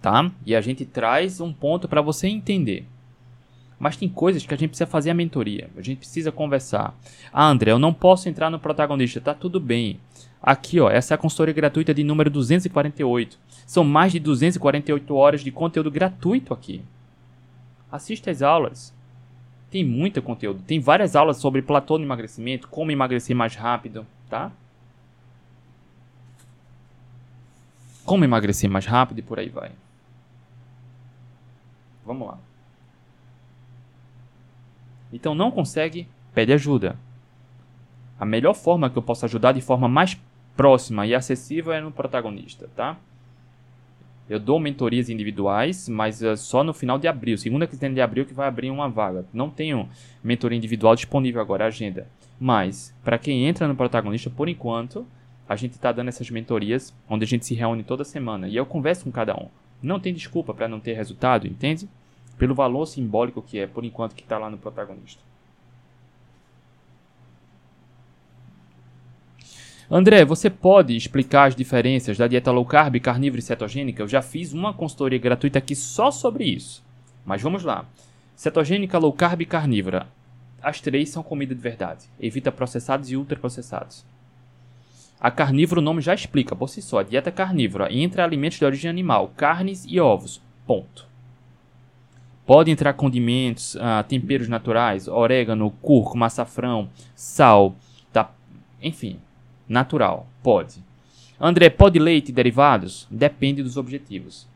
tá? 0.02 0.32
E 0.46 0.56
a 0.56 0.62
gente 0.62 0.86
traz 0.86 1.40
um 1.40 1.54
ponto 1.54 1.88
para 1.88 2.02
você 2.02 2.28
entender. 2.28 2.88
Mas 3.78 3.98
tem 3.98 4.08
coisas 4.08 4.46
que 4.46 4.54
a 4.54 4.58
gente 4.58 4.70
precisa 4.70 4.88
fazer 4.88 5.10
a 5.10 5.14
mentoria. 5.14 5.70
A 5.76 5.82
gente 5.82 5.98
precisa 5.98 6.32
conversar. 6.32 6.98
Ah, 7.32 7.48
André, 7.48 7.72
eu 7.72 7.80
não 7.80 7.94
posso 7.94 8.30
entrar 8.30 8.50
no 8.50 8.58
protagonista. 8.58 9.20
Tá 9.20 9.34
tudo 9.34 9.60
bem. 9.60 10.00
Aqui, 10.42 10.80
ó, 10.80 10.90
essa 10.90 11.14
é 11.14 11.16
a 11.16 11.18
consultoria 11.18 11.54
gratuita 11.54 11.94
de 11.94 12.04
número 12.04 12.30
248. 12.30 13.38
São 13.66 13.84
mais 13.84 14.14
de 14.14 14.20
248 14.20 15.14
horas 15.14 15.42
de 15.42 15.52
conteúdo 15.52 15.92
gratuito 15.92 16.54
aqui. 16.54 16.82
Assista 17.92 18.32
às 18.32 18.42
aulas. 18.42 18.95
Tem 19.76 19.84
muito 19.84 20.22
conteúdo. 20.22 20.64
Tem 20.64 20.80
várias 20.80 21.18
aulas 21.18 21.36
sobre 21.36 21.62
platô 21.62 21.98
de 21.98 22.06
emagrecimento, 22.06 22.66
como 22.70 22.94
emagrecer 22.94 23.36
mais 23.36 23.56
rápido, 23.56 24.08
tá? 24.30 24.50
Como 28.06 28.24
emagrecer 28.24 28.70
mais 28.70 28.86
rápido 28.86 29.20
e 29.20 29.22
por 29.22 29.38
aí 29.38 29.50
vai. 29.50 29.74
Vamos 32.06 32.26
lá. 32.26 32.38
Então 35.12 35.36
não 35.36 35.52
consegue, 35.52 36.08
pede 36.34 36.54
ajuda. 36.54 36.98
A 38.18 38.24
melhor 38.24 38.54
forma 38.54 38.90
que 38.90 38.98
eu 38.98 39.04
posso 39.04 39.26
ajudar 39.26 39.52
de 39.52 39.60
forma 39.60 39.90
mais 39.90 40.18
próxima 40.56 41.06
e 41.06 41.14
acessível 41.14 41.74
é 41.74 41.82
no 41.82 41.92
protagonista, 41.92 42.70
tá? 42.78 42.96
Eu 44.28 44.40
dou 44.40 44.60
mentorias 44.60 45.10
individuais, 45.10 45.88
mas 45.88 46.22
uh, 46.22 46.36
só 46.36 46.64
no 46.64 46.74
final 46.74 46.98
de 46.98 47.08
abril, 47.08 47.38
segunda 47.38 47.68
quinzena 47.68 47.94
de 47.94 48.02
abril 48.02 48.26
que 48.26 48.34
vai 48.34 48.48
abrir 48.48 48.72
uma 48.72 48.90
vaga. 48.90 49.26
Não 49.32 49.50
tenho 49.50 49.88
mentoria 50.24 50.58
individual 50.58 50.96
disponível 50.96 51.40
agora, 51.40 51.66
agenda. 51.66 52.08
Mas, 52.40 52.94
para 53.04 53.20
quem 53.20 53.46
entra 53.46 53.68
no 53.68 53.76
protagonista, 53.76 54.30
por 54.30 54.50
enquanto, 54.50 55.06
a 55.48 55.56
gente 55.56 55.74
está 55.74 55.92
dando 55.92 56.08
essas 56.10 56.30
mentorias, 56.30 56.94
onde 57.08 57.24
a 57.24 57.28
gente 57.28 57.46
se 57.46 57.54
reúne 57.54 57.84
toda 57.84 58.04
semana 58.04 58.48
e 58.48 58.56
eu 58.56 58.66
converso 58.66 59.06
com 59.06 59.12
cada 59.12 59.36
um. 59.36 59.48
Não 59.82 60.00
tem 60.00 60.14
desculpa 60.14 60.54
para 60.54 60.68
não 60.68 60.80
ter 60.80 60.94
resultado, 60.94 61.46
entende? 61.46 61.88
Pelo 62.38 62.56
valor 62.56 62.88
simbólico 62.88 63.42
que 63.42 63.60
é, 63.60 63.68
por 63.68 63.86
enquanto, 63.86 64.16
que 64.16 64.24
está 64.24 64.40
lá 64.40 64.50
no 64.50 64.58
protagonista. 64.58 65.22
André, 69.90 70.26
você 70.26 70.50
pode 70.50 70.96
explicar 70.96 71.46
as 71.46 71.56
diferenças 71.56 72.18
da 72.18 72.28
dieta 72.28 72.52
low 72.52 72.66
carb, 72.66 73.00
carnívora 73.00 73.40
e 73.40 73.44
cetogênica? 73.44 74.02
Eu 74.02 74.08
já 74.08 74.22
fiz 74.22 74.52
uma 74.52 74.74
consultoria 74.74 75.20
gratuita 75.20 75.60
aqui 75.60 75.76
só 75.76 76.10
sobre 76.10 76.44
isso. 76.44 76.84
Mas 77.24 77.42
vamos 77.42 77.64
lá. 77.64 77.86
Cetogênica, 78.36 78.98
low 78.98 79.14
carb 79.14 79.42
e 79.42 79.46
carnívora. 79.46 80.08
As 80.62 80.82
três 80.82 81.10
são 81.10 81.22
comida 81.22 81.54
de 81.54 81.62
verdade. 81.62 82.06
Evita 82.20 82.52
processados 82.52 83.12
e 83.12 83.16
ultraprocessados. 83.16 84.04
A 85.20 85.30
carnívora, 85.30 85.80
o 85.80 85.84
nome 85.84 86.02
já 86.02 86.16
explica 86.16 86.56
por 86.56 86.68
si 86.68 86.82
só. 86.82 87.04
Dieta 87.04 87.32
carnívora 87.32 87.94
entra 87.94 88.24
alimentos 88.24 88.58
de 88.58 88.66
origem 88.66 88.90
animal, 88.90 89.32
carnes 89.38 89.86
e 89.88 90.00
ovos. 90.00 90.42
Ponto. 90.66 91.08
Pode 92.44 92.72
entrar 92.72 92.94
condimentos, 92.94 93.78
ah, 93.80 94.04
temperos 94.04 94.48
naturais, 94.48 95.08
orégano, 95.08 95.72
cúrcuma, 95.82 96.26
açafrão, 96.26 96.90
sal, 97.16 97.76
tá? 98.12 98.32
enfim, 98.82 99.20
Natural, 99.68 100.28
pode. 100.44 100.84
André, 101.40 101.70
pode 101.70 102.00
leite 102.00 102.30
e 102.30 102.34
derivados? 102.34 103.08
Depende 103.10 103.62
dos 103.62 103.78
objetivos. 103.78 104.48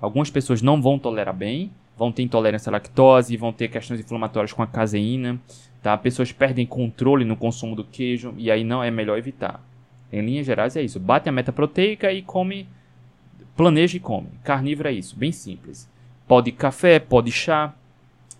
Algumas 0.00 0.30
pessoas 0.30 0.62
não 0.62 0.80
vão 0.80 0.98
tolerar 0.98 1.34
bem, 1.34 1.70
vão 1.96 2.10
ter 2.10 2.22
intolerância 2.22 2.70
à 2.70 2.72
lactose, 2.72 3.36
vão 3.36 3.52
ter 3.52 3.68
questões 3.68 4.00
inflamatórias 4.00 4.52
com 4.52 4.62
a 4.62 4.66
caseína, 4.66 5.38
tá? 5.82 5.96
Pessoas 5.96 6.32
perdem 6.32 6.66
controle 6.66 7.24
no 7.24 7.36
consumo 7.36 7.76
do 7.76 7.84
queijo 7.84 8.34
e 8.38 8.50
aí 8.50 8.64
não 8.64 8.82
é 8.82 8.90
melhor 8.90 9.18
evitar. 9.18 9.62
Em 10.10 10.22
linhas 10.22 10.46
gerais 10.46 10.76
é 10.76 10.82
isso. 10.82 10.98
Bate 10.98 11.28
a 11.28 11.32
meta 11.32 11.52
proteica 11.52 12.10
e 12.12 12.22
come, 12.22 12.66
planeja 13.54 13.96
e 13.96 14.00
come. 14.00 14.28
Carnívoro 14.42 14.88
é 14.88 14.92
isso, 14.92 15.14
bem 15.16 15.30
simples. 15.30 15.88
Pode 16.26 16.50
café, 16.52 16.98
pode 16.98 17.30
chá, 17.30 17.74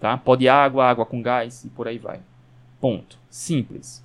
tá? 0.01 0.17
Pode 0.17 0.49
água, 0.49 0.87
água 0.87 1.05
com 1.05 1.21
gás 1.21 1.65
e 1.65 1.69
por 1.69 1.87
aí 1.87 1.99
vai. 1.99 2.21
Ponto. 2.81 3.19
Simples. 3.29 4.03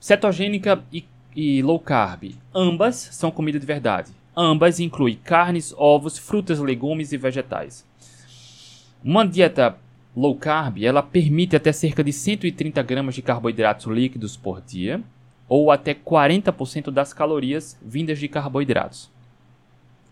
Cetogênica 0.00 0.82
e, 0.90 1.04
e 1.36 1.62
low 1.62 1.78
carb. 1.78 2.34
Ambas 2.54 2.96
são 2.96 3.30
comida 3.30 3.60
de 3.60 3.66
verdade. 3.66 4.12
Ambas 4.34 4.80
incluem 4.80 5.14
carnes, 5.22 5.74
ovos, 5.76 6.16
frutas, 6.16 6.58
legumes 6.58 7.12
e 7.12 7.18
vegetais. 7.18 7.84
Uma 9.04 9.26
dieta 9.26 9.76
low 10.16 10.34
carb 10.34 10.82
ela 10.82 11.02
permite 11.02 11.54
até 11.54 11.70
cerca 11.70 12.02
de 12.02 12.14
130 12.14 12.82
gramas 12.82 13.14
de 13.14 13.20
carboidratos 13.20 13.86
líquidos 13.86 14.38
por 14.38 14.62
dia 14.62 15.02
ou 15.46 15.70
até 15.70 15.92
40% 15.92 16.90
das 16.90 17.12
calorias 17.12 17.78
vindas 17.82 18.18
de 18.18 18.26
carboidratos. 18.26 19.10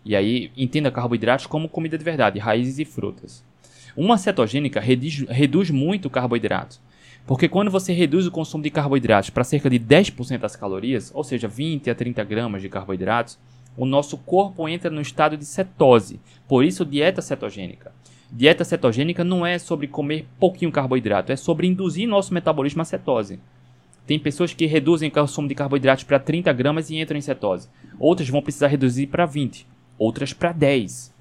E 0.05 0.15
aí 0.15 0.53
entenda 0.55 0.91
carboidratos 0.91 1.47
como 1.47 1.69
comida 1.69 1.97
de 1.97 2.05
verdade, 2.05 2.39
raízes 2.39 2.79
e 2.79 2.85
frutas. 2.85 3.43
Uma 3.97 4.19
cetogênica 4.19 4.81
reduz, 4.81 5.21
reduz 5.29 5.71
muito 5.71 6.07
o 6.07 6.11
carboidrato, 6.11 6.79
porque 7.29 7.47
quando 7.47 7.71
você 7.71 7.93
reduz 7.93 8.27
o 8.27 8.31
consumo 8.31 8.65
de 8.65 8.71
carboidratos 8.71 9.29
para 9.29 9.45
cerca 9.45 9.69
de 9.69 9.79
10% 9.79 10.39
das 10.39 10.57
calorias, 10.57 11.13
ou 11.15 11.23
seja, 11.23 11.47
20 11.47 11.91
a 11.91 11.95
30 11.95 12.25
gramas 12.25 12.63
de 12.63 12.71
carboidratos, 12.71 13.39
o 13.77 13.85
nosso 13.85 14.17
corpo 14.17 14.67
entra 14.67 14.91
no 14.91 15.03
estado 15.03 15.37
de 15.37 15.45
cetose. 15.45 16.19
Por 16.49 16.65
isso, 16.65 16.87
dieta 16.87 17.21
cetogênica. 17.21 17.93
Dieta 18.33 18.65
cetogênica 18.65 19.23
não 19.25 19.45
é 19.45 19.59
sobre 19.59 19.87
comer 19.87 20.27
pouquinho 20.41 20.73
carboidrato, 20.73 21.31
é 21.31 21.37
sobre 21.37 21.67
induzir 21.67 22.09
nosso 22.09 22.33
metabolismo 22.33 22.81
à 22.81 22.85
cetose. 22.87 23.39
Tem 24.07 24.19
pessoas 24.19 24.55
que 24.55 24.65
reduzem 24.65 25.11
o 25.11 25.13
consumo 25.13 25.49
de 25.49 25.55
carboidratos 25.55 26.05
para 26.05 26.19
30 26.19 26.51
gramas 26.55 26.89
e 26.89 26.99
entram 26.99 27.19
em 27.19 27.21
cetose. 27.21 27.69
Outras 28.01 28.31
vão 28.31 28.41
precisar 28.41 28.69
reduzir 28.69 29.09
para 29.09 29.27
20. 29.27 29.67
Outras 29.99 30.33
para 30.33 30.51
10. 30.51 31.15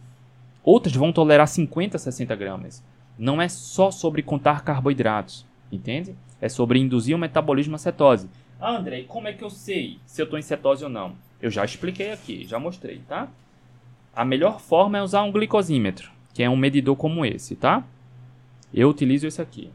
Outras 0.63 0.95
vão 0.95 1.11
tolerar 1.11 1.49
50, 1.49 1.97
60 1.97 2.33
gramas. 2.33 2.81
Não 3.19 3.41
é 3.41 3.49
só 3.49 3.91
sobre 3.91 4.21
contar 4.21 4.63
carboidratos, 4.63 5.45
entende? 5.71 6.15
É 6.39 6.49
sobre 6.49 6.79
induzir 6.79 7.15
o 7.15 7.19
metabolismo 7.19 7.75
à 7.75 7.77
cetose. 7.77 8.29
Ah, 8.59 8.77
André, 8.77 9.03
como 9.03 9.27
é 9.27 9.33
que 9.33 9.43
eu 9.43 9.49
sei 9.49 9.99
se 10.05 10.21
eu 10.21 10.25
estou 10.25 10.39
em 10.39 10.43
cetose 10.43 10.83
ou 10.83 10.89
não? 10.89 11.15
Eu 11.41 11.51
já 11.51 11.63
expliquei 11.63 12.11
aqui, 12.11 12.45
já 12.45 12.57
mostrei, 12.57 13.01
tá? 13.07 13.27
A 14.15 14.25
melhor 14.25 14.59
forma 14.59 14.97
é 14.97 15.01
usar 15.01 15.21
um 15.23 15.31
glicosímetro, 15.31 16.11
que 16.33 16.41
é 16.41 16.49
um 16.49 16.57
medidor 16.57 16.95
como 16.95 17.23
esse, 17.25 17.55
tá? 17.55 17.83
Eu 18.73 18.89
utilizo 18.89 19.27
esse 19.27 19.41
aqui. 19.41 19.71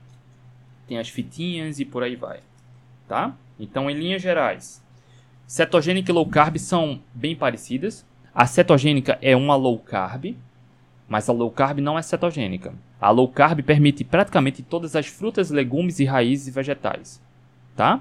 Tem 0.89 0.99
as 0.99 1.09
fitinhas 1.09 1.79
e 1.79 1.85
por 1.85 2.03
aí 2.03 2.17
vai, 2.17 2.41
tá? 3.07 3.37
Então, 3.59 3.89
em 3.89 3.95
linhas 3.95 4.21
gerais, 4.21 4.85
cetogênica 5.47 6.11
e 6.11 6.15
low 6.15 6.27
carb 6.27 6.57
são 6.59 7.01
bem 7.15 7.37
parecidas. 7.37 8.05
A 8.35 8.47
cetogênica 8.47 9.17
é 9.23 9.37
uma 9.37 9.55
low 9.55 9.79
carb, 9.79 10.35
mas 11.09 11.29
a 11.29 11.33
low 11.33 11.51
carb 11.51 11.79
não 11.79 11.97
é 11.97 12.03
cetogênica. 12.03 12.75
A 13.03 13.11
low 13.11 13.29
carb 13.29 13.61
permite 13.63 14.03
praticamente 14.03 14.63
todas 14.63 14.97
as 14.97 15.07
frutas, 15.07 15.51
legumes 15.51 15.99
e 15.99 16.05
raízes 16.05 16.55
vegetais, 16.55 17.21
tá? 17.77 18.01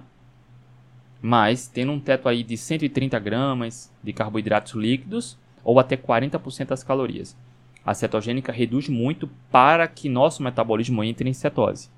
mas 1.22 1.68
tendo 1.68 1.92
um 1.92 2.00
teto 2.00 2.28
aí 2.28 2.42
de 2.42 2.58
130 2.58 3.20
gramas 3.20 3.92
de 4.04 4.12
carboidratos 4.12 4.74
líquidos 4.74 5.38
ou 5.64 5.80
até 5.80 5.96
40% 5.96 6.68
das 6.68 6.84
calorias. 6.84 7.38
A 7.86 7.94
cetogênica 7.94 8.52
reduz 8.52 8.90
muito 8.90 9.30
para 9.52 9.88
que 9.88 10.10
nosso 10.10 10.42
metabolismo 10.42 11.04
entre 11.04 11.30
em 11.30 11.34
cetose. 11.34 11.90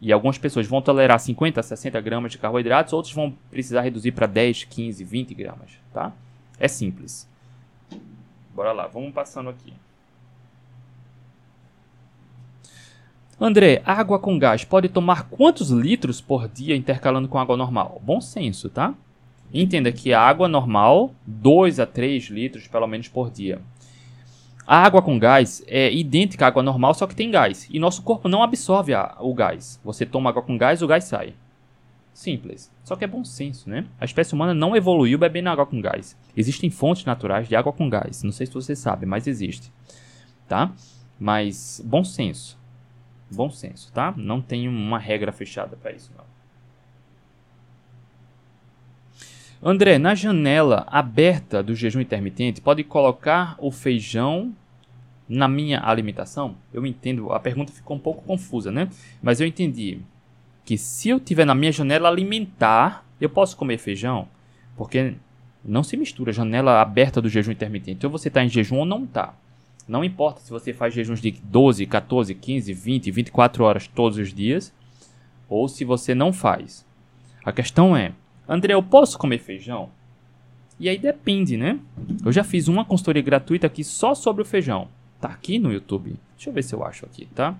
E 0.00 0.12
algumas 0.12 0.38
pessoas 0.38 0.68
vão 0.68 0.80
tolerar 0.80 1.18
50 1.18 1.58
a 1.58 1.62
60 1.62 2.00
gramas 2.00 2.30
de 2.30 2.38
carboidratos, 2.38 2.92
outros 2.92 3.12
vão 3.12 3.34
precisar 3.50 3.80
reduzir 3.80 4.12
para 4.12 4.26
10, 4.28 4.64
15, 4.64 5.02
20 5.02 5.34
gramas, 5.34 5.72
tá? 5.92 6.12
É 6.58 6.68
simples. 6.68 7.28
Bora 8.54 8.70
lá, 8.70 8.86
vamos 8.86 9.12
passando 9.12 9.50
aqui. 9.50 9.72
André, 13.40 13.80
água 13.84 14.18
com 14.18 14.36
gás 14.36 14.64
pode 14.64 14.88
tomar 14.88 15.28
quantos 15.28 15.70
litros 15.70 16.20
por 16.20 16.48
dia 16.48 16.74
intercalando 16.74 17.28
com 17.28 17.38
água 17.38 17.56
normal? 17.56 18.02
Bom 18.04 18.20
senso, 18.20 18.68
tá? 18.68 18.94
Entenda 19.54 19.92
que 19.92 20.12
a 20.12 20.20
água 20.20 20.48
normal, 20.48 21.14
2 21.24 21.78
a 21.78 21.86
3 21.86 22.24
litros 22.30 22.66
pelo 22.66 22.88
menos 22.88 23.06
por 23.06 23.30
dia. 23.30 23.60
A 24.66 24.82
água 24.84 25.00
com 25.00 25.16
gás 25.20 25.62
é 25.68 25.90
idêntica 25.90 26.44
à 26.44 26.48
água 26.48 26.64
normal, 26.64 26.92
só 26.94 27.06
que 27.06 27.14
tem 27.14 27.30
gás. 27.30 27.68
E 27.70 27.78
nosso 27.78 28.02
corpo 28.02 28.28
não 28.28 28.42
absorve 28.42 28.92
a, 28.92 29.16
o 29.20 29.32
gás. 29.32 29.80
Você 29.84 30.04
toma 30.04 30.30
água 30.30 30.42
com 30.42 30.58
gás, 30.58 30.82
o 30.82 30.86
gás 30.88 31.04
sai. 31.04 31.32
Simples. 32.12 32.70
Só 32.82 32.96
que 32.96 33.04
é 33.04 33.06
bom 33.06 33.24
senso, 33.24 33.70
né? 33.70 33.86
A 34.00 34.04
espécie 34.04 34.34
humana 34.34 34.52
não 34.52 34.74
evoluiu 34.74 35.16
bebendo 35.16 35.48
água 35.48 35.64
com 35.64 35.80
gás. 35.80 36.18
Existem 36.36 36.70
fontes 36.70 37.04
naturais 37.04 37.46
de 37.46 37.54
água 37.54 37.72
com 37.72 37.88
gás. 37.88 38.24
Não 38.24 38.32
sei 38.32 38.46
se 38.46 38.52
você 38.52 38.74
sabe, 38.74 39.06
mas 39.06 39.28
existe. 39.28 39.72
Tá? 40.48 40.72
Mas 41.18 41.80
bom 41.84 42.02
senso. 42.02 42.57
Bom 43.30 43.50
senso, 43.50 43.92
tá? 43.92 44.14
Não 44.16 44.40
tem 44.40 44.68
uma 44.68 44.98
regra 44.98 45.32
fechada 45.32 45.76
para 45.76 45.92
isso, 45.92 46.10
não. 46.16 46.24
André, 49.60 49.98
na 49.98 50.14
janela 50.14 50.86
aberta 50.88 51.62
do 51.62 51.74
jejum 51.74 52.00
intermitente, 52.00 52.60
pode 52.60 52.84
colocar 52.84 53.56
o 53.58 53.72
feijão 53.72 54.54
na 55.28 55.48
minha 55.48 55.80
alimentação? 55.84 56.56
Eu 56.72 56.86
entendo, 56.86 57.32
a 57.32 57.40
pergunta 57.40 57.72
ficou 57.72 57.96
um 57.96 58.00
pouco 58.00 58.22
confusa, 58.22 58.70
né? 58.70 58.88
Mas 59.20 59.40
eu 59.40 59.46
entendi 59.46 60.00
que 60.64 60.78
se 60.78 61.08
eu 61.08 61.18
tiver 61.18 61.44
na 61.44 61.54
minha 61.54 61.72
janela 61.72 62.08
alimentar, 62.08 63.04
eu 63.20 63.28
posso 63.28 63.56
comer 63.56 63.78
feijão, 63.78 64.28
porque 64.76 65.14
não 65.64 65.82
se 65.82 65.96
mistura 65.96 66.32
janela 66.32 66.80
aberta 66.80 67.20
do 67.20 67.28
jejum 67.28 67.50
intermitente. 67.52 68.06
Ou 68.06 68.12
você 68.12 68.28
está 68.28 68.44
em 68.44 68.48
jejum 68.48 68.78
ou 68.78 68.84
não 68.84 69.04
está. 69.04 69.34
Não 69.88 70.04
importa 70.04 70.40
se 70.40 70.50
você 70.50 70.74
faz 70.74 70.92
jejuns 70.92 71.20
de 71.20 71.30
12, 71.30 71.86
14, 71.86 72.34
15, 72.34 72.72
20, 72.74 73.10
24 73.10 73.64
horas 73.64 73.88
todos 73.88 74.18
os 74.18 74.34
dias, 74.34 74.72
ou 75.48 75.66
se 75.66 75.84
você 75.84 76.14
não 76.14 76.30
faz. 76.30 76.86
A 77.42 77.50
questão 77.50 77.96
é, 77.96 78.12
André, 78.46 78.74
eu 78.74 78.82
posso 78.82 79.18
comer 79.18 79.38
feijão? 79.38 79.90
E 80.78 80.88
aí 80.88 80.98
depende, 80.98 81.56
né? 81.56 81.80
Eu 82.24 82.30
já 82.30 82.44
fiz 82.44 82.68
uma 82.68 82.84
consultoria 82.84 83.22
gratuita 83.22 83.66
aqui 83.66 83.82
só 83.82 84.14
sobre 84.14 84.42
o 84.42 84.44
feijão. 84.44 84.88
Tá 85.20 85.28
aqui 85.28 85.58
no 85.58 85.72
YouTube. 85.72 86.16
Deixa 86.36 86.50
eu 86.50 86.54
ver 86.54 86.62
se 86.62 86.74
eu 86.74 86.84
acho 86.84 87.04
aqui, 87.04 87.26
tá? 87.34 87.56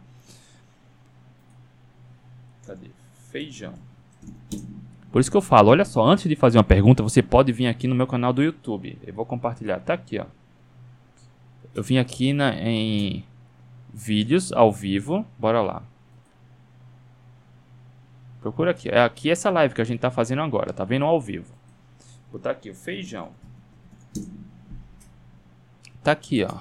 Cadê? 2.67 2.91
Feijão. 3.31 3.75
Por 5.11 5.21
isso 5.21 5.31
que 5.31 5.37
eu 5.37 5.43
falo, 5.43 5.71
olha 5.71 5.85
só, 5.85 6.05
antes 6.05 6.29
de 6.29 6.37
fazer 6.37 6.59
uma 6.59 6.65
pergunta, 6.65 7.03
você 7.03 7.23
pode 7.23 7.53
vir 7.53 7.67
aqui 7.67 7.89
no 7.89 7.95
meu 7.95 8.07
canal 8.07 8.33
do 8.33 8.43
YouTube. 8.43 8.99
Eu 9.05 9.15
vou 9.15 9.27
compartilhar, 9.27 9.81
tá 9.81 9.95
aqui, 9.95 10.19
ó. 10.19 10.27
Eu 11.79 11.83
vim 11.85 11.99
aqui 11.99 12.33
na, 12.33 12.57
em 12.57 13.25
vídeos 13.95 14.53
ao 14.53 14.73
vivo. 14.73 15.25
Bora 15.39 15.63
lá. 15.63 15.85
Procura 18.41 18.73
aqui. 18.73 18.89
É 18.89 19.01
aqui 19.01 19.31
essa 19.31 19.49
live 19.49 19.77
que 19.77 19.81
a 19.81 19.85
gente 19.85 20.01
tá 20.01 20.11
fazendo 20.11 20.43
agora. 20.43 20.73
Tá 20.73 20.83
vendo 20.83 21.05
ao 21.05 21.21
vivo. 21.21 21.55
Vou 22.33 22.41
botar 22.41 22.51
aqui 22.51 22.69
o 22.69 22.75
feijão. 22.75 23.31
Tá 26.03 26.11
aqui, 26.11 26.43
ó. 26.43 26.53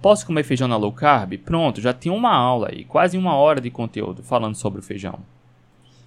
Posso 0.00 0.24
comer 0.24 0.44
feijão 0.44 0.68
na 0.68 0.76
low 0.76 0.92
carb? 0.92 1.36
Pronto, 1.38 1.80
já 1.80 1.92
tem 1.92 2.12
uma 2.12 2.32
aula 2.32 2.68
aí. 2.70 2.84
Quase 2.84 3.18
uma 3.18 3.34
hora 3.34 3.60
de 3.60 3.68
conteúdo 3.68 4.22
falando 4.22 4.54
sobre 4.54 4.78
o 4.78 4.82
feijão. 4.84 5.18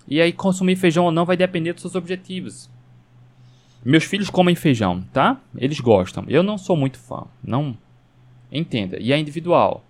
E 0.07 0.21
aí, 0.21 0.31
consumir 0.31 0.77
feijão 0.77 1.03
ou 1.03 1.11
não 1.11 1.25
vai 1.25 1.35
depender 1.35 1.73
dos 1.73 1.81
seus 1.81 1.95
objetivos. 1.95 2.69
Meus 3.83 4.05
filhos 4.05 4.29
comem 4.29 4.55
feijão, 4.55 5.01
tá? 5.11 5.41
Eles 5.57 5.81
gostam. 5.81 6.23
Eu 6.29 6.41
não 6.41 6.57
sou 6.57 6.77
muito 6.77 6.97
fã. 6.97 7.25
Não 7.43 7.77
Entenda. 8.53 8.97
E 8.99 9.11
é 9.11 9.17
individual. 9.17 9.83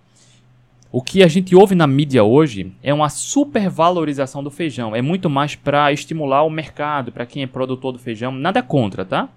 O 0.90 1.02
que 1.02 1.22
a 1.22 1.28
gente 1.28 1.54
ouve 1.54 1.74
na 1.74 1.86
mídia 1.86 2.22
hoje 2.22 2.72
é 2.82 2.94
uma 2.94 3.08
supervalorização 3.08 4.42
do 4.42 4.50
feijão. 4.50 4.94
É 4.94 5.02
muito 5.02 5.28
mais 5.28 5.54
para 5.54 5.92
estimular 5.92 6.44
o 6.44 6.50
mercado, 6.50 7.10
para 7.10 7.26
quem 7.26 7.42
é 7.42 7.46
produtor 7.46 7.92
do 7.92 7.98
feijão. 7.98 8.30
Nada 8.30 8.62
contra, 8.62 9.04
tá? 9.04 9.28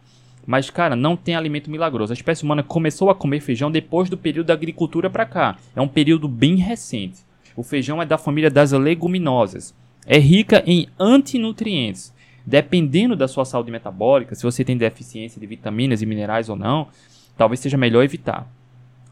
Mas, 0.46 0.70
cara, 0.70 0.96
não 0.96 1.18
tem 1.18 1.36
alimento 1.36 1.70
milagroso. 1.70 2.14
A 2.14 2.16
espécie 2.16 2.44
humana 2.44 2.64
começou 2.64 3.10
a 3.10 3.16
comer 3.16 3.42
feijão 3.42 3.70
depois 3.70 4.10
do 4.10 4.18
período 4.18 4.48
da 4.48 4.54
agricultura 4.54 5.10
para 5.10 5.26
cá. 5.26 5.58
É 5.76 5.82
um 5.82 5.88
período 5.88 6.28
bem 6.28 6.56
recente. 6.56 7.20
O 7.56 7.64
feijão 7.64 8.02
é 8.02 8.06
da 8.06 8.18
família 8.18 8.50
das 8.50 8.72
leguminosas. 8.72 9.76
É 10.06 10.18
rica 10.18 10.64
em 10.66 10.88
antinutrientes. 10.98 12.14
Dependendo 12.46 13.16
da 13.16 13.28
sua 13.28 13.44
saúde 13.44 13.72
metabólica, 13.72 14.36
se 14.36 14.44
você 14.44 14.64
tem 14.64 14.78
deficiência 14.78 15.42
de 15.42 15.48
vitaminas 15.48 16.02
e 16.02 16.06
minerais 16.06 16.48
ou 16.48 16.56
não, 16.56 16.88
talvez 17.36 17.60
seja 17.60 17.76
melhor 17.76 18.04
evitar. 18.04 18.48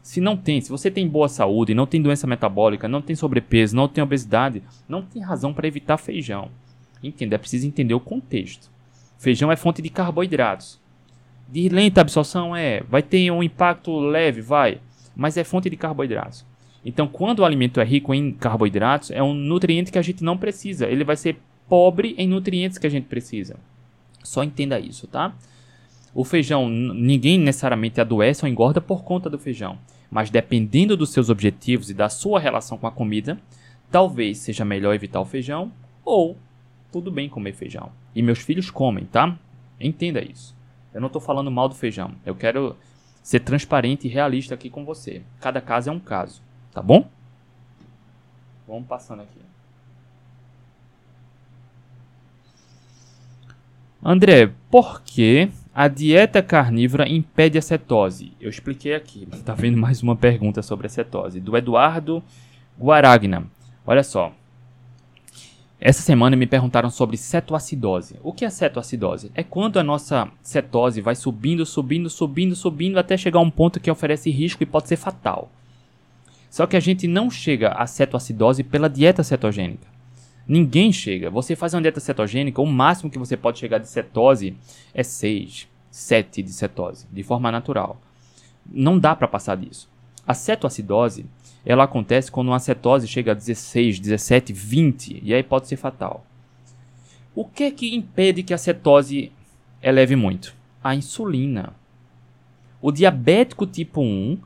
Se 0.06 0.20
não 0.20 0.36
tem, 0.36 0.60
se 0.60 0.70
você 0.70 0.88
tem 0.88 1.08
boa 1.08 1.28
saúde, 1.28 1.74
não 1.74 1.84
tem 1.84 2.00
doença 2.00 2.28
metabólica, 2.28 2.86
não 2.86 3.02
tem 3.02 3.16
sobrepeso, 3.16 3.74
não 3.74 3.88
tem 3.88 4.04
obesidade, 4.04 4.62
não 4.88 5.02
tem 5.02 5.20
razão 5.20 5.52
para 5.52 5.66
evitar 5.66 5.96
feijão. 5.96 6.48
Entenda, 7.02 7.34
é 7.34 7.38
preciso 7.38 7.66
entender 7.66 7.92
o 7.92 7.98
contexto. 7.98 8.70
Feijão 9.18 9.50
é 9.50 9.56
fonte 9.56 9.82
de 9.82 9.90
carboidratos. 9.90 10.80
De 11.48 11.68
lenta 11.68 12.02
absorção 12.02 12.54
é, 12.54 12.84
vai 12.88 13.02
ter 13.02 13.32
um 13.32 13.42
impacto 13.42 13.98
leve, 13.98 14.40
vai, 14.40 14.78
mas 15.16 15.36
é 15.36 15.42
fonte 15.42 15.68
de 15.68 15.76
carboidratos. 15.76 16.46
Então, 16.84 17.08
quando 17.08 17.40
o 17.40 17.44
alimento 17.44 17.80
é 17.80 17.84
rico 17.84 18.14
em 18.14 18.30
carboidratos, 18.30 19.10
é 19.10 19.20
um 19.20 19.34
nutriente 19.34 19.90
que 19.90 19.98
a 19.98 20.02
gente 20.02 20.22
não 20.22 20.38
precisa. 20.38 20.86
Ele 20.86 21.02
vai 21.02 21.16
ser 21.16 21.36
pobre 21.68 22.14
em 22.16 22.28
nutrientes 22.28 22.78
que 22.78 22.86
a 22.86 22.90
gente 22.90 23.08
precisa. 23.08 23.56
Só 24.22 24.44
entenda 24.44 24.78
isso, 24.78 25.08
tá? 25.08 25.34
O 26.14 26.22
feijão, 26.22 26.68
ninguém 26.68 27.40
necessariamente 27.40 28.00
adoece 28.00 28.44
ou 28.44 28.48
engorda 28.48 28.80
por 28.80 29.02
conta 29.02 29.28
do 29.28 29.36
feijão. 29.36 29.76
Mas 30.16 30.30
dependendo 30.30 30.96
dos 30.96 31.10
seus 31.10 31.28
objetivos 31.28 31.90
e 31.90 31.94
da 31.94 32.08
sua 32.08 32.40
relação 32.40 32.78
com 32.78 32.86
a 32.86 32.90
comida, 32.90 33.38
talvez 33.90 34.38
seja 34.38 34.64
melhor 34.64 34.94
evitar 34.94 35.20
o 35.20 35.26
feijão 35.26 35.70
ou 36.02 36.38
tudo 36.90 37.10
bem 37.10 37.28
comer 37.28 37.52
feijão. 37.52 37.92
E 38.14 38.22
meus 38.22 38.38
filhos 38.38 38.70
comem, 38.70 39.04
tá? 39.04 39.38
Entenda 39.78 40.24
isso. 40.24 40.56
Eu 40.94 41.02
não 41.02 41.08
estou 41.08 41.20
falando 41.20 41.50
mal 41.50 41.68
do 41.68 41.74
feijão. 41.74 42.14
Eu 42.24 42.34
quero 42.34 42.74
ser 43.22 43.40
transparente 43.40 44.06
e 44.06 44.10
realista 44.10 44.54
aqui 44.54 44.70
com 44.70 44.86
você. 44.86 45.20
Cada 45.38 45.60
caso 45.60 45.90
é 45.90 45.92
um 45.92 46.00
caso, 46.00 46.40
tá 46.72 46.80
bom? 46.80 47.10
Vamos 48.66 48.88
passando 48.88 49.20
aqui. 49.20 49.40
André, 54.02 54.50
por 54.70 55.02
que 55.02 55.50
a 55.78 55.88
dieta 55.88 56.42
carnívora 56.42 57.06
impede 57.06 57.58
a 57.58 57.60
cetose? 57.60 58.32
Eu 58.40 58.48
expliquei 58.48 58.94
aqui. 58.94 59.28
Tá 59.44 59.52
vendo 59.52 59.76
mais 59.76 60.02
uma 60.02 60.16
pergunta 60.16 60.62
sobre 60.62 60.86
a 60.86 60.88
cetose 60.88 61.38
do 61.38 61.54
Eduardo 61.54 62.24
Guaragna. 62.80 63.46
Olha 63.86 64.02
só. 64.02 64.32
Essa 65.78 66.00
semana 66.00 66.34
me 66.34 66.46
perguntaram 66.46 66.88
sobre 66.88 67.18
cetoacidose. 67.18 68.16
O 68.22 68.32
que 68.32 68.46
é 68.46 68.48
cetoacidose? 68.48 69.30
É 69.34 69.42
quando 69.42 69.78
a 69.78 69.82
nossa 69.82 70.26
cetose 70.40 71.02
vai 71.02 71.14
subindo, 71.14 71.66
subindo, 71.66 72.08
subindo, 72.08 72.56
subindo 72.56 72.98
até 72.98 73.14
chegar 73.14 73.40
a 73.40 73.42
um 73.42 73.50
ponto 73.50 73.78
que 73.78 73.90
oferece 73.90 74.30
risco 74.30 74.62
e 74.62 74.66
pode 74.66 74.88
ser 74.88 74.96
fatal. 74.96 75.50
Só 76.48 76.66
que 76.66 76.78
a 76.78 76.80
gente 76.80 77.06
não 77.06 77.30
chega 77.30 77.72
à 77.72 77.86
cetoacidose 77.86 78.64
pela 78.64 78.88
dieta 78.88 79.22
cetogênica. 79.22 79.86
Ninguém 80.48 80.92
chega. 80.92 81.28
Você 81.30 81.56
faz 81.56 81.74
uma 81.74 81.82
dieta 81.82 81.98
cetogênica, 82.00 82.62
o 82.62 82.66
máximo 82.66 83.10
que 83.10 83.18
você 83.18 83.36
pode 83.36 83.58
chegar 83.58 83.78
de 83.78 83.88
cetose 83.88 84.56
é 84.94 85.02
6, 85.02 85.68
7 85.90 86.42
de 86.42 86.52
cetose, 86.52 87.06
de 87.10 87.22
forma 87.22 87.50
natural. 87.50 88.00
Não 88.64 88.98
dá 88.98 89.14
para 89.16 89.28
passar 89.28 89.56
disso. 89.56 89.88
A 90.26 90.34
cetoacidose 90.34 91.26
ela 91.64 91.84
acontece 91.84 92.30
quando 92.30 92.48
uma 92.48 92.60
cetose 92.60 93.08
chega 93.08 93.32
a 93.32 93.34
16, 93.34 93.98
17, 93.98 94.52
20 94.52 95.20
e 95.22 95.34
aí 95.34 95.42
pode 95.42 95.66
ser 95.66 95.76
fatal. 95.76 96.24
O 97.34 97.44
que 97.44 97.64
é 97.64 97.70
que 97.72 97.94
impede 97.94 98.44
que 98.44 98.54
a 98.54 98.58
cetose 98.58 99.32
eleve 99.82 100.14
muito? 100.14 100.54
A 100.82 100.94
insulina. 100.94 101.74
O 102.80 102.92
diabético 102.92 103.66
tipo 103.66 104.00
1 104.00 104.38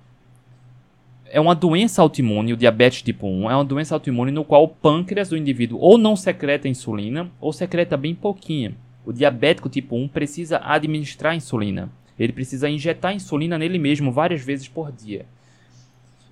é 1.31 1.41
uma 1.41 1.55
doença 1.55 2.03
autoimune, 2.03 2.53
o 2.53 2.57
diabetes 2.57 3.03
tipo 3.03 3.27
1 3.27 3.51
é 3.51 3.55
uma 3.55 3.65
doença 3.65 3.95
autoimune 3.95 4.33
no 4.33 4.45
qual 4.45 4.65
o 4.65 4.69
pâncreas 4.69 5.29
do 5.29 5.37
indivíduo 5.37 5.79
ou 5.79 5.97
não 5.97 6.17
secreta 6.17 6.69
insulina 6.69 7.31
ou 7.41 7.53
secreta 7.53 7.97
bem 7.97 8.15
pouquinho. 8.15 8.75
O 9.07 9.13
diabético 9.13 9.69
tipo 9.69 9.97
1 9.97 10.09
precisa 10.09 10.61
administrar 10.63 11.35
insulina. 11.35 11.89
Ele 12.19 12.33
precisa 12.33 12.69
injetar 12.69 13.15
insulina 13.15 13.57
nele 13.57 13.79
mesmo 13.79 14.13
várias 14.13 14.43
vezes 14.43 14.69
por 14.69 14.93
dia. 14.93 15.25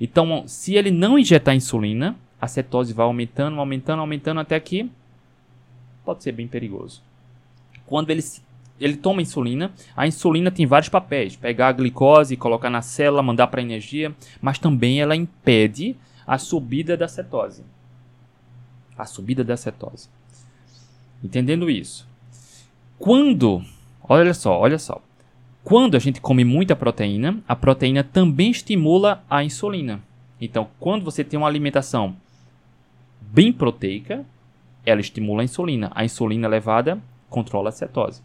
Então, 0.01 0.45
se 0.47 0.75
ele 0.75 0.91
não 0.91 1.19
injetar 1.19 1.55
insulina, 1.55 2.15
a 2.41 2.47
cetose 2.47 2.93
vai 2.93 3.07
aumentando, 3.07 3.59
aumentando, 3.59 4.01
aumentando 4.01 4.41
até 4.41 4.59
que 4.61 4.91
pode 6.05 6.23
ser 6.23 6.33
bem 6.33 6.47
perigoso. 6.47 7.03
Quando 7.87 8.11
ele, 8.11 8.23
ele 8.81 8.97
toma 8.97 9.23
insulina, 9.23 9.73
a 9.97 10.07
insulina 10.07 10.51
tem 10.51 10.67
vários 10.67 10.89
papéis: 10.89 11.37
pegar 11.37 11.69
a 11.69 11.73
glicose, 11.73 12.37
colocar 12.37 12.71
na 12.71 12.83
célula, 12.83 13.23
mandar 13.23 13.49
para 13.49 13.63
energia, 13.63 14.15
mas 14.41 14.59
também 14.59 15.01
ela 15.01 15.17
impede 15.17 15.97
a 16.27 16.39
subida 16.39 16.97
da 16.97 17.09
cetose. 17.09 17.63
A 18.97 19.05
subida 19.05 19.43
da 19.43 19.57
cetose. 19.57 20.09
Entendendo 21.23 21.71
isso? 21.71 22.07
Quando, 22.99 23.63
olha 24.03 24.35
só, 24.35 24.59
olha 24.59 24.79
só. 24.79 25.01
Quando 25.65 25.97
a 25.97 26.01
gente 26.01 26.21
come 26.21 26.45
muita 26.45 26.75
proteína, 26.75 27.43
a 27.47 27.55
proteína 27.55 28.03
também 28.03 28.51
estimula 28.51 29.23
a 29.29 29.43
insulina. 29.45 30.01
Então, 30.41 30.69
quando 30.79 31.05
você 31.05 31.25
tem 31.25 31.39
uma 31.39 31.49
alimentação 31.49 32.17
bem 33.21 33.53
proteica, 33.53 34.25
ela 34.87 35.01
estimula 35.01 35.43
a 35.43 35.45
insulina. 35.45 35.91
A 35.95 36.05
insulina 36.05 36.47
elevada 36.47 36.99
controla 37.29 37.69
a 37.69 37.73
cetose. 37.73 38.23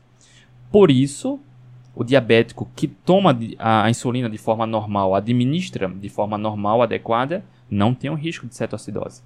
Por 0.74 0.89
isso, 0.89 1.39
o 1.93 2.03
diabético 2.03 2.67
que 2.76 2.88
toma 2.88 3.38
a 3.59 3.88
insulina 3.91 4.28
de 4.28 4.39
forma 4.39 4.65
normal, 4.65 5.13
administra 5.13 5.88
de 5.88 6.09
forma 6.09 6.36
normal, 6.36 6.82
adequada, 6.82 7.45
não 7.69 7.93
tem 7.93 8.09
um 8.09 8.15
risco 8.15 8.47
de 8.47 8.55
cetoacidose. 8.55 9.21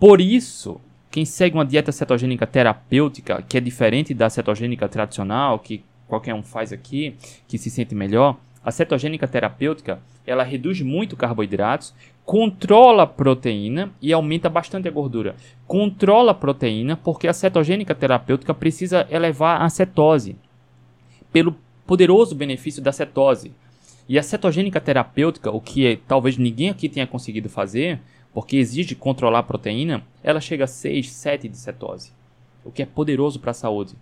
Por 0.00 0.22
isso, 0.22 0.80
quem 1.10 1.26
segue 1.26 1.54
uma 1.54 1.66
dieta 1.66 1.92
cetogênica 1.92 2.46
terapêutica, 2.46 3.42
que 3.46 3.58
é 3.58 3.60
diferente 3.60 4.14
da 4.14 4.30
cetogênica 4.30 4.88
tradicional, 4.88 5.58
que 5.58 5.84
qualquer 6.06 6.32
um 6.32 6.42
faz 6.42 6.72
aqui, 6.72 7.14
que 7.46 7.58
se 7.58 7.68
sente 7.68 7.94
melhor, 7.94 8.38
a 8.64 8.70
cetogênica 8.70 9.28
terapêutica, 9.28 10.00
ela 10.26 10.44
reduz 10.44 10.80
muito 10.80 11.14
carboidratos, 11.14 11.92
controla 12.28 13.04
a 13.04 13.06
proteína 13.06 13.90
e 14.02 14.12
aumenta 14.12 14.50
bastante 14.50 14.86
a 14.86 14.90
gordura. 14.90 15.34
Controla 15.66 16.32
a 16.32 16.34
proteína 16.34 16.94
porque 16.94 17.26
a 17.26 17.32
cetogênica 17.32 17.94
terapêutica 17.94 18.52
precisa 18.52 19.08
elevar 19.10 19.62
a 19.62 19.68
cetose 19.70 20.36
pelo 21.32 21.56
poderoso 21.86 22.34
benefício 22.34 22.82
da 22.82 22.92
cetose. 22.92 23.54
E 24.06 24.18
a 24.18 24.22
cetogênica 24.22 24.78
terapêutica, 24.78 25.50
o 25.50 25.58
que 25.58 25.86
é, 25.86 25.98
talvez 26.06 26.36
ninguém 26.36 26.68
aqui 26.68 26.86
tenha 26.86 27.06
conseguido 27.06 27.48
fazer, 27.48 27.98
porque 28.34 28.58
exige 28.58 28.94
controlar 28.94 29.38
a 29.38 29.42
proteína, 29.42 30.02
ela 30.22 30.38
chega 30.38 30.64
a 30.64 30.66
6, 30.66 31.10
7 31.10 31.48
de 31.48 31.56
cetose, 31.56 32.12
o 32.62 32.70
que 32.70 32.82
é 32.82 32.86
poderoso 32.86 33.40
para 33.40 33.52
a 33.52 33.54
saúde. 33.54 33.94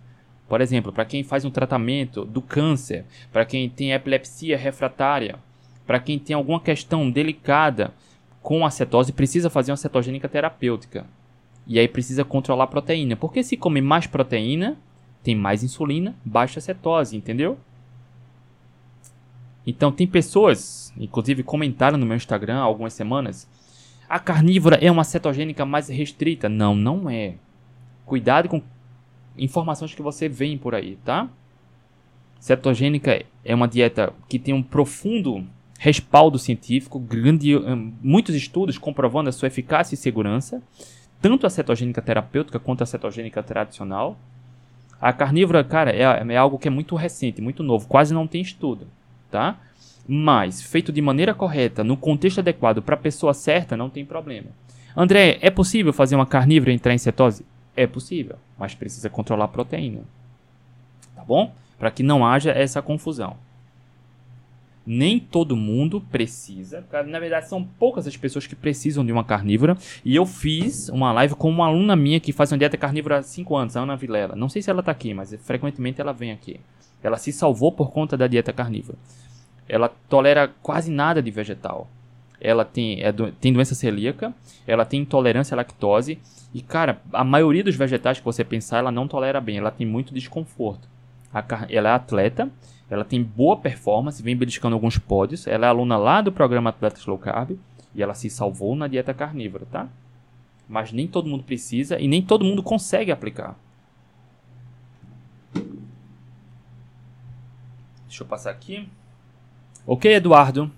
Por 0.49 0.59
exemplo, 0.59 0.91
para 0.91 1.05
quem 1.05 1.23
faz 1.23 1.45
um 1.45 1.49
tratamento 1.49 2.25
do 2.25 2.41
câncer, 2.41 3.05
para 3.31 3.45
quem 3.45 3.69
tem 3.69 3.93
epilepsia 3.93 4.57
refratária, 4.57 5.39
para 5.85 5.97
quem 5.97 6.19
tem 6.19 6.35
alguma 6.35 6.59
questão 6.59 7.09
delicada 7.09 7.93
com 8.47 8.65
a 8.65 8.69
cetose, 8.69 9.11
precisa 9.11 9.49
fazer 9.49 9.71
uma 9.71 9.77
cetogênica 9.77 10.29
terapêutica. 10.29 11.05
E 11.67 11.77
aí 11.77 11.85
precisa 11.85 12.23
controlar 12.23 12.63
a 12.63 12.67
proteína. 12.67 13.17
Porque 13.17 13.43
se 13.43 13.57
come 13.57 13.81
mais 13.81 14.07
proteína, 14.07 14.77
tem 15.21 15.35
mais 15.35 15.65
insulina, 15.65 16.15
baixa 16.23 16.61
cetose, 16.61 17.17
entendeu? 17.17 17.57
Então 19.65 19.91
tem 19.91 20.07
pessoas, 20.07 20.93
inclusive 20.97 21.43
comentaram 21.43 21.97
no 21.97 22.05
meu 22.05 22.15
Instagram 22.15 22.59
há 22.59 22.61
algumas 22.61 22.93
semanas, 22.93 23.49
a 24.07 24.17
carnívora 24.17 24.77
é 24.77 24.89
uma 24.89 25.03
cetogênica 25.03 25.65
mais 25.65 25.89
restrita. 25.89 26.47
Não, 26.47 26.73
não 26.73 27.09
é. 27.09 27.35
Cuidado 28.05 28.47
com 28.47 28.61
informações 29.37 29.93
que 29.93 30.01
você 30.01 30.29
vê 30.29 30.55
por 30.55 30.73
aí, 30.73 30.97
tá? 31.03 31.29
Cetogênica 32.39 33.25
é 33.43 33.53
uma 33.53 33.67
dieta 33.67 34.13
que 34.29 34.39
tem 34.39 34.53
um 34.53 34.63
profundo 34.63 35.45
respaldo 35.77 36.39
científico, 36.39 36.99
grande, 36.99 37.55
hum, 37.55 37.93
muitos 38.01 38.35
estudos 38.35 38.77
comprovando 38.77 39.29
a 39.29 39.31
sua 39.31 39.47
eficácia 39.47 39.95
e 39.95 39.97
segurança, 39.97 40.61
tanto 41.21 41.45
a 41.45 41.49
cetogênica 41.49 42.01
terapêutica 42.01 42.59
quanto 42.59 42.83
a 42.83 42.85
cetogênica 42.85 43.43
tradicional. 43.43 44.17
A 44.99 45.13
carnívora, 45.13 45.63
cara, 45.63 45.91
é, 45.91 46.01
é 46.01 46.37
algo 46.37 46.57
que 46.57 46.67
é 46.67 46.71
muito 46.71 46.95
recente, 46.95 47.41
muito 47.41 47.61
novo, 47.61 47.87
quase 47.87 48.13
não 48.13 48.25
tem 48.25 48.41
estudo, 48.41 48.87
tá? 49.29 49.57
Mas, 50.07 50.61
feito 50.61 50.91
de 50.91 51.01
maneira 51.01 51.33
correta, 51.33 51.83
no 51.83 51.97
contexto 51.97 52.39
adequado, 52.39 52.81
para 52.81 52.95
a 52.95 52.99
pessoa 52.99 53.33
certa, 53.33 53.77
não 53.77 53.89
tem 53.89 54.05
problema. 54.05 54.47
André, 54.95 55.37
é 55.41 55.51
possível 55.51 55.93
fazer 55.93 56.15
uma 56.15 56.25
carnívora 56.25 56.71
entrar 56.71 56.93
em 56.93 56.97
cetose? 56.97 57.45
É 57.75 57.85
possível, 57.85 58.37
mas 58.57 58.73
precisa 58.73 59.09
controlar 59.09 59.45
a 59.45 59.49
proteína. 59.49 60.01
Tá 61.15 61.23
bom? 61.23 61.53
Para 61.77 61.91
que 61.91 62.01
não 62.01 62.25
haja 62.25 62.51
essa 62.51 62.81
confusão. 62.81 63.37
Nem 64.89 65.19
todo 65.19 65.53
mundo 65.53 65.99
precisa, 65.99 66.81
na 67.07 67.19
verdade 67.19 67.49
são 67.49 67.61
poucas 67.61 68.07
as 68.07 68.15
pessoas 68.15 68.47
que 68.47 68.55
precisam 68.55 69.05
de 69.05 69.11
uma 69.11 69.25
carnívora. 69.25 69.77
E 70.05 70.15
eu 70.15 70.25
fiz 70.25 70.87
uma 70.87 71.11
live 71.11 71.35
com 71.35 71.49
uma 71.49 71.67
aluna 71.67 71.93
minha 71.93 72.21
que 72.21 72.31
faz 72.31 72.53
uma 72.53 72.57
dieta 72.57 72.77
carnívora 72.77 73.17
há 73.17 73.21
5 73.21 73.53
anos, 73.53 73.75
a 73.75 73.81
Ana 73.81 73.97
Vilela. 73.97 74.33
Não 74.33 74.47
sei 74.47 74.61
se 74.61 74.69
ela 74.69 74.79
está 74.79 74.93
aqui, 74.93 75.13
mas 75.13 75.35
frequentemente 75.43 75.99
ela 75.99 76.13
vem 76.13 76.31
aqui. 76.31 76.61
Ela 77.03 77.17
se 77.17 77.33
salvou 77.33 77.69
por 77.69 77.91
conta 77.91 78.15
da 78.15 78.27
dieta 78.27 78.53
carnívora. 78.53 78.97
Ela 79.67 79.89
tolera 80.07 80.47
quase 80.61 80.89
nada 80.89 81.21
de 81.21 81.31
vegetal. 81.31 81.89
Ela 82.39 82.63
tem, 82.63 83.03
é 83.03 83.11
do, 83.11 83.29
tem 83.31 83.51
doença 83.51 83.75
celíaca, 83.75 84.33
ela 84.65 84.85
tem 84.85 85.01
intolerância 85.01 85.53
à 85.53 85.57
lactose 85.57 86.17
e, 86.53 86.61
cara, 86.61 87.01
a 87.11 87.23
maioria 87.23 87.63
dos 87.63 87.75
vegetais 87.75 88.19
que 88.19 88.25
você 88.25 88.43
pensar, 88.43 88.77
ela 88.77 88.91
não 88.91 89.07
tolera 89.07 89.41
bem, 89.41 89.57
ela 89.57 89.71
tem 89.71 89.85
muito 89.85 90.13
desconforto. 90.13 90.87
A, 91.33 91.43
ela 91.69 91.89
é 91.89 91.93
atleta, 91.93 92.49
ela 92.89 93.03
tem 93.03 93.21
boa 93.21 93.57
performance, 93.57 94.23
vem 94.23 94.35
beliscando 94.35 94.75
alguns 94.75 94.97
pódios, 94.97 95.45
ela 95.45 95.65
é 95.65 95.69
aluna 95.69 95.97
lá 95.97 96.21
do 96.21 96.31
programa 96.31 96.69
Atletas 96.69 97.05
Low 97.05 97.17
Carb 97.17 97.57
e 97.93 98.01
ela 98.01 98.13
se 98.13 98.29
salvou 98.29 98.75
na 98.75 98.87
dieta 98.87 99.13
carnívora, 99.13 99.65
tá? 99.69 99.89
Mas 100.69 100.91
nem 100.91 101.07
todo 101.07 101.29
mundo 101.29 101.43
precisa 101.43 101.99
e 101.99 102.07
nem 102.07 102.21
todo 102.21 102.45
mundo 102.45 102.63
consegue 102.63 103.11
aplicar. 103.11 103.55
Deixa 108.07 108.23
eu 108.23 108.27
passar 108.27 108.51
aqui. 108.51 108.87
Ok, 109.85 110.13
Eduardo. 110.13 110.71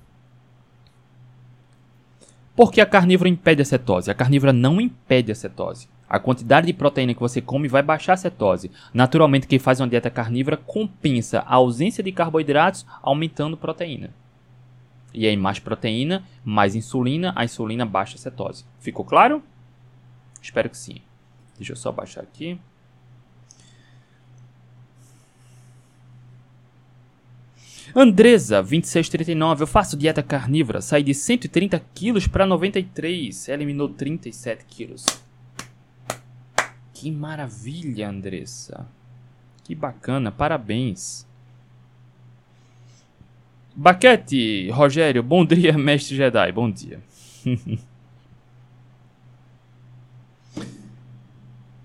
Por 2.60 2.74
que 2.74 2.82
a 2.82 2.86
carnívora 2.86 3.30
impede 3.30 3.62
a 3.62 3.66
cetose? 3.66 4.12
A 4.12 4.14
carnívora 4.14 4.51
não 4.51 4.82
impede 4.82 5.32
a 5.32 5.36
cetose. 5.36 5.88
A 6.10 6.20
quantidade 6.20 6.68
de 6.68 6.74
proteína 6.74 7.14
que 7.14 7.20
você 7.22 7.41
come 7.41 7.70
vai 7.70 7.82
baixar 7.82 8.12
a 8.12 8.18
cetose. 8.18 8.70
Naturalmente, 8.93 9.47
quem 9.47 9.57
faz 9.57 9.80
uma 9.80 9.88
dieta 9.88 10.10
carnívora 10.10 10.57
compensa 10.57 11.39
a 11.47 11.55
ausência 11.55 12.03
de 12.03 12.12
carboidratos 12.12 12.86
aumentando 13.01 13.55
proteína. 13.55 14.14
E 15.14 15.26
aí, 15.26 15.38
mais 15.38 15.57
proteína, 15.57 16.26
mais 16.43 16.76
insulina, 16.76 17.32
a 17.34 17.45
insulina 17.45 17.86
baixa 17.86 18.16
a 18.16 18.20
cetose. 18.20 18.66
Ficou 18.82 19.05
claro? 19.05 19.41
Espero 20.41 20.70
que 20.70 20.78
sim. 20.78 20.97
Deixa 21.55 21.72
eu 21.72 21.78
só 21.78 21.93
baixar 21.93 22.24
aqui. 22.24 22.60
Andresa, 27.96 28.62
2639. 28.62 29.64
Eu 29.64 29.68
faço 29.68 29.98
dieta 29.98 30.22
carnívora. 30.22 30.82
Saí 30.82 31.04
de 31.04 31.14
130 31.14 31.80
quilos 31.94 32.28
para 32.28 32.46
93. 32.46 33.50
Eliminou 33.50 33.90
37 33.90 34.66
quilos. 34.66 35.06
Que 36.94 37.10
maravilha, 37.12 38.10
Andressa. 38.10 38.88
Que 39.64 39.74
bacana. 39.74 40.32
Parabéns. 40.32 41.28
Baquete, 43.76 44.70
Rogério. 44.72 45.24
Bom 45.24 45.46
dia, 45.46 45.72
mestre 45.78 46.16
Jedi. 46.16 46.52
Bom 46.52 46.70
dia. 46.70 47.00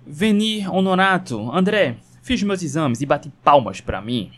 Veni 0.06 0.66
Honorato. 0.66 1.50
André, 1.50 1.96
fiz 2.22 2.42
meus 2.42 2.62
exames 2.62 3.00
e 3.00 3.06
bati 3.06 3.32
palmas 3.42 3.80
para 3.80 4.00
mim. 4.02 4.30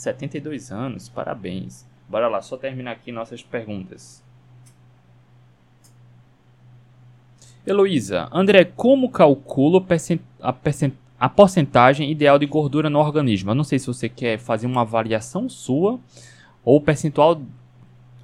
72 0.00 0.72
anos, 0.72 1.10
parabéns. 1.10 1.86
Bora 2.08 2.26
lá, 2.26 2.40
só 2.40 2.56
terminar 2.56 2.92
aqui 2.92 3.12
nossas 3.12 3.42
perguntas. 3.42 4.24
Heloísa, 7.66 8.26
André, 8.32 8.64
como 8.64 9.10
calculo 9.10 9.86
a, 10.40 10.54
a 11.20 11.28
porcentagem 11.28 12.10
ideal 12.10 12.38
de 12.38 12.46
gordura 12.46 12.88
no 12.88 12.98
organismo? 12.98 13.50
Eu 13.50 13.54
não 13.54 13.62
sei 13.62 13.78
se 13.78 13.86
você 13.86 14.08
quer 14.08 14.38
fazer 14.38 14.66
uma 14.66 14.80
avaliação 14.80 15.50
sua 15.50 16.00
ou 16.64 16.78
o 16.78 16.80
percentual. 16.80 17.42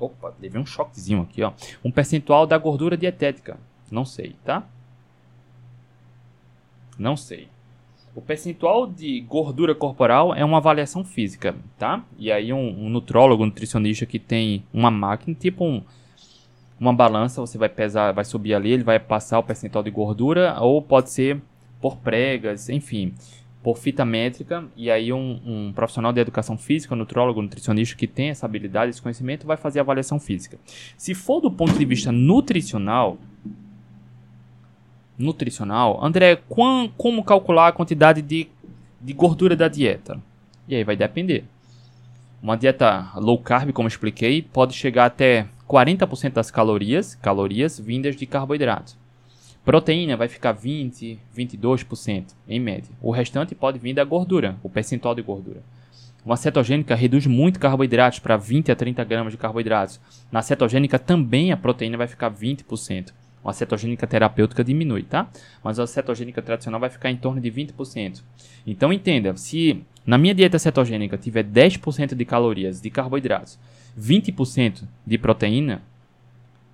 Opa, 0.00 0.32
levei 0.40 0.60
um 0.60 0.66
choquezinho 0.66 1.22
aqui, 1.22 1.42
ó. 1.42 1.52
Um 1.84 1.90
percentual 1.90 2.46
da 2.46 2.56
gordura 2.56 2.96
dietética. 2.96 3.58
Não 3.90 4.06
sei, 4.06 4.34
tá? 4.42 4.66
Não 6.98 7.18
sei. 7.18 7.50
O 8.16 8.22
percentual 8.22 8.86
de 8.86 9.20
gordura 9.20 9.74
corporal 9.74 10.34
é 10.34 10.42
uma 10.42 10.56
avaliação 10.56 11.04
física, 11.04 11.54
tá? 11.78 12.02
E 12.18 12.32
aí 12.32 12.50
um, 12.50 12.86
um 12.86 12.88
nutrólogo, 12.88 13.42
um 13.42 13.46
nutricionista 13.46 14.06
que 14.06 14.18
tem 14.18 14.64
uma 14.72 14.90
máquina, 14.90 15.36
tipo 15.38 15.62
um, 15.62 15.82
uma 16.80 16.94
balança, 16.94 17.42
você 17.42 17.58
vai 17.58 17.68
pesar, 17.68 18.12
vai 18.12 18.24
subir 18.24 18.54
ali, 18.54 18.70
ele 18.70 18.82
vai 18.82 18.98
passar 18.98 19.38
o 19.38 19.42
percentual 19.42 19.84
de 19.84 19.90
gordura, 19.90 20.56
ou 20.60 20.80
pode 20.80 21.10
ser 21.10 21.42
por 21.78 21.98
pregas, 21.98 22.70
enfim, 22.70 23.12
por 23.62 23.76
fita 23.76 24.02
métrica, 24.02 24.64
e 24.74 24.90
aí 24.90 25.12
um, 25.12 25.38
um 25.44 25.72
profissional 25.74 26.10
de 26.10 26.18
educação 26.18 26.56
física, 26.56 26.94
um 26.94 26.98
nutrólogo, 26.98 27.40
um 27.40 27.42
nutricionista 27.42 27.94
que 27.94 28.06
tem 28.06 28.30
essa 28.30 28.46
habilidade, 28.46 28.88
esse 28.88 29.02
conhecimento, 29.02 29.46
vai 29.46 29.58
fazer 29.58 29.80
a 29.80 29.82
avaliação 29.82 30.18
física. 30.18 30.58
Se 30.96 31.14
for 31.14 31.42
do 31.42 31.50
ponto 31.50 31.78
de 31.78 31.84
vista 31.84 32.10
nutricional, 32.10 33.18
nutricional, 35.18 36.02
André, 36.04 36.36
quam, 36.48 36.88
como 36.96 37.24
calcular 37.24 37.68
a 37.68 37.72
quantidade 37.72 38.22
de, 38.22 38.48
de 39.00 39.12
gordura 39.12 39.56
da 39.56 39.68
dieta? 39.68 40.20
E 40.68 40.74
aí 40.74 40.84
vai 40.84 40.96
depender. 40.96 41.44
Uma 42.42 42.56
dieta 42.56 43.10
low 43.16 43.38
carb, 43.38 43.72
como 43.72 43.88
expliquei, 43.88 44.42
pode 44.42 44.74
chegar 44.74 45.06
até 45.06 45.46
40% 45.68 46.32
das 46.32 46.50
calorias, 46.50 47.14
calorias 47.14 47.78
vindas 47.78 48.14
de 48.14 48.26
carboidratos. 48.26 48.96
Proteína 49.64 50.16
vai 50.16 50.28
ficar 50.28 50.52
20, 50.52 51.18
22% 51.36 52.26
em 52.46 52.60
média. 52.60 52.94
O 53.00 53.10
restante 53.10 53.54
pode 53.54 53.78
vir 53.78 53.94
da 53.94 54.04
gordura, 54.04 54.56
o 54.62 54.68
percentual 54.68 55.14
de 55.14 55.22
gordura. 55.22 55.60
Uma 56.24 56.36
cetogênica 56.36 56.94
reduz 56.94 57.26
muito 57.26 57.58
carboidratos 57.58 58.18
para 58.18 58.36
20 58.36 58.70
a 58.70 58.76
30 58.76 59.02
gramas 59.04 59.32
de 59.32 59.38
carboidratos. 59.38 60.00
Na 60.30 60.42
cetogênica 60.42 60.98
também 60.98 61.52
a 61.52 61.56
proteína 61.56 61.96
vai 61.96 62.06
ficar 62.06 62.30
20%. 62.30 63.12
Uma 63.46 63.52
cetogênica 63.52 64.08
terapêutica 64.08 64.64
diminui, 64.64 65.04
tá? 65.04 65.30
Mas 65.62 65.78
a 65.78 65.86
cetogênica 65.86 66.42
tradicional 66.42 66.80
vai 66.80 66.90
ficar 66.90 67.12
em 67.12 67.16
torno 67.16 67.40
de 67.40 67.48
20%. 67.48 68.20
Então 68.66 68.92
entenda, 68.92 69.36
se 69.36 69.84
na 70.04 70.18
minha 70.18 70.34
dieta 70.34 70.58
cetogênica 70.58 71.16
tiver 71.16 71.44
10% 71.44 72.16
de 72.16 72.24
calorias 72.24 72.80
de 72.80 72.90
carboidratos, 72.90 73.56
20% 73.96 74.82
de 75.06 75.16
proteína, 75.16 75.80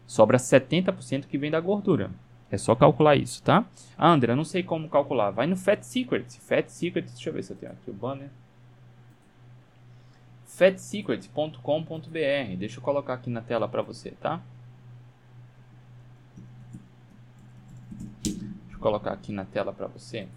sobra 0.06 0.38
70% 0.38 1.26
que 1.26 1.36
vem 1.36 1.50
da 1.50 1.60
gordura. 1.60 2.10
É 2.50 2.56
só 2.56 2.74
calcular 2.74 3.16
isso, 3.16 3.42
tá? 3.42 3.66
Ah, 3.98 4.10
André, 4.10 4.34
não 4.34 4.42
sei 4.42 4.62
como 4.62 4.88
calcular. 4.88 5.30
Vai 5.30 5.46
no 5.46 5.58
Fat 5.58 5.82
Secret. 5.82 6.40
Fat 6.40 6.70
Secret, 6.70 7.04
deixa 7.04 7.28
eu 7.28 7.34
ver 7.34 7.44
se 7.44 7.52
eu 7.52 7.56
tenho 7.58 7.72
aqui 7.72 7.90
o 7.90 7.92
banner. 7.92 8.30
fatsecret.com.br. 10.46 12.56
Deixa 12.56 12.78
eu 12.78 12.82
colocar 12.82 13.12
aqui 13.12 13.28
na 13.28 13.42
tela 13.42 13.68
para 13.68 13.82
você, 13.82 14.12
tá? 14.12 14.40
Colocar 18.82 19.12
aqui 19.12 19.32
na 19.32 19.46
tela 19.46 19.72
para 19.72 19.86
você. 19.86 20.28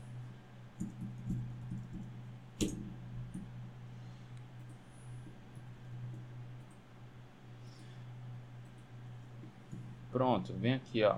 Pronto, 10.11 10.53
vem 10.53 10.75
aqui, 10.75 11.03
ó. 11.03 11.15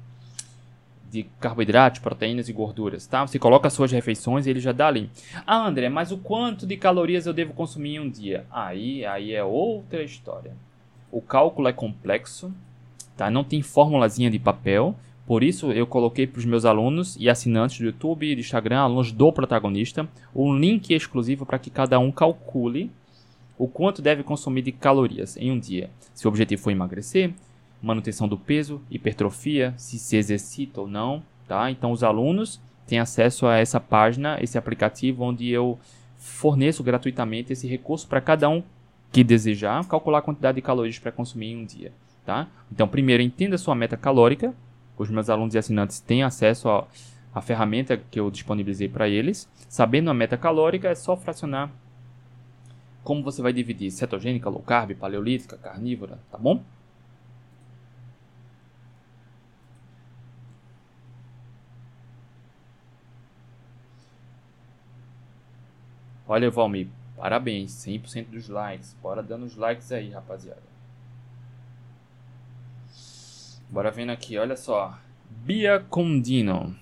de 1.14 1.22
carboidratos, 1.38 2.00
proteínas 2.00 2.48
e 2.48 2.52
gorduras, 2.52 3.06
tá? 3.06 3.24
Você 3.24 3.38
coloca 3.38 3.68
as 3.68 3.72
suas 3.72 3.92
refeições 3.92 4.46
e 4.46 4.50
ele 4.50 4.58
já 4.58 4.72
dá 4.72 4.88
ali. 4.88 5.08
Ah, 5.46 5.64
André, 5.64 5.88
mas 5.88 6.10
o 6.10 6.18
quanto 6.18 6.66
de 6.66 6.76
calorias 6.76 7.24
eu 7.24 7.32
devo 7.32 7.52
consumir 7.52 7.94
em 7.94 8.00
um 8.00 8.10
dia? 8.10 8.44
Aí, 8.50 9.06
aí 9.06 9.32
é 9.32 9.44
outra 9.44 10.02
história. 10.02 10.52
O 11.12 11.22
cálculo 11.22 11.68
é 11.68 11.72
complexo, 11.72 12.52
tá? 13.16 13.30
Não 13.30 13.44
tem 13.44 13.62
formulazinha 13.62 14.28
de 14.28 14.40
papel. 14.40 14.96
Por 15.24 15.44
isso, 15.44 15.70
eu 15.70 15.86
coloquei 15.86 16.26
para 16.26 16.40
os 16.40 16.44
meus 16.44 16.64
alunos 16.64 17.16
e 17.18 17.30
assinantes 17.30 17.78
do 17.78 17.86
YouTube 17.86 18.26
e 18.26 18.34
do 18.34 18.40
Instagram, 18.40 18.80
alunos 18.80 19.12
do 19.12 19.32
protagonista, 19.32 20.08
um 20.34 20.54
link 20.54 20.92
exclusivo 20.92 21.46
para 21.46 21.60
que 21.60 21.70
cada 21.70 21.96
um 22.00 22.10
calcule 22.10 22.90
o 23.56 23.68
quanto 23.68 24.02
deve 24.02 24.24
consumir 24.24 24.62
de 24.62 24.72
calorias 24.72 25.36
em 25.36 25.52
um 25.52 25.58
dia. 25.58 25.88
Se 26.12 26.26
o 26.26 26.28
objetivo 26.28 26.60
for 26.60 26.72
emagrecer, 26.72 27.32
manutenção 27.84 28.26
do 28.26 28.38
peso, 28.38 28.80
hipertrofia, 28.90 29.74
se 29.76 29.98
se 29.98 30.16
exercita 30.16 30.80
ou 30.80 30.88
não, 30.88 31.22
tá? 31.46 31.70
Então 31.70 31.92
os 31.92 32.02
alunos 32.02 32.60
têm 32.86 32.98
acesso 32.98 33.46
a 33.46 33.56
essa 33.56 33.80
página, 33.80 34.38
esse 34.40 34.58
aplicativo 34.58 35.24
onde 35.24 35.48
eu 35.50 35.78
forneço 36.16 36.82
gratuitamente 36.82 37.52
esse 37.52 37.66
recurso 37.66 38.06
para 38.06 38.20
cada 38.20 38.48
um 38.48 38.62
que 39.12 39.22
desejar 39.22 39.86
calcular 39.86 40.18
a 40.18 40.22
quantidade 40.22 40.56
de 40.56 40.62
calorias 40.62 40.98
para 40.98 41.12
consumir 41.12 41.52
em 41.52 41.56
um 41.58 41.64
dia, 41.64 41.92
tá? 42.24 42.48
Então 42.72 42.88
primeiro 42.88 43.22
entenda 43.22 43.58
sua 43.58 43.74
meta 43.74 43.96
calórica, 43.96 44.54
os 44.96 45.10
meus 45.10 45.28
alunos 45.28 45.54
e 45.54 45.58
assinantes 45.58 46.00
têm 46.00 46.22
acesso 46.22 46.68
a, 46.68 46.86
a 47.34 47.40
ferramenta 47.40 47.96
que 47.96 48.18
eu 48.18 48.30
disponibilizei 48.30 48.88
para 48.88 49.08
eles. 49.08 49.48
Sabendo 49.68 50.08
a 50.10 50.14
meta 50.14 50.36
calórica, 50.36 50.88
é 50.88 50.94
só 50.94 51.16
fracionar 51.16 51.70
como 53.04 53.22
você 53.22 53.42
vai 53.42 53.52
dividir 53.52 53.90
cetogênica, 53.90 54.48
low 54.48 54.62
carb, 54.62 54.94
paleolítica, 54.94 55.58
carnívora, 55.58 56.18
tá 56.32 56.38
bom? 56.38 56.62
Olha, 66.26 66.50
Valmir, 66.50 66.88
parabéns, 67.16 67.72
100% 67.72 68.28
dos 68.30 68.48
likes. 68.48 68.96
Bora 69.02 69.22
dando 69.22 69.44
os 69.44 69.56
likes 69.56 69.92
aí, 69.92 70.10
rapaziada. 70.10 70.62
Bora 73.68 73.90
vendo 73.90 74.10
aqui, 74.10 74.38
olha 74.38 74.56
só. 74.56 74.98
Bia 75.28 75.80
Condino. 75.90 76.76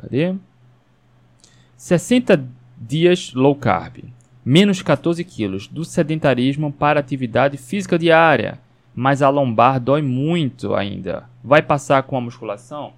Cadê? 0.00 0.36
60 1.76 2.48
dias 2.78 3.32
low 3.34 3.54
carb. 3.56 4.04
Menos 4.44 4.82
14 4.82 5.24
quilos. 5.24 5.66
Do 5.66 5.84
sedentarismo 5.84 6.72
para 6.72 7.00
atividade 7.00 7.56
física 7.56 7.98
diária. 7.98 8.60
Mas 8.94 9.20
a 9.20 9.28
lombar 9.28 9.80
dói 9.80 10.00
muito 10.00 10.74
ainda. 10.74 11.28
Vai 11.42 11.60
passar 11.60 12.02
com 12.04 12.16
a 12.16 12.20
musculação? 12.20 12.92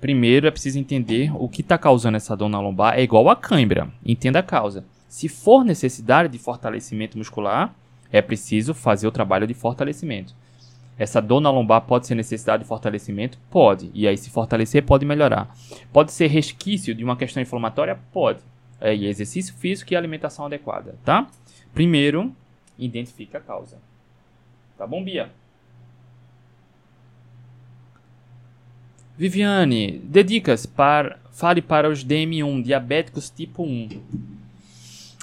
Primeiro 0.00 0.46
é 0.46 0.50
preciso 0.50 0.78
entender 0.78 1.30
o 1.36 1.48
que 1.48 1.60
está 1.60 1.76
causando 1.76 2.16
essa 2.16 2.36
dor 2.36 2.48
na 2.48 2.60
lombar. 2.60 2.98
É 2.98 3.02
igual 3.02 3.28
a 3.28 3.36
cãibra. 3.36 3.90
Entenda 4.04 4.38
a 4.38 4.42
causa. 4.42 4.84
Se 5.06 5.28
for 5.28 5.64
necessidade 5.64 6.32
de 6.32 6.38
fortalecimento 6.38 7.18
muscular, 7.18 7.74
é 8.10 8.22
preciso 8.22 8.72
fazer 8.72 9.06
o 9.06 9.12
trabalho 9.12 9.46
de 9.46 9.54
fortalecimento. 9.54 10.34
Essa 10.98 11.20
dor 11.20 11.40
na 11.40 11.50
lombar 11.50 11.82
pode 11.82 12.06
ser 12.06 12.14
necessidade 12.14 12.62
de 12.62 12.68
fortalecimento? 12.68 13.38
Pode. 13.50 13.90
E 13.94 14.06
aí, 14.06 14.16
se 14.16 14.30
fortalecer, 14.30 14.84
pode 14.84 15.04
melhorar. 15.04 15.54
Pode 15.92 16.12
ser 16.12 16.26
resquício 16.28 16.94
de 16.94 17.02
uma 17.02 17.16
questão 17.16 17.42
inflamatória? 17.42 17.98
Pode. 18.12 18.40
É, 18.80 18.94
e 18.94 19.06
exercício 19.06 19.54
físico 19.54 19.92
e 19.92 19.96
alimentação 19.96 20.46
adequada, 20.46 20.94
tá? 21.04 21.26
Primeiro, 21.74 22.34
identifica 22.78 23.38
a 23.38 23.40
causa. 23.40 23.78
Tá 24.76 24.86
bom, 24.86 25.04
Bia? 25.04 25.30
Viviane, 29.20 30.00
dedicas 30.02 30.64
para 30.64 31.18
fale 31.30 31.60
para 31.60 31.90
os 31.90 32.02
DM1, 32.02 32.62
diabéticos 32.62 33.28
tipo 33.28 33.62
1. 33.62 34.00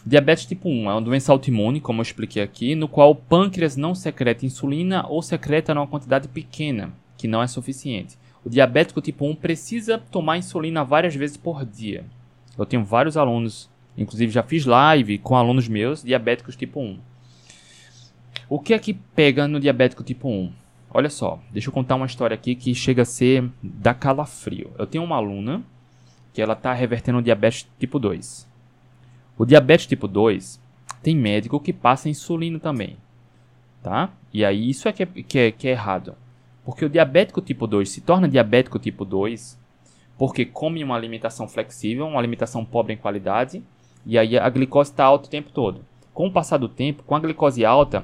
Diabetes 0.05 0.45
tipo 0.45 0.69
1 0.69 0.91
é 0.91 0.93
uma 0.93 1.01
doença 1.01 1.31
autoimune, 1.31 1.81
como 1.81 1.99
eu 1.99 2.03
expliquei 2.03 2.43
aqui, 2.43 2.75
no 2.75 2.87
qual 2.87 3.09
o 3.09 3.15
pâncreas 3.15 3.75
não 3.75 3.95
secreta 3.95 4.45
insulina 4.45 5.03
ou 5.07 5.23
secreta 5.23 5.73
numa 5.73 5.87
quantidade 5.87 6.27
pequena, 6.27 6.93
que 7.17 7.27
não 7.27 7.41
é 7.41 7.47
suficiente. 7.47 8.19
O 8.45 8.51
diabético 8.51 9.01
tipo 9.01 9.25
1 9.25 9.33
precisa 9.33 9.97
tomar 9.97 10.37
insulina 10.37 10.83
várias 10.83 11.15
vezes 11.15 11.35
por 11.35 11.65
dia. 11.65 12.05
Eu 12.55 12.67
tenho 12.67 12.85
vários 12.85 13.17
alunos, 13.17 13.67
inclusive 13.97 14.31
já 14.31 14.43
fiz 14.43 14.63
live 14.63 15.17
com 15.17 15.35
alunos 15.35 15.67
meus, 15.67 16.03
diabéticos 16.03 16.55
tipo 16.55 16.79
1. 16.79 16.99
O 18.47 18.59
que 18.59 18.75
é 18.75 18.77
que 18.77 18.93
pega 18.93 19.47
no 19.47 19.59
diabético 19.59 20.03
tipo 20.03 20.29
1? 20.29 20.66
Olha 20.97 21.11
só, 21.11 21.39
deixa 21.51 21.69
eu 21.69 21.73
contar 21.73 21.93
uma 21.93 22.07
história 22.07 22.33
aqui 22.33 22.55
que 22.55 22.73
chega 22.73 23.03
a 23.03 23.05
ser 23.05 23.47
da 23.61 23.93
calafrio. 23.93 24.71
Eu 24.79 24.87
tenho 24.87 25.03
uma 25.03 25.17
aluna 25.17 25.61
que 26.33 26.41
ela 26.41 26.53
está 26.53 26.73
revertendo 26.73 27.19
o 27.19 27.21
diabetes 27.21 27.69
tipo 27.77 27.99
2. 27.99 28.49
O 29.37 29.45
diabetes 29.45 29.85
tipo 29.85 30.07
2 30.07 30.59
tem 31.03 31.15
médico 31.15 31.59
que 31.59 31.71
passa 31.71 32.09
insulina 32.09 32.59
também, 32.59 32.97
tá? 33.83 34.09
E 34.33 34.43
aí 34.43 34.71
isso 34.71 34.87
é 34.87 34.91
que 34.91 35.03
é, 35.03 35.05
que 35.05 35.37
é, 35.37 35.51
que 35.51 35.67
é 35.67 35.71
errado. 35.71 36.15
Porque 36.65 36.83
o 36.83 36.89
diabético 36.89 37.41
tipo 37.41 37.67
2 37.67 37.87
se 37.87 38.01
torna 38.01 38.27
diabético 38.27 38.79
tipo 38.79 39.05
2 39.05 39.55
porque 40.17 40.45
come 40.45 40.83
uma 40.83 40.95
alimentação 40.95 41.47
flexível, 41.47 42.07
uma 42.07 42.17
alimentação 42.17 42.65
pobre 42.65 42.93
em 42.93 42.97
qualidade, 42.97 43.61
e 44.03 44.17
aí 44.17 44.35
a 44.35 44.49
glicose 44.49 44.89
está 44.89 45.05
alta 45.05 45.27
o 45.27 45.29
tempo 45.29 45.51
todo. 45.51 45.85
Com 46.11 46.25
o 46.25 46.31
passar 46.31 46.57
do 46.57 46.67
tempo, 46.67 47.03
com 47.03 47.15
a 47.15 47.19
glicose 47.19 47.63
alta, 47.63 48.03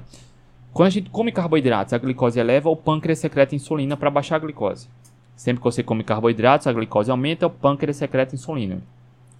quando 0.73 0.87
a 0.87 0.89
gente 0.89 1.09
come 1.11 1.31
carboidratos, 1.31 1.93
a 1.93 1.99
glicose 1.99 2.39
eleva, 2.39 2.67
o 2.67 2.75
pâncreas 2.75 3.19
secreta 3.19 3.53
insulina 3.53 3.95
para 3.95 4.09
baixar 4.09 4.37
a 4.37 4.39
glicose. 4.39 4.87
Sempre 5.35 5.61
que 5.61 5.65
você 5.65 5.83
come 5.83 6.03
carboidratos, 6.03 6.65
a 6.65 6.73
glicose 6.73 7.11
aumenta, 7.11 7.45
o 7.45 7.49
pâncreas 7.49 7.97
secreta 7.97 8.33
insulina. 8.33 8.81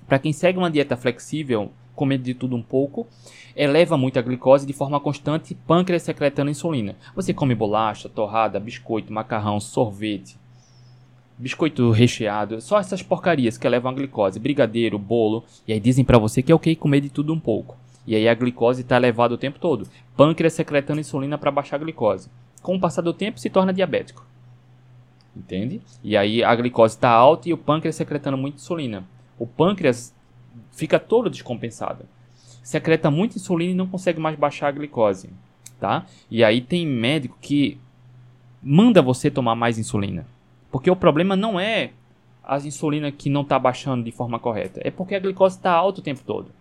Para 0.08 0.20
quem 0.20 0.32
segue 0.32 0.60
uma 0.60 0.70
dieta 0.70 0.96
flexível, 0.96 1.72
comendo 1.96 2.24
de 2.24 2.36
tudo 2.36 2.56
um 2.56 2.62
pouco, 2.62 3.08
eleva 3.56 3.98
muito 3.98 4.20
a 4.20 4.22
glicose 4.22 4.66
de 4.68 4.74
forma 4.74 5.00
constante, 5.00 5.56
pâncreas 5.56 6.04
secretando 6.04 6.52
insulina. 6.52 6.96
Você 7.16 7.34
come 7.34 7.56
bolacha, 7.56 8.08
torrada, 8.08 8.60
biscoito, 8.60 9.12
macarrão, 9.12 9.60
sorvete, 9.60 10.38
biscoito 11.36 11.90
recheado, 11.90 12.62
só 12.62 12.78
essas 12.78 13.02
porcarias 13.02 13.58
que 13.58 13.66
elevam 13.66 13.92
a 13.92 13.96
glicose, 13.96 14.40
brigadeiro, 14.40 15.00
bolo, 15.00 15.44
e 15.68 15.74
aí 15.74 15.80
dizem 15.80 16.06
para 16.06 16.20
você 16.20 16.44
que 16.44 16.52
é 16.52 16.56
ok 16.56 16.76
comer 16.76 17.02
de 17.02 17.10
tudo 17.10 17.34
um 17.34 17.40
pouco. 17.40 17.76
E 18.06 18.16
aí 18.16 18.28
a 18.28 18.34
glicose 18.34 18.82
está 18.82 18.98
elevada 18.98 19.34
o 19.34 19.38
tempo 19.38 19.60
todo. 19.60 19.88
Pâncreas 20.16 20.54
secretando 20.54 21.00
insulina 21.00 21.38
para 21.38 21.52
baixar 21.52 21.78
a 21.78 21.80
glicose. 21.80 22.30
Com 22.62 22.76
o 22.76 22.80
passar 22.80 23.02
do 23.02 23.14
tempo 23.14 23.40
se 23.40 23.50
torna 23.50 23.74
diabético. 23.74 24.26
Entende? 25.36 25.82
E 26.04 26.16
aí 26.16 26.44
a 26.44 26.54
glicose 26.56 26.96
está 26.96 27.10
alta 27.10 27.50
e 27.50 27.54
o 27.54 27.58
pâncreas 27.58 27.96
secretando 27.96 28.38
muita 28.38 28.58
insulina. 28.58 29.04
O 29.40 29.48
pâncreas 29.48 30.14
fica 30.72 31.00
todo 31.00 31.30
descompensado. 31.30 32.06
Secreta 32.62 33.10
muita 33.10 33.38
insulina 33.38 33.72
e 33.72 33.76
não 33.76 33.88
consegue 33.88 34.20
mais 34.20 34.38
baixar 34.38 34.68
a 34.68 34.72
glicose, 34.72 35.30
tá? 35.80 36.06
E 36.30 36.44
aí 36.44 36.62
tem 36.62 36.86
médico 36.86 37.38
que 37.42 37.78
manda 38.62 39.02
você 39.02 39.30
tomar 39.30 39.56
mais 39.56 39.78
insulina. 39.78 40.26
Porque 40.72 40.90
o 40.90 40.96
problema 40.96 41.36
não 41.36 41.60
é 41.60 41.92
a 42.44 42.58
insulina 42.58 43.12
que 43.12 43.30
não 43.30 43.42
está 43.42 43.58
baixando 43.60 44.04
de 44.04 44.12
forma 44.12 44.40
correta, 44.40 44.80
é 44.84 44.92
porque 44.92 45.16
a 45.16 45.20
glicose 45.20 45.58
está 45.58 45.72
alta 45.72 46.00
o 46.00 46.04
tempo 46.04 46.22
todo. 46.26 46.52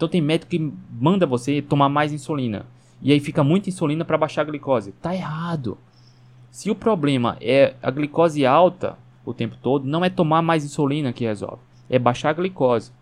Então 0.00 0.08
tem 0.08 0.22
médico 0.22 0.48
que 0.48 0.72
manda 0.98 1.26
você 1.26 1.60
tomar 1.60 1.90
mais 1.90 2.10
insulina. 2.10 2.64
E 3.02 3.12
aí 3.12 3.20
fica 3.20 3.44
muita 3.44 3.68
insulina 3.68 4.02
para 4.02 4.16
baixar 4.16 4.40
a 4.40 4.44
glicose. 4.46 4.92
Tá 4.92 5.14
errado. 5.14 5.76
Se 6.50 6.70
o 6.70 6.74
problema 6.74 7.36
é 7.38 7.74
a 7.82 7.90
glicose 7.90 8.46
alta 8.46 8.96
o 9.26 9.34
tempo 9.34 9.58
todo, 9.60 9.86
não 9.86 10.02
é 10.02 10.08
tomar 10.08 10.40
mais 10.40 10.64
insulina 10.64 11.12
que 11.12 11.26
resolve. 11.26 11.60
É 11.90 11.98
baixar 11.98 12.30
a 12.30 12.32
glicose 12.32 12.92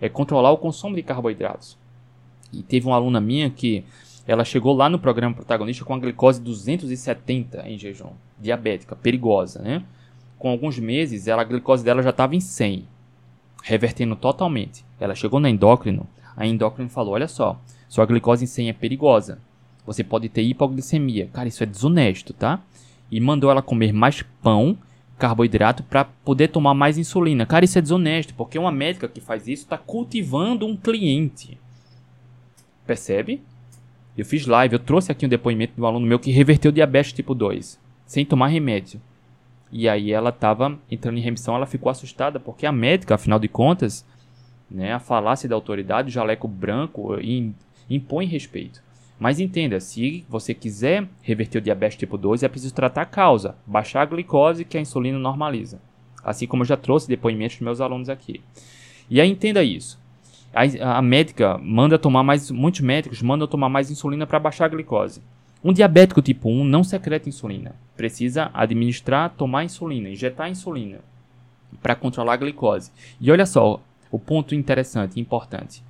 é 0.00 0.08
controlar 0.08 0.52
o 0.52 0.56
consumo 0.56 0.96
de 0.96 1.02
carboidratos. 1.02 1.76
E 2.50 2.62
teve 2.62 2.86
uma 2.86 2.96
aluna 2.96 3.20
minha 3.20 3.50
que 3.50 3.84
ela 4.26 4.42
chegou 4.42 4.74
lá 4.74 4.88
no 4.88 4.98
programa 4.98 5.34
protagonista 5.34 5.84
com 5.84 5.92
a 5.92 5.98
glicose 5.98 6.40
270 6.40 7.68
em 7.68 7.78
jejum, 7.78 8.12
diabética, 8.40 8.96
perigosa, 8.96 9.60
né? 9.60 9.84
Com 10.38 10.48
alguns 10.48 10.78
meses, 10.78 11.28
ela, 11.28 11.42
a 11.42 11.44
glicose 11.44 11.84
dela 11.84 12.02
já 12.02 12.08
estava 12.08 12.34
em 12.34 12.40
100, 12.40 12.88
revertendo 13.62 14.16
totalmente. 14.16 14.82
Ela 14.98 15.14
chegou 15.14 15.38
na 15.38 15.50
endócrino, 15.50 16.06
a 16.36 16.46
endócrino 16.46 16.88
falou: 16.88 17.14
Olha 17.14 17.28
só, 17.28 17.60
sua 17.88 18.06
glicose 18.06 18.44
em 18.44 18.46
100 18.46 18.68
é 18.70 18.72
perigosa. 18.72 19.38
Você 19.86 20.04
pode 20.04 20.28
ter 20.28 20.42
hipoglicemia. 20.42 21.28
Cara, 21.32 21.48
isso 21.48 21.62
é 21.62 21.66
desonesto, 21.66 22.32
tá? 22.32 22.60
E 23.10 23.20
mandou 23.20 23.50
ela 23.50 23.62
comer 23.62 23.92
mais 23.92 24.22
pão 24.42 24.78
carboidrato 25.18 25.82
para 25.82 26.04
poder 26.04 26.48
tomar 26.48 26.74
mais 26.74 26.98
insulina. 26.98 27.46
Cara, 27.46 27.64
isso 27.64 27.78
é 27.78 27.82
desonesto, 27.82 28.34
porque 28.34 28.58
uma 28.58 28.72
médica 28.72 29.08
que 29.08 29.20
faz 29.20 29.46
isso 29.46 29.62
está 29.62 29.78
cultivando 29.78 30.66
um 30.66 30.76
cliente. 30.76 31.58
Percebe? 32.86 33.40
Eu 34.16 34.24
fiz 34.24 34.46
live, 34.46 34.74
eu 34.74 34.78
trouxe 34.78 35.12
aqui 35.12 35.24
um 35.24 35.28
depoimento 35.28 35.74
de 35.74 35.80
um 35.80 35.86
aluno 35.86 36.06
meu 36.06 36.18
que 36.18 36.30
reverteu 36.30 36.72
diabetes 36.72 37.12
tipo 37.12 37.34
2, 37.34 37.78
sem 38.04 38.26
tomar 38.26 38.48
remédio. 38.48 39.00
E 39.70 39.88
aí 39.88 40.12
ela 40.12 40.30
estava 40.30 40.78
entrando 40.90 41.16
em 41.18 41.22
remissão, 41.22 41.54
ela 41.54 41.66
ficou 41.66 41.88
assustada, 41.88 42.38
porque 42.38 42.66
a 42.66 42.72
médica, 42.72 43.14
afinal 43.14 43.38
de 43.38 43.48
contas, 43.48 44.04
né, 44.72 44.92
a 44.92 44.98
falácia 44.98 45.48
da 45.48 45.54
autoridade, 45.54 46.08
o 46.08 46.12
jaleco 46.12 46.48
branco, 46.48 47.16
impõe 47.88 48.26
respeito. 48.26 48.82
Mas 49.18 49.38
entenda, 49.38 49.78
se 49.78 50.24
você 50.28 50.52
quiser 50.52 51.06
reverter 51.22 51.58
o 51.58 51.60
diabetes 51.60 51.96
tipo 51.96 52.18
2, 52.18 52.42
é 52.42 52.48
preciso 52.48 52.74
tratar 52.74 53.02
a 53.02 53.06
causa, 53.06 53.54
baixar 53.64 54.02
a 54.02 54.06
glicose 54.06 54.64
que 54.64 54.76
a 54.76 54.80
insulina 54.80 55.18
normaliza. 55.18 55.80
Assim 56.24 56.46
como 56.46 56.62
eu 56.62 56.66
já 56.66 56.76
trouxe 56.76 57.08
depoimentos 57.08 57.56
dos 57.56 57.64
meus 57.64 57.80
alunos 57.80 58.08
aqui. 58.08 58.40
E 59.08 59.20
aí 59.20 59.30
entenda 59.30 59.62
isso. 59.62 60.00
A, 60.52 60.98
a 60.98 61.02
médica 61.02 61.56
manda 61.58 61.98
tomar 61.98 62.22
mais, 62.22 62.50
muitos 62.50 62.80
médicos 62.80 63.22
mandam 63.22 63.46
tomar 63.46 63.68
mais 63.68 63.90
insulina 63.90 64.26
para 64.26 64.40
baixar 64.40 64.64
a 64.64 64.68
glicose. 64.68 65.22
Um 65.62 65.72
diabético 65.72 66.20
tipo 66.20 66.48
1 66.48 66.64
não 66.64 66.82
secreta 66.82 67.28
insulina. 67.28 67.76
Precisa 67.96 68.50
administrar, 68.52 69.30
tomar 69.30 69.64
insulina, 69.64 70.08
injetar 70.08 70.50
insulina 70.50 70.98
para 71.80 71.94
controlar 71.94 72.34
a 72.34 72.36
glicose. 72.38 72.90
E 73.20 73.30
olha 73.30 73.46
só, 73.46 73.80
o 74.12 74.18
ponto 74.18 74.54
interessante 74.54 75.16
e 75.16 75.20
importante. 75.20 75.82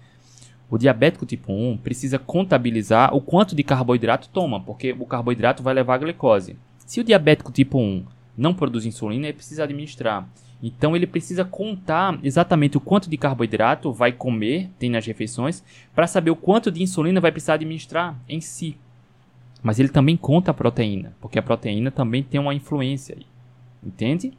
O 0.70 0.78
diabético 0.78 1.26
tipo 1.26 1.52
1 1.52 1.76
precisa 1.76 2.18
contabilizar 2.18 3.14
o 3.14 3.20
quanto 3.20 3.54
de 3.54 3.62
carboidrato 3.62 4.30
toma, 4.30 4.60
porque 4.60 4.96
o 4.98 5.04
carboidrato 5.04 5.62
vai 5.62 5.74
levar 5.74 5.96
a 5.96 5.98
glicose. 5.98 6.56
Se 6.86 7.00
o 7.00 7.04
diabético 7.04 7.52
tipo 7.52 7.78
1 7.78 8.06
não 8.38 8.54
produz 8.54 8.86
insulina, 8.86 9.26
ele 9.26 9.36
precisa 9.36 9.64
administrar. 9.64 10.26
Então 10.62 10.94
ele 10.94 11.06
precisa 11.06 11.44
contar 11.44 12.18
exatamente 12.22 12.76
o 12.76 12.80
quanto 12.80 13.10
de 13.10 13.16
carboidrato 13.16 13.92
vai 13.92 14.12
comer, 14.12 14.70
tem 14.78 14.88
nas 14.88 15.04
refeições, 15.04 15.62
para 15.94 16.06
saber 16.06 16.30
o 16.30 16.36
quanto 16.36 16.70
de 16.70 16.82
insulina 16.82 17.20
vai 17.20 17.32
precisar 17.32 17.54
administrar 17.54 18.16
em 18.28 18.40
si. 18.40 18.78
Mas 19.62 19.78
ele 19.78 19.88
também 19.88 20.16
conta 20.16 20.52
a 20.52 20.54
proteína, 20.54 21.14
porque 21.20 21.38
a 21.38 21.42
proteína 21.42 21.90
também 21.90 22.22
tem 22.22 22.40
uma 22.40 22.54
influência 22.54 23.16
aí. 23.18 23.26
Entende? 23.84 24.32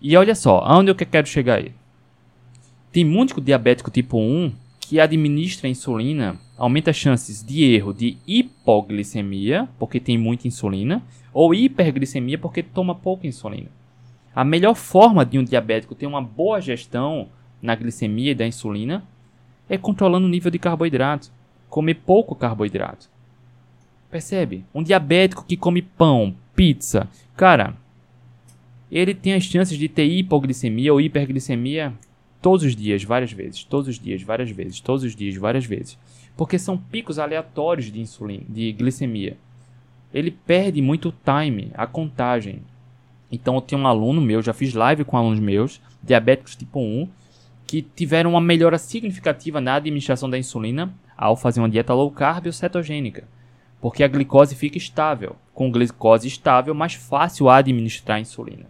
E 0.00 0.14
olha 0.16 0.34
só, 0.34 0.58
aonde 0.58 0.90
eu 0.90 0.94
quero 0.94 1.26
chegar 1.26 1.58
aí? 1.58 1.72
Tem 2.94 3.04
muito 3.04 3.40
diabético 3.40 3.90
tipo 3.90 4.20
1 4.20 4.52
que 4.78 5.00
administra 5.00 5.68
insulina 5.68 6.38
aumenta 6.56 6.92
as 6.92 6.96
chances 6.96 7.42
de 7.42 7.64
erro 7.64 7.92
de 7.92 8.16
hipoglicemia, 8.24 9.68
porque 9.80 9.98
tem 9.98 10.16
muita 10.16 10.46
insulina, 10.46 11.02
ou 11.32 11.52
hiperglicemia, 11.52 12.38
porque 12.38 12.62
toma 12.62 12.94
pouca 12.94 13.26
insulina. 13.26 13.68
A 14.32 14.44
melhor 14.44 14.76
forma 14.76 15.26
de 15.26 15.40
um 15.40 15.42
diabético 15.42 15.96
ter 15.96 16.06
uma 16.06 16.22
boa 16.22 16.60
gestão 16.60 17.26
na 17.60 17.74
glicemia 17.74 18.30
e 18.30 18.34
da 18.34 18.46
insulina 18.46 19.02
é 19.68 19.76
controlando 19.76 20.28
o 20.28 20.30
nível 20.30 20.52
de 20.52 20.58
carboidrato, 20.60 21.32
comer 21.68 21.94
pouco 21.94 22.36
carboidrato. 22.36 23.10
Percebe? 24.08 24.64
Um 24.72 24.84
diabético 24.84 25.44
que 25.44 25.56
come 25.56 25.82
pão, 25.82 26.32
pizza, 26.54 27.08
cara, 27.36 27.74
ele 28.88 29.16
tem 29.16 29.34
as 29.34 29.42
chances 29.42 29.76
de 29.76 29.88
ter 29.88 30.04
hipoglicemia 30.04 30.92
ou 30.92 31.00
hiperglicemia 31.00 31.92
todos 32.44 32.62
os 32.62 32.76
dias, 32.76 33.02
várias 33.02 33.32
vezes, 33.32 33.64
todos 33.64 33.88
os 33.88 33.98
dias, 33.98 34.20
várias 34.20 34.50
vezes, 34.50 34.78
todos 34.78 35.02
os 35.02 35.16
dias, 35.16 35.34
várias 35.34 35.64
vezes. 35.64 35.98
Porque 36.36 36.58
são 36.58 36.76
picos 36.76 37.18
aleatórios 37.18 37.90
de 37.90 37.98
insulina, 37.98 38.44
de 38.46 38.70
glicemia. 38.72 39.38
Ele 40.12 40.30
perde 40.30 40.82
muito 40.82 41.10
time, 41.24 41.70
a 41.72 41.86
contagem. 41.86 42.60
Então 43.32 43.54
eu 43.54 43.62
tenho 43.62 43.80
um 43.80 43.86
aluno 43.86 44.20
meu, 44.20 44.42
já 44.42 44.52
fiz 44.52 44.74
live 44.74 45.06
com 45.06 45.16
alunos 45.16 45.40
meus, 45.40 45.80
diabéticos 46.02 46.54
tipo 46.54 46.80
1, 46.80 47.08
que 47.66 47.80
tiveram 47.80 48.32
uma 48.32 48.42
melhora 48.42 48.76
significativa 48.76 49.58
na 49.58 49.76
administração 49.76 50.28
da 50.28 50.36
insulina 50.36 50.92
ao 51.16 51.36
fazer 51.36 51.60
uma 51.60 51.70
dieta 51.70 51.94
low 51.94 52.10
carb 52.10 52.44
ou 52.44 52.52
cetogênica, 52.52 53.24
porque 53.80 54.04
a 54.04 54.08
glicose 54.08 54.54
fica 54.54 54.76
estável. 54.76 55.36
com 55.54 55.72
glicose 55.72 56.28
estável, 56.28 56.74
mais 56.74 56.92
fácil 56.92 57.48
administrar 57.48 58.18
a 58.18 58.20
insulina. 58.20 58.66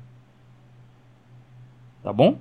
Tá 2.04 2.12
bom? 2.12 2.38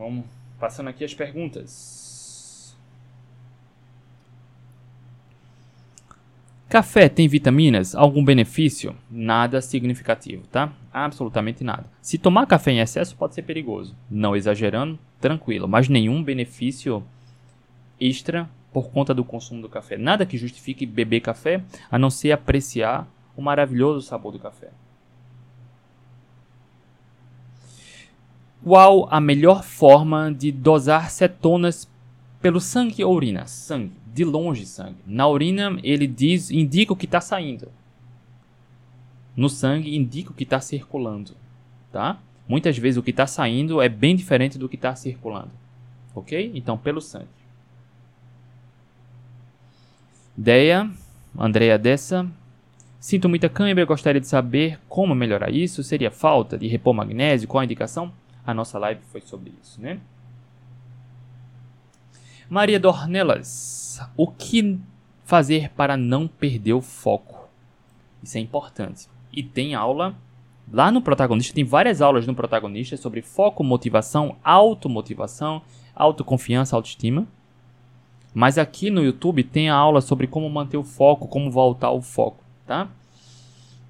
Vamos 0.00 0.24
passando 0.58 0.88
aqui 0.88 1.04
as 1.04 1.12
perguntas. 1.12 2.74
Café 6.70 7.06
tem 7.06 7.28
vitaminas? 7.28 7.94
Algum 7.94 8.24
benefício? 8.24 8.96
Nada 9.10 9.60
significativo, 9.60 10.46
tá? 10.46 10.72
Absolutamente 10.90 11.62
nada. 11.62 11.84
Se 12.00 12.16
tomar 12.16 12.46
café 12.46 12.70
em 12.70 12.80
excesso 12.80 13.14
pode 13.14 13.34
ser 13.34 13.42
perigoso. 13.42 13.94
Não 14.10 14.34
exagerando, 14.34 14.98
tranquilo, 15.20 15.68
mas 15.68 15.86
nenhum 15.86 16.24
benefício 16.24 17.04
extra 18.00 18.48
por 18.72 18.88
conta 18.88 19.12
do 19.12 19.22
consumo 19.22 19.60
do 19.60 19.68
café. 19.68 19.98
Nada 19.98 20.24
que 20.24 20.38
justifique 20.38 20.86
beber 20.86 21.20
café 21.20 21.62
a 21.90 21.98
não 21.98 22.08
ser 22.08 22.32
apreciar 22.32 23.06
o 23.36 23.42
maravilhoso 23.42 24.00
sabor 24.00 24.32
do 24.32 24.38
café. 24.38 24.70
Qual 28.62 29.08
a 29.10 29.20
melhor 29.20 29.62
forma 29.62 30.32
de 30.32 30.52
dosar 30.52 31.10
cetonas 31.10 31.88
pelo 32.40 32.60
sangue 32.60 33.02
ou 33.02 33.14
urina? 33.14 33.46
Sangue, 33.46 33.92
de 34.12 34.24
longe 34.24 34.66
sangue. 34.66 34.98
Na 35.06 35.26
urina 35.26 35.78
ele 35.82 36.06
diz, 36.06 36.50
indica 36.50 36.92
o 36.92 36.96
que 36.96 37.06
está 37.06 37.20
saindo. 37.20 37.68
No 39.34 39.48
sangue 39.48 39.96
indica 39.96 40.30
o 40.30 40.34
que 40.34 40.42
está 40.42 40.60
circulando, 40.60 41.32
tá? 41.90 42.18
Muitas 42.46 42.76
vezes 42.76 42.98
o 42.98 43.02
que 43.02 43.10
está 43.10 43.26
saindo 43.26 43.80
é 43.80 43.88
bem 43.88 44.14
diferente 44.14 44.58
do 44.58 44.68
que 44.68 44.76
está 44.76 44.94
circulando, 44.94 45.50
ok? 46.14 46.50
Então 46.54 46.76
pelo 46.76 47.00
sangue. 47.00 47.28
Deia, 50.36 50.90
Andrea 51.38 51.78
Dessa. 51.78 52.26
Sinto 52.98 53.28
muita 53.28 53.48
cãibra, 53.48 53.84
gostaria 53.86 54.20
de 54.20 54.26
saber 54.26 54.78
como 54.88 55.14
melhorar 55.14 55.50
isso. 55.50 55.82
Seria 55.82 56.10
falta 56.10 56.58
de 56.58 56.66
repor 56.66 56.92
magnésio? 56.92 57.48
Qual 57.48 57.60
a 57.62 57.64
indicação? 57.64 58.12
A 58.46 58.54
nossa 58.54 58.78
live 58.78 59.00
foi 59.10 59.20
sobre 59.20 59.52
isso, 59.62 59.80
né? 59.80 60.00
Maria 62.48 62.80
Dornelas, 62.80 64.00
o 64.16 64.26
que 64.26 64.78
fazer 65.24 65.70
para 65.70 65.96
não 65.96 66.26
perder 66.26 66.72
o 66.72 66.80
foco? 66.80 67.48
Isso 68.22 68.36
é 68.36 68.40
importante. 68.40 69.08
E 69.32 69.42
tem 69.42 69.74
aula 69.74 70.16
lá 70.72 70.90
no 70.90 71.00
protagonista, 71.00 71.54
tem 71.54 71.64
várias 71.64 72.02
aulas 72.02 72.26
no 72.26 72.34
protagonista 72.34 72.96
sobre 72.96 73.22
foco, 73.22 73.62
motivação, 73.62 74.36
automotivação, 74.42 75.62
autoconfiança, 75.94 76.74
autoestima. 76.74 77.26
Mas 78.34 78.58
aqui 78.58 78.90
no 78.90 79.02
YouTube 79.02 79.42
tem 79.42 79.70
a 79.70 79.74
aula 79.74 80.00
sobre 80.00 80.26
como 80.26 80.48
manter 80.50 80.76
o 80.76 80.84
foco, 80.84 81.28
como 81.28 81.50
voltar 81.50 81.88
ao 81.88 82.00
foco, 82.00 82.42
tá? 82.66 82.88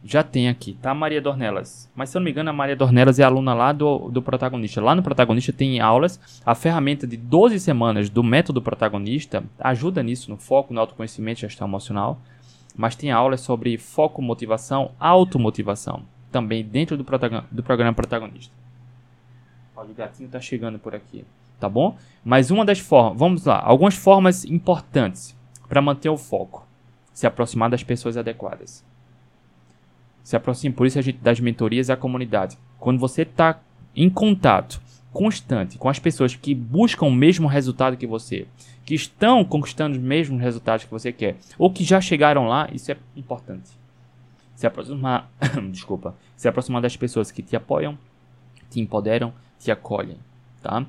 Já 0.03 0.23
tem 0.23 0.49
aqui, 0.49 0.75
tá? 0.81 0.95
Maria 0.95 1.21
Dornelas. 1.21 1.91
Mas 1.95 2.09
se 2.09 2.17
eu 2.17 2.21
não 2.21 2.25
me 2.25 2.31
engano, 2.31 2.51
a 2.51 2.53
Maria 2.53 2.75
Dornelas 2.75 3.19
é 3.19 3.23
aluna 3.23 3.53
lá 3.53 3.73
do, 3.73 4.09
do 4.11 4.23
protagonista. 4.23 4.81
Lá 4.81 4.95
no 4.95 5.03
protagonista 5.03 5.53
tem 5.53 5.81
aulas. 5.81 6.19
A 6.45 6.55
ferramenta 6.55 7.07
de 7.07 7.17
12 7.17 7.61
semanas 7.61 8.09
do 8.09 8.23
método 8.23 8.63
protagonista 8.63 9.45
ajuda 9.59 10.03
nisso, 10.03 10.31
no 10.31 10.37
foco, 10.37 10.73
no 10.73 10.81
autoconhecimento 10.81 11.41
e 11.41 11.43
gestão 11.43 11.69
emocional. 11.69 12.19
Mas 12.77 12.97
tem 12.97 13.11
aulas 13.11 13.43
sobre 13.43 13.77
foco, 13.77 14.23
motivação, 14.23 14.93
automotivação. 14.99 16.03
Também 16.33 16.65
dentro 16.65 16.97
do, 16.97 17.05
do 17.51 17.63
programa 17.63 17.93
protagonista. 17.93 18.55
Olha, 19.77 19.91
o 19.91 19.95
gatinho 19.95 20.29
tá 20.29 20.41
chegando 20.41 20.79
por 20.79 20.95
aqui 20.95 21.25
tá 21.61 21.69
bom? 21.69 21.97
Mas 22.25 22.51
uma 22.51 22.65
das 22.65 22.81
formas, 22.81 23.19
vamos 23.19 23.45
lá, 23.45 23.61
algumas 23.63 23.95
formas 23.95 24.45
importantes 24.45 25.37
para 25.69 25.83
manter 25.83 26.09
o 26.09 26.17
foco. 26.17 26.67
Se 27.13 27.27
aproximar 27.27 27.69
das 27.69 27.85
pessoas 27.85 28.17
adequadas. 28.17 28.83
Se 30.31 30.37
aproxime, 30.37 30.73
por 30.73 30.87
isso 30.87 30.97
a 30.97 31.03
gente 31.03 31.19
das 31.19 31.41
mentorias 31.41 31.91
à 31.91 31.97
comunidade. 31.97 32.57
Quando 32.79 33.01
você 33.01 33.23
está 33.23 33.59
em 33.97 34.09
contato 34.09 34.81
constante 35.13 35.77
com 35.77 35.89
as 35.89 35.99
pessoas 35.99 36.37
que 36.37 36.55
buscam 36.55 37.07
o 37.07 37.13
mesmo 37.13 37.49
resultado 37.49 37.97
que 37.97 38.07
você, 38.07 38.47
que 38.85 38.95
estão 38.95 39.45
conquistando 39.45 39.97
os 39.97 40.01
mesmos 40.01 40.41
resultados 40.41 40.85
que 40.85 40.91
você 40.93 41.11
quer, 41.13 41.37
ou 41.59 41.69
que 41.69 41.83
já 41.83 42.01
chegaram 42.01 42.47
lá, 42.47 42.69
isso 42.73 42.93
é 42.93 42.97
importante. 43.17 43.71
Se 44.55 44.69
aproximar, 44.69 45.29
desculpa, 45.73 46.15
se 46.37 46.47
aproximar 46.47 46.81
das 46.81 46.97
pessoas 46.97 47.33
que 47.33 47.43
te 47.43 47.57
apoiam, 47.57 47.99
te 48.71 48.79
empoderam, 48.79 49.33
te 49.59 49.73
acolhem. 49.73 50.19
Tá? 50.63 50.87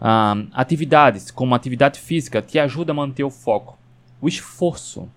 Ah, 0.00 0.36
atividades 0.52 1.32
como 1.32 1.56
atividade 1.56 1.98
física 1.98 2.40
te 2.40 2.60
ajuda 2.60 2.92
a 2.92 2.94
manter 2.94 3.24
o 3.24 3.30
foco. 3.30 3.76
O 4.20 4.28
esforço, 4.28 5.08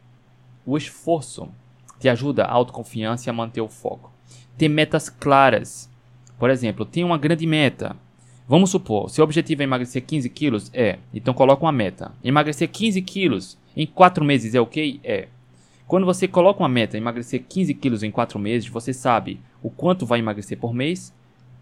o 0.66 0.76
esforço 0.76 1.48
te 2.00 2.10
ajuda 2.10 2.44
a 2.44 2.52
autoconfiança 2.52 3.28
e 3.28 3.32
a 3.32 3.34
manter 3.34 3.62
o 3.62 3.68
foco. 3.68 4.12
Ter 4.58 4.70
metas 4.70 5.10
claras. 5.10 5.90
Por 6.38 6.50
exemplo, 6.50 6.86
tem 6.86 7.04
uma 7.04 7.18
grande 7.18 7.46
meta. 7.46 7.96
Vamos 8.48 8.70
supor, 8.70 9.10
seu 9.10 9.24
objetivo 9.24 9.62
é 9.62 9.66
emagrecer 9.66 10.06
15 10.06 10.30
quilos? 10.30 10.72
É. 10.74 11.00
Então 11.14 11.34
coloca 11.34 11.66
uma 11.66 11.72
meta. 11.72 12.14
Emagrecer 12.24 12.70
15 12.70 13.02
quilos 13.02 13.58
em 13.76 13.86
4 13.86 14.24
meses 14.24 14.56
é 14.56 14.62
ok? 14.62 15.00
É. 15.04 15.28
Quando 15.86 16.06
você 16.06 16.28
coloca 16.28 16.62
uma 16.62 16.70
meta, 16.70 16.98
emagrecer 16.98 17.44
15 17.48 17.74
quilos 17.74 18.04
em 18.04 18.12
4 18.12 18.38
meses, 18.40 18.70
você 18.70 18.94
sabe 18.94 19.40
o 19.62 19.70
quanto 19.70 20.06
vai 20.06 20.20
emagrecer 20.20 20.58
por 20.58 20.74
mês, 20.74 21.14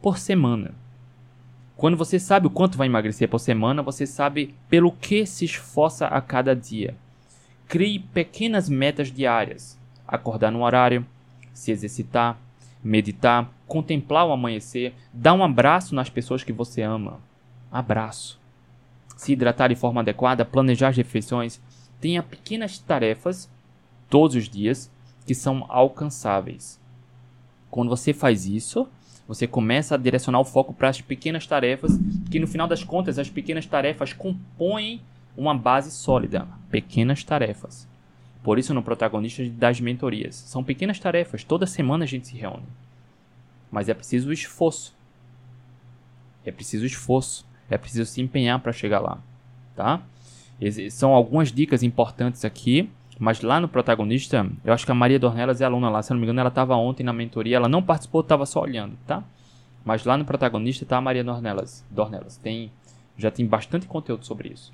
por 0.02 0.18
semana. 0.18 0.74
Quando 1.78 1.98
você 1.98 2.18
sabe 2.20 2.48
o 2.48 2.50
quanto 2.50 2.78
vai 2.78 2.88
emagrecer 2.88 3.28
por 3.28 3.40
semana, 3.40 3.84
você 3.84 4.08
sabe 4.08 4.56
pelo 4.70 4.92
que 4.92 5.26
se 5.26 5.46
esforça 5.46 6.08
a 6.08 6.22
cada 6.22 6.56
dia. 6.56 6.96
Crie 7.68 8.00
pequenas 8.00 8.70
metas 8.70 9.12
diárias. 9.12 9.78
Acordar 10.08 10.52
no 10.52 10.64
horário, 10.64 11.06
se 11.54 11.72
exercitar, 11.72 12.38
meditar, 12.84 13.50
contemplar 13.68 14.28
o 14.28 14.32
amanhecer, 14.32 14.94
dar 15.12 15.34
um 15.34 15.44
abraço 15.44 15.96
nas 15.96 16.10
pessoas 16.10 16.44
que 16.44 16.54
você 16.54 16.82
ama. 16.82 17.20
Abraço. 17.72 18.40
Se 19.18 19.34
hidratar 19.34 19.70
de 19.70 19.76
forma 19.76 20.02
adequada, 20.02 20.46
planejar 20.46 20.90
as 20.90 20.98
refeições. 20.98 21.60
Tenha 22.00 22.22
pequenas 22.22 22.78
tarefas 22.78 23.50
todos 24.10 24.36
os 24.36 24.48
dias 24.48 24.92
que 25.26 25.34
são 25.34 25.66
alcançáveis. 25.68 26.80
Quando 27.72 27.90
você 27.90 28.14
faz 28.14 28.46
isso, 28.46 28.88
você 29.28 29.48
começa 29.48 29.96
a 29.96 29.98
direcionar 29.98 30.40
o 30.40 30.46
foco 30.46 30.74
para 30.74 30.90
as 30.90 31.02
pequenas 31.02 31.48
tarefas, 31.48 31.98
que 32.30 32.40
no 32.40 32.48
final 32.48 32.68
das 32.68 32.84
contas 32.84 33.18
as 33.18 33.30
pequenas 33.30 33.66
tarefas 33.66 34.14
compõem 34.14 35.02
uma 35.36 35.56
base 35.56 35.90
sólida. 35.92 36.48
Pequenas 36.70 37.24
tarefas. 37.24 37.88
Por 38.46 38.60
isso 38.60 38.76
no 38.76 38.84
protagonista 38.84 39.44
das 39.50 39.82
mentorias. 39.82 40.36
São 40.36 40.64
pequenas 40.64 41.00
tarefas, 41.00 41.44
toda 41.44 41.66
semana 41.66 42.04
a 42.04 42.08
gente 42.08 42.28
se 42.28 42.38
reúne. 42.38 42.68
Mas 43.72 43.90
é 43.90 43.94
preciso 43.96 44.32
esforço. 44.32 44.96
É 46.46 46.52
preciso 46.52 46.86
esforço. 46.86 47.44
É 47.70 47.78
preciso 47.78 48.06
se 48.06 48.22
empenhar 48.22 48.60
para 48.60 48.72
chegar 48.72 49.00
lá, 49.00 49.18
tá? 49.76 50.04
São 50.92 51.14
algumas 51.14 51.52
dicas 51.52 51.82
importantes 51.82 52.46
aqui 52.46 52.88
mas 53.18 53.42
lá 53.42 53.60
no 53.60 53.68
protagonista, 53.68 54.50
eu 54.64 54.74
acho 54.74 54.86
que 54.86 54.92
a 54.92 54.96
Maria 54.96 55.18
Dornelas 55.18 55.62
é 55.62 55.66
aluna 55.66 55.90
lá. 55.90 56.04
Se 56.04 56.12
não 56.12 56.20
me 56.20 56.26
engano, 56.26 56.42
ela 56.42 56.50
estava 56.50 56.76
ontem 56.76 57.04
na 57.04 57.14
mentoria. 57.14 57.56
Ela 57.56 57.70
não 57.70 57.82
participou, 57.82 58.22
estava 58.22 58.46
só 58.46 58.62
olhando, 58.62 58.98
tá? 59.08 59.24
Mas 59.86 60.04
lá 60.04 60.18
no 60.18 60.26
protagonista 60.26 60.86
tá 60.86 60.98
a 60.98 61.02
Maria 61.02 61.24
Dornelas. 61.24 61.86
Dornelas. 61.90 62.38
Tem, 62.38 62.72
já 63.18 63.32
tem 63.32 63.46
bastante 63.46 63.88
conteúdo 63.88 64.26
sobre 64.26 64.50
isso. 64.50 64.74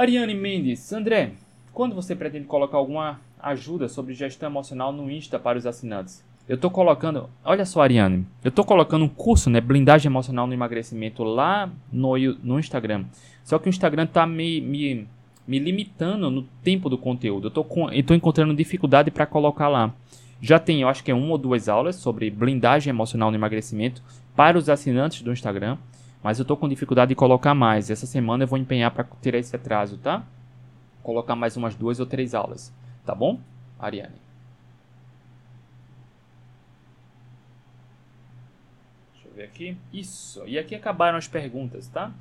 Ariane 0.00 0.34
Mendes. 0.34 0.90
André, 0.94 1.32
quando 1.74 1.94
você 1.94 2.16
pretende 2.16 2.46
colocar 2.46 2.78
alguma 2.78 3.20
ajuda 3.38 3.86
sobre 3.86 4.14
gestão 4.14 4.48
emocional 4.48 4.92
no 4.92 5.10
Insta 5.10 5.38
para 5.38 5.58
os 5.58 5.66
assinantes? 5.66 6.24
Eu 6.48 6.54
estou 6.54 6.70
colocando, 6.70 7.28
olha 7.44 7.66
só, 7.66 7.82
Ariane, 7.82 8.26
eu 8.42 8.48
estou 8.48 8.64
colocando 8.64 9.04
um 9.04 9.08
curso, 9.08 9.50
né, 9.50 9.60
blindagem 9.60 10.08
emocional 10.08 10.46
no 10.46 10.54
emagrecimento 10.54 11.22
lá 11.22 11.70
no, 11.92 12.16
no 12.42 12.58
Instagram. 12.58 13.04
Só 13.44 13.58
que 13.58 13.68
o 13.68 13.70
Instagram 13.70 14.06
tá 14.06 14.26
me, 14.26 14.62
me 14.62 15.06
me 15.46 15.58
limitando 15.58 16.30
no 16.30 16.44
tempo 16.62 16.88
do 16.88 16.96
conteúdo. 16.96 17.52
Eu 17.54 17.98
estou 18.00 18.16
encontrando 18.16 18.54
dificuldade 18.54 19.10
para 19.10 19.26
colocar 19.26 19.68
lá. 19.68 19.92
Já 20.40 20.58
tem, 20.58 20.80
eu 20.80 20.88
acho 20.88 21.02
que 21.04 21.10
é 21.10 21.14
uma 21.14 21.32
ou 21.32 21.38
duas 21.38 21.68
aulas 21.68 21.96
sobre 21.96 22.30
blindagem 22.30 22.90
emocional 22.90 23.30
no 23.30 23.36
emagrecimento 23.36 24.00
para 24.34 24.56
os 24.56 24.70
assinantes 24.70 25.22
do 25.22 25.32
Instagram, 25.32 25.76
mas 26.22 26.38
eu 26.38 26.42
estou 26.42 26.56
com 26.56 26.68
dificuldade 26.68 27.10
de 27.10 27.14
colocar 27.14 27.54
mais. 27.54 27.90
Essa 27.90 28.06
semana 28.06 28.44
eu 28.44 28.48
vou 28.48 28.58
empenhar 28.58 28.90
para 28.90 29.06
tirar 29.22 29.38
esse 29.38 29.54
atraso, 29.54 29.98
tá? 29.98 30.22
Colocar 31.02 31.34
mais 31.34 31.56
umas 31.56 31.74
duas 31.74 31.98
ou 31.98 32.06
três 32.06 32.34
aulas, 32.34 32.72
tá 33.06 33.14
bom, 33.14 33.40
Ariane? 33.78 34.14
Deixa 39.14 39.28
eu 39.28 39.34
ver 39.34 39.44
aqui. 39.44 39.76
Isso. 39.92 40.42
E 40.46 40.58
aqui 40.58 40.74
acabaram 40.74 41.16
as 41.16 41.26
perguntas, 41.26 41.88
tá? 41.88 42.12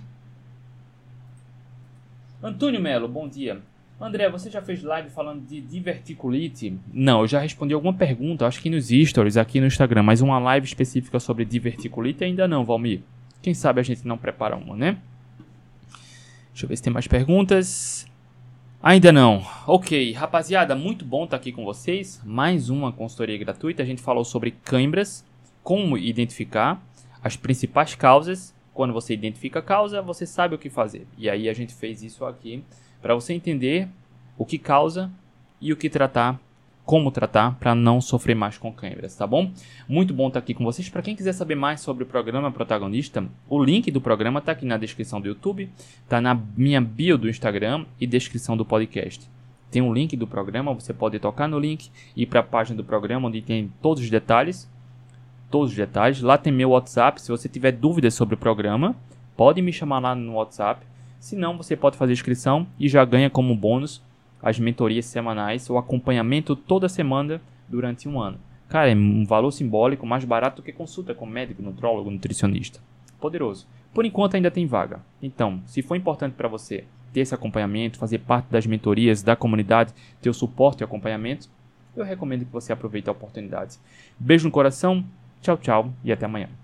Antônio 2.41 2.81
Melo, 2.81 3.07
bom 3.07 3.27
dia. 3.27 3.61
André, 3.99 4.29
você 4.29 4.49
já 4.49 4.61
fez 4.61 4.81
live 4.81 5.09
falando 5.09 5.45
de 5.45 5.59
diverticulite? 5.59 6.79
Não, 6.93 7.19
eu 7.21 7.27
já 7.27 7.39
respondi 7.41 7.73
alguma 7.73 7.93
pergunta, 7.93 8.47
acho 8.47 8.61
que 8.61 8.69
nos 8.69 8.87
stories 8.87 9.35
aqui 9.35 9.59
no 9.59 9.67
Instagram, 9.67 10.03
mas 10.03 10.21
uma 10.21 10.39
live 10.39 10.65
específica 10.65 11.19
sobre 11.19 11.43
diverticulite 11.43 12.23
ainda 12.23 12.47
não, 12.47 12.63
Valmir. 12.63 13.01
Quem 13.41 13.53
sabe 13.53 13.79
a 13.79 13.83
gente 13.83 14.07
não 14.07 14.17
prepara 14.17 14.55
uma, 14.55 14.75
né? 14.75 14.97
Deixa 16.51 16.65
eu 16.65 16.69
ver 16.69 16.75
se 16.75 16.83
tem 16.83 16.91
mais 16.91 17.07
perguntas. 17.07 18.05
Ainda 18.83 19.11
não. 19.11 19.45
Ok, 19.65 20.11
rapaziada, 20.13 20.75
muito 20.75 21.05
bom 21.05 21.23
estar 21.23 21.37
aqui 21.37 21.51
com 21.51 21.63
vocês. 21.63 22.21
Mais 22.25 22.69
uma 22.69 22.91
consultoria 22.91 23.37
gratuita. 23.37 23.81
A 23.81 23.85
gente 23.85 24.01
falou 24.01 24.25
sobre 24.25 24.51
câimbras, 24.51 25.25
como 25.63 25.97
identificar 25.97 26.81
as 27.23 27.37
principais 27.37 27.95
causas. 27.95 28.53
Quando 28.73 28.93
você 28.93 29.13
identifica 29.13 29.59
a 29.59 29.61
causa, 29.61 30.01
você 30.01 30.25
sabe 30.25 30.55
o 30.55 30.57
que 30.57 30.69
fazer. 30.69 31.07
E 31.17 31.29
aí 31.29 31.47
a 31.49 31.53
gente 31.53 31.73
fez 31.73 32.03
isso 32.03 32.25
aqui 32.25 32.63
para 33.01 33.15
você 33.15 33.33
entender 33.33 33.87
o 34.37 34.45
que 34.45 34.57
causa 34.57 35.09
e 35.61 35.71
o 35.71 35.77
que 35.77 35.89
tratar 35.89 36.39
como 36.89 37.11
tratar 37.11 37.55
para 37.59 37.75
não 37.75 38.01
sofrer 38.01 38.35
mais 38.35 38.57
com 38.57 38.73
câimbras, 38.73 39.15
tá 39.15 39.27
bom? 39.27 39.51
Muito 39.87 40.11
bom 40.11 40.27
estar 40.27 40.39
aqui 40.39 40.55
com 40.55 40.63
vocês. 40.63 40.89
Para 40.89 41.03
quem 41.03 41.15
quiser 41.15 41.33
saber 41.33 41.53
mais 41.53 41.81
sobre 41.81 42.03
o 42.03 42.07
programa 42.07 42.51
Protagonista, 42.51 43.23
o 43.47 43.63
link 43.63 43.91
do 43.91 44.01
programa 44.01 44.39
está 44.39 44.53
aqui 44.53 44.65
na 44.65 44.75
descrição 44.75 45.21
do 45.21 45.27
YouTube, 45.27 45.69
está 46.03 46.19
na 46.19 46.33
minha 46.57 46.81
bio 46.81 47.15
do 47.15 47.29
Instagram 47.29 47.85
e 48.01 48.07
descrição 48.07 48.57
do 48.57 48.65
podcast. 48.65 49.29
Tem 49.69 49.83
um 49.83 49.93
link 49.93 50.17
do 50.17 50.25
programa, 50.25 50.73
você 50.73 50.91
pode 50.91 51.19
tocar 51.19 51.47
no 51.47 51.59
link 51.59 51.91
e 52.15 52.23
ir 52.23 52.25
para 52.25 52.39
a 52.39 52.43
página 52.43 52.77
do 52.77 52.83
programa 52.83 53.27
onde 53.27 53.43
tem 53.43 53.71
todos 53.83 54.01
os 54.01 54.09
detalhes. 54.09 54.67
Todos 55.51 55.69
os 55.69 55.77
detalhes. 55.77 56.23
Lá 56.23 56.39
tem 56.39 56.51
meu 56.51 56.71
WhatsApp. 56.71 57.21
Se 57.21 57.29
você 57.29 57.47
tiver 57.47 57.73
dúvidas 57.73 58.15
sobre 58.15 58.33
o 58.33 58.37
programa, 58.39 58.95
pode 59.37 59.61
me 59.61 59.71
chamar 59.71 59.99
lá 59.99 60.15
no 60.15 60.33
WhatsApp. 60.33 60.83
Se 61.19 61.35
não, 61.35 61.55
você 61.55 61.75
pode 61.75 61.97
fazer 61.97 62.13
inscrição 62.13 62.65
e 62.79 62.89
já 62.89 63.05
ganha 63.05 63.29
como 63.29 63.55
bônus 63.55 64.01
as 64.41 64.59
mentorias 64.59 65.05
semanais, 65.05 65.69
o 65.69 65.77
acompanhamento 65.77 66.55
toda 66.55 66.89
semana 66.89 67.41
durante 67.67 68.07
um 68.07 68.19
ano. 68.19 68.39
Cara, 68.67 68.91
é 68.91 68.95
um 68.95 69.25
valor 69.25 69.51
simbólico 69.51 70.05
mais 70.05 70.23
barato 70.23 70.61
que 70.61 70.71
consulta 70.71 71.13
com 71.13 71.25
médico, 71.25 71.61
nutrólogo, 71.61 72.11
nutricionista. 72.11 72.79
Poderoso. 73.19 73.67
Por 73.93 74.05
enquanto 74.05 74.35
ainda 74.35 74.51
tem 74.51 74.67
vaga. 74.67 75.01
Então, 75.21 75.61
se 75.65 75.81
for 75.81 75.95
importante 75.95 76.33
para 76.33 76.47
você 76.47 76.85
ter 77.11 77.21
esse 77.21 77.33
acompanhamento, 77.33 77.97
fazer 77.97 78.19
parte 78.19 78.47
das 78.49 78.65
mentorias 78.65 79.23
da 79.23 79.35
comunidade, 79.35 79.93
ter 80.21 80.29
o 80.29 80.33
suporte 80.33 80.81
e 80.81 80.83
acompanhamento, 80.83 81.49
eu 81.95 82.05
recomendo 82.05 82.45
que 82.45 82.51
você 82.51 82.71
aproveite 82.71 83.09
a 83.09 83.11
oportunidade. 83.11 83.77
Beijo 84.19 84.45
no 84.45 84.51
coração, 84.51 85.03
tchau, 85.41 85.57
tchau 85.57 85.93
e 86.03 86.11
até 86.11 86.25
amanhã. 86.25 86.49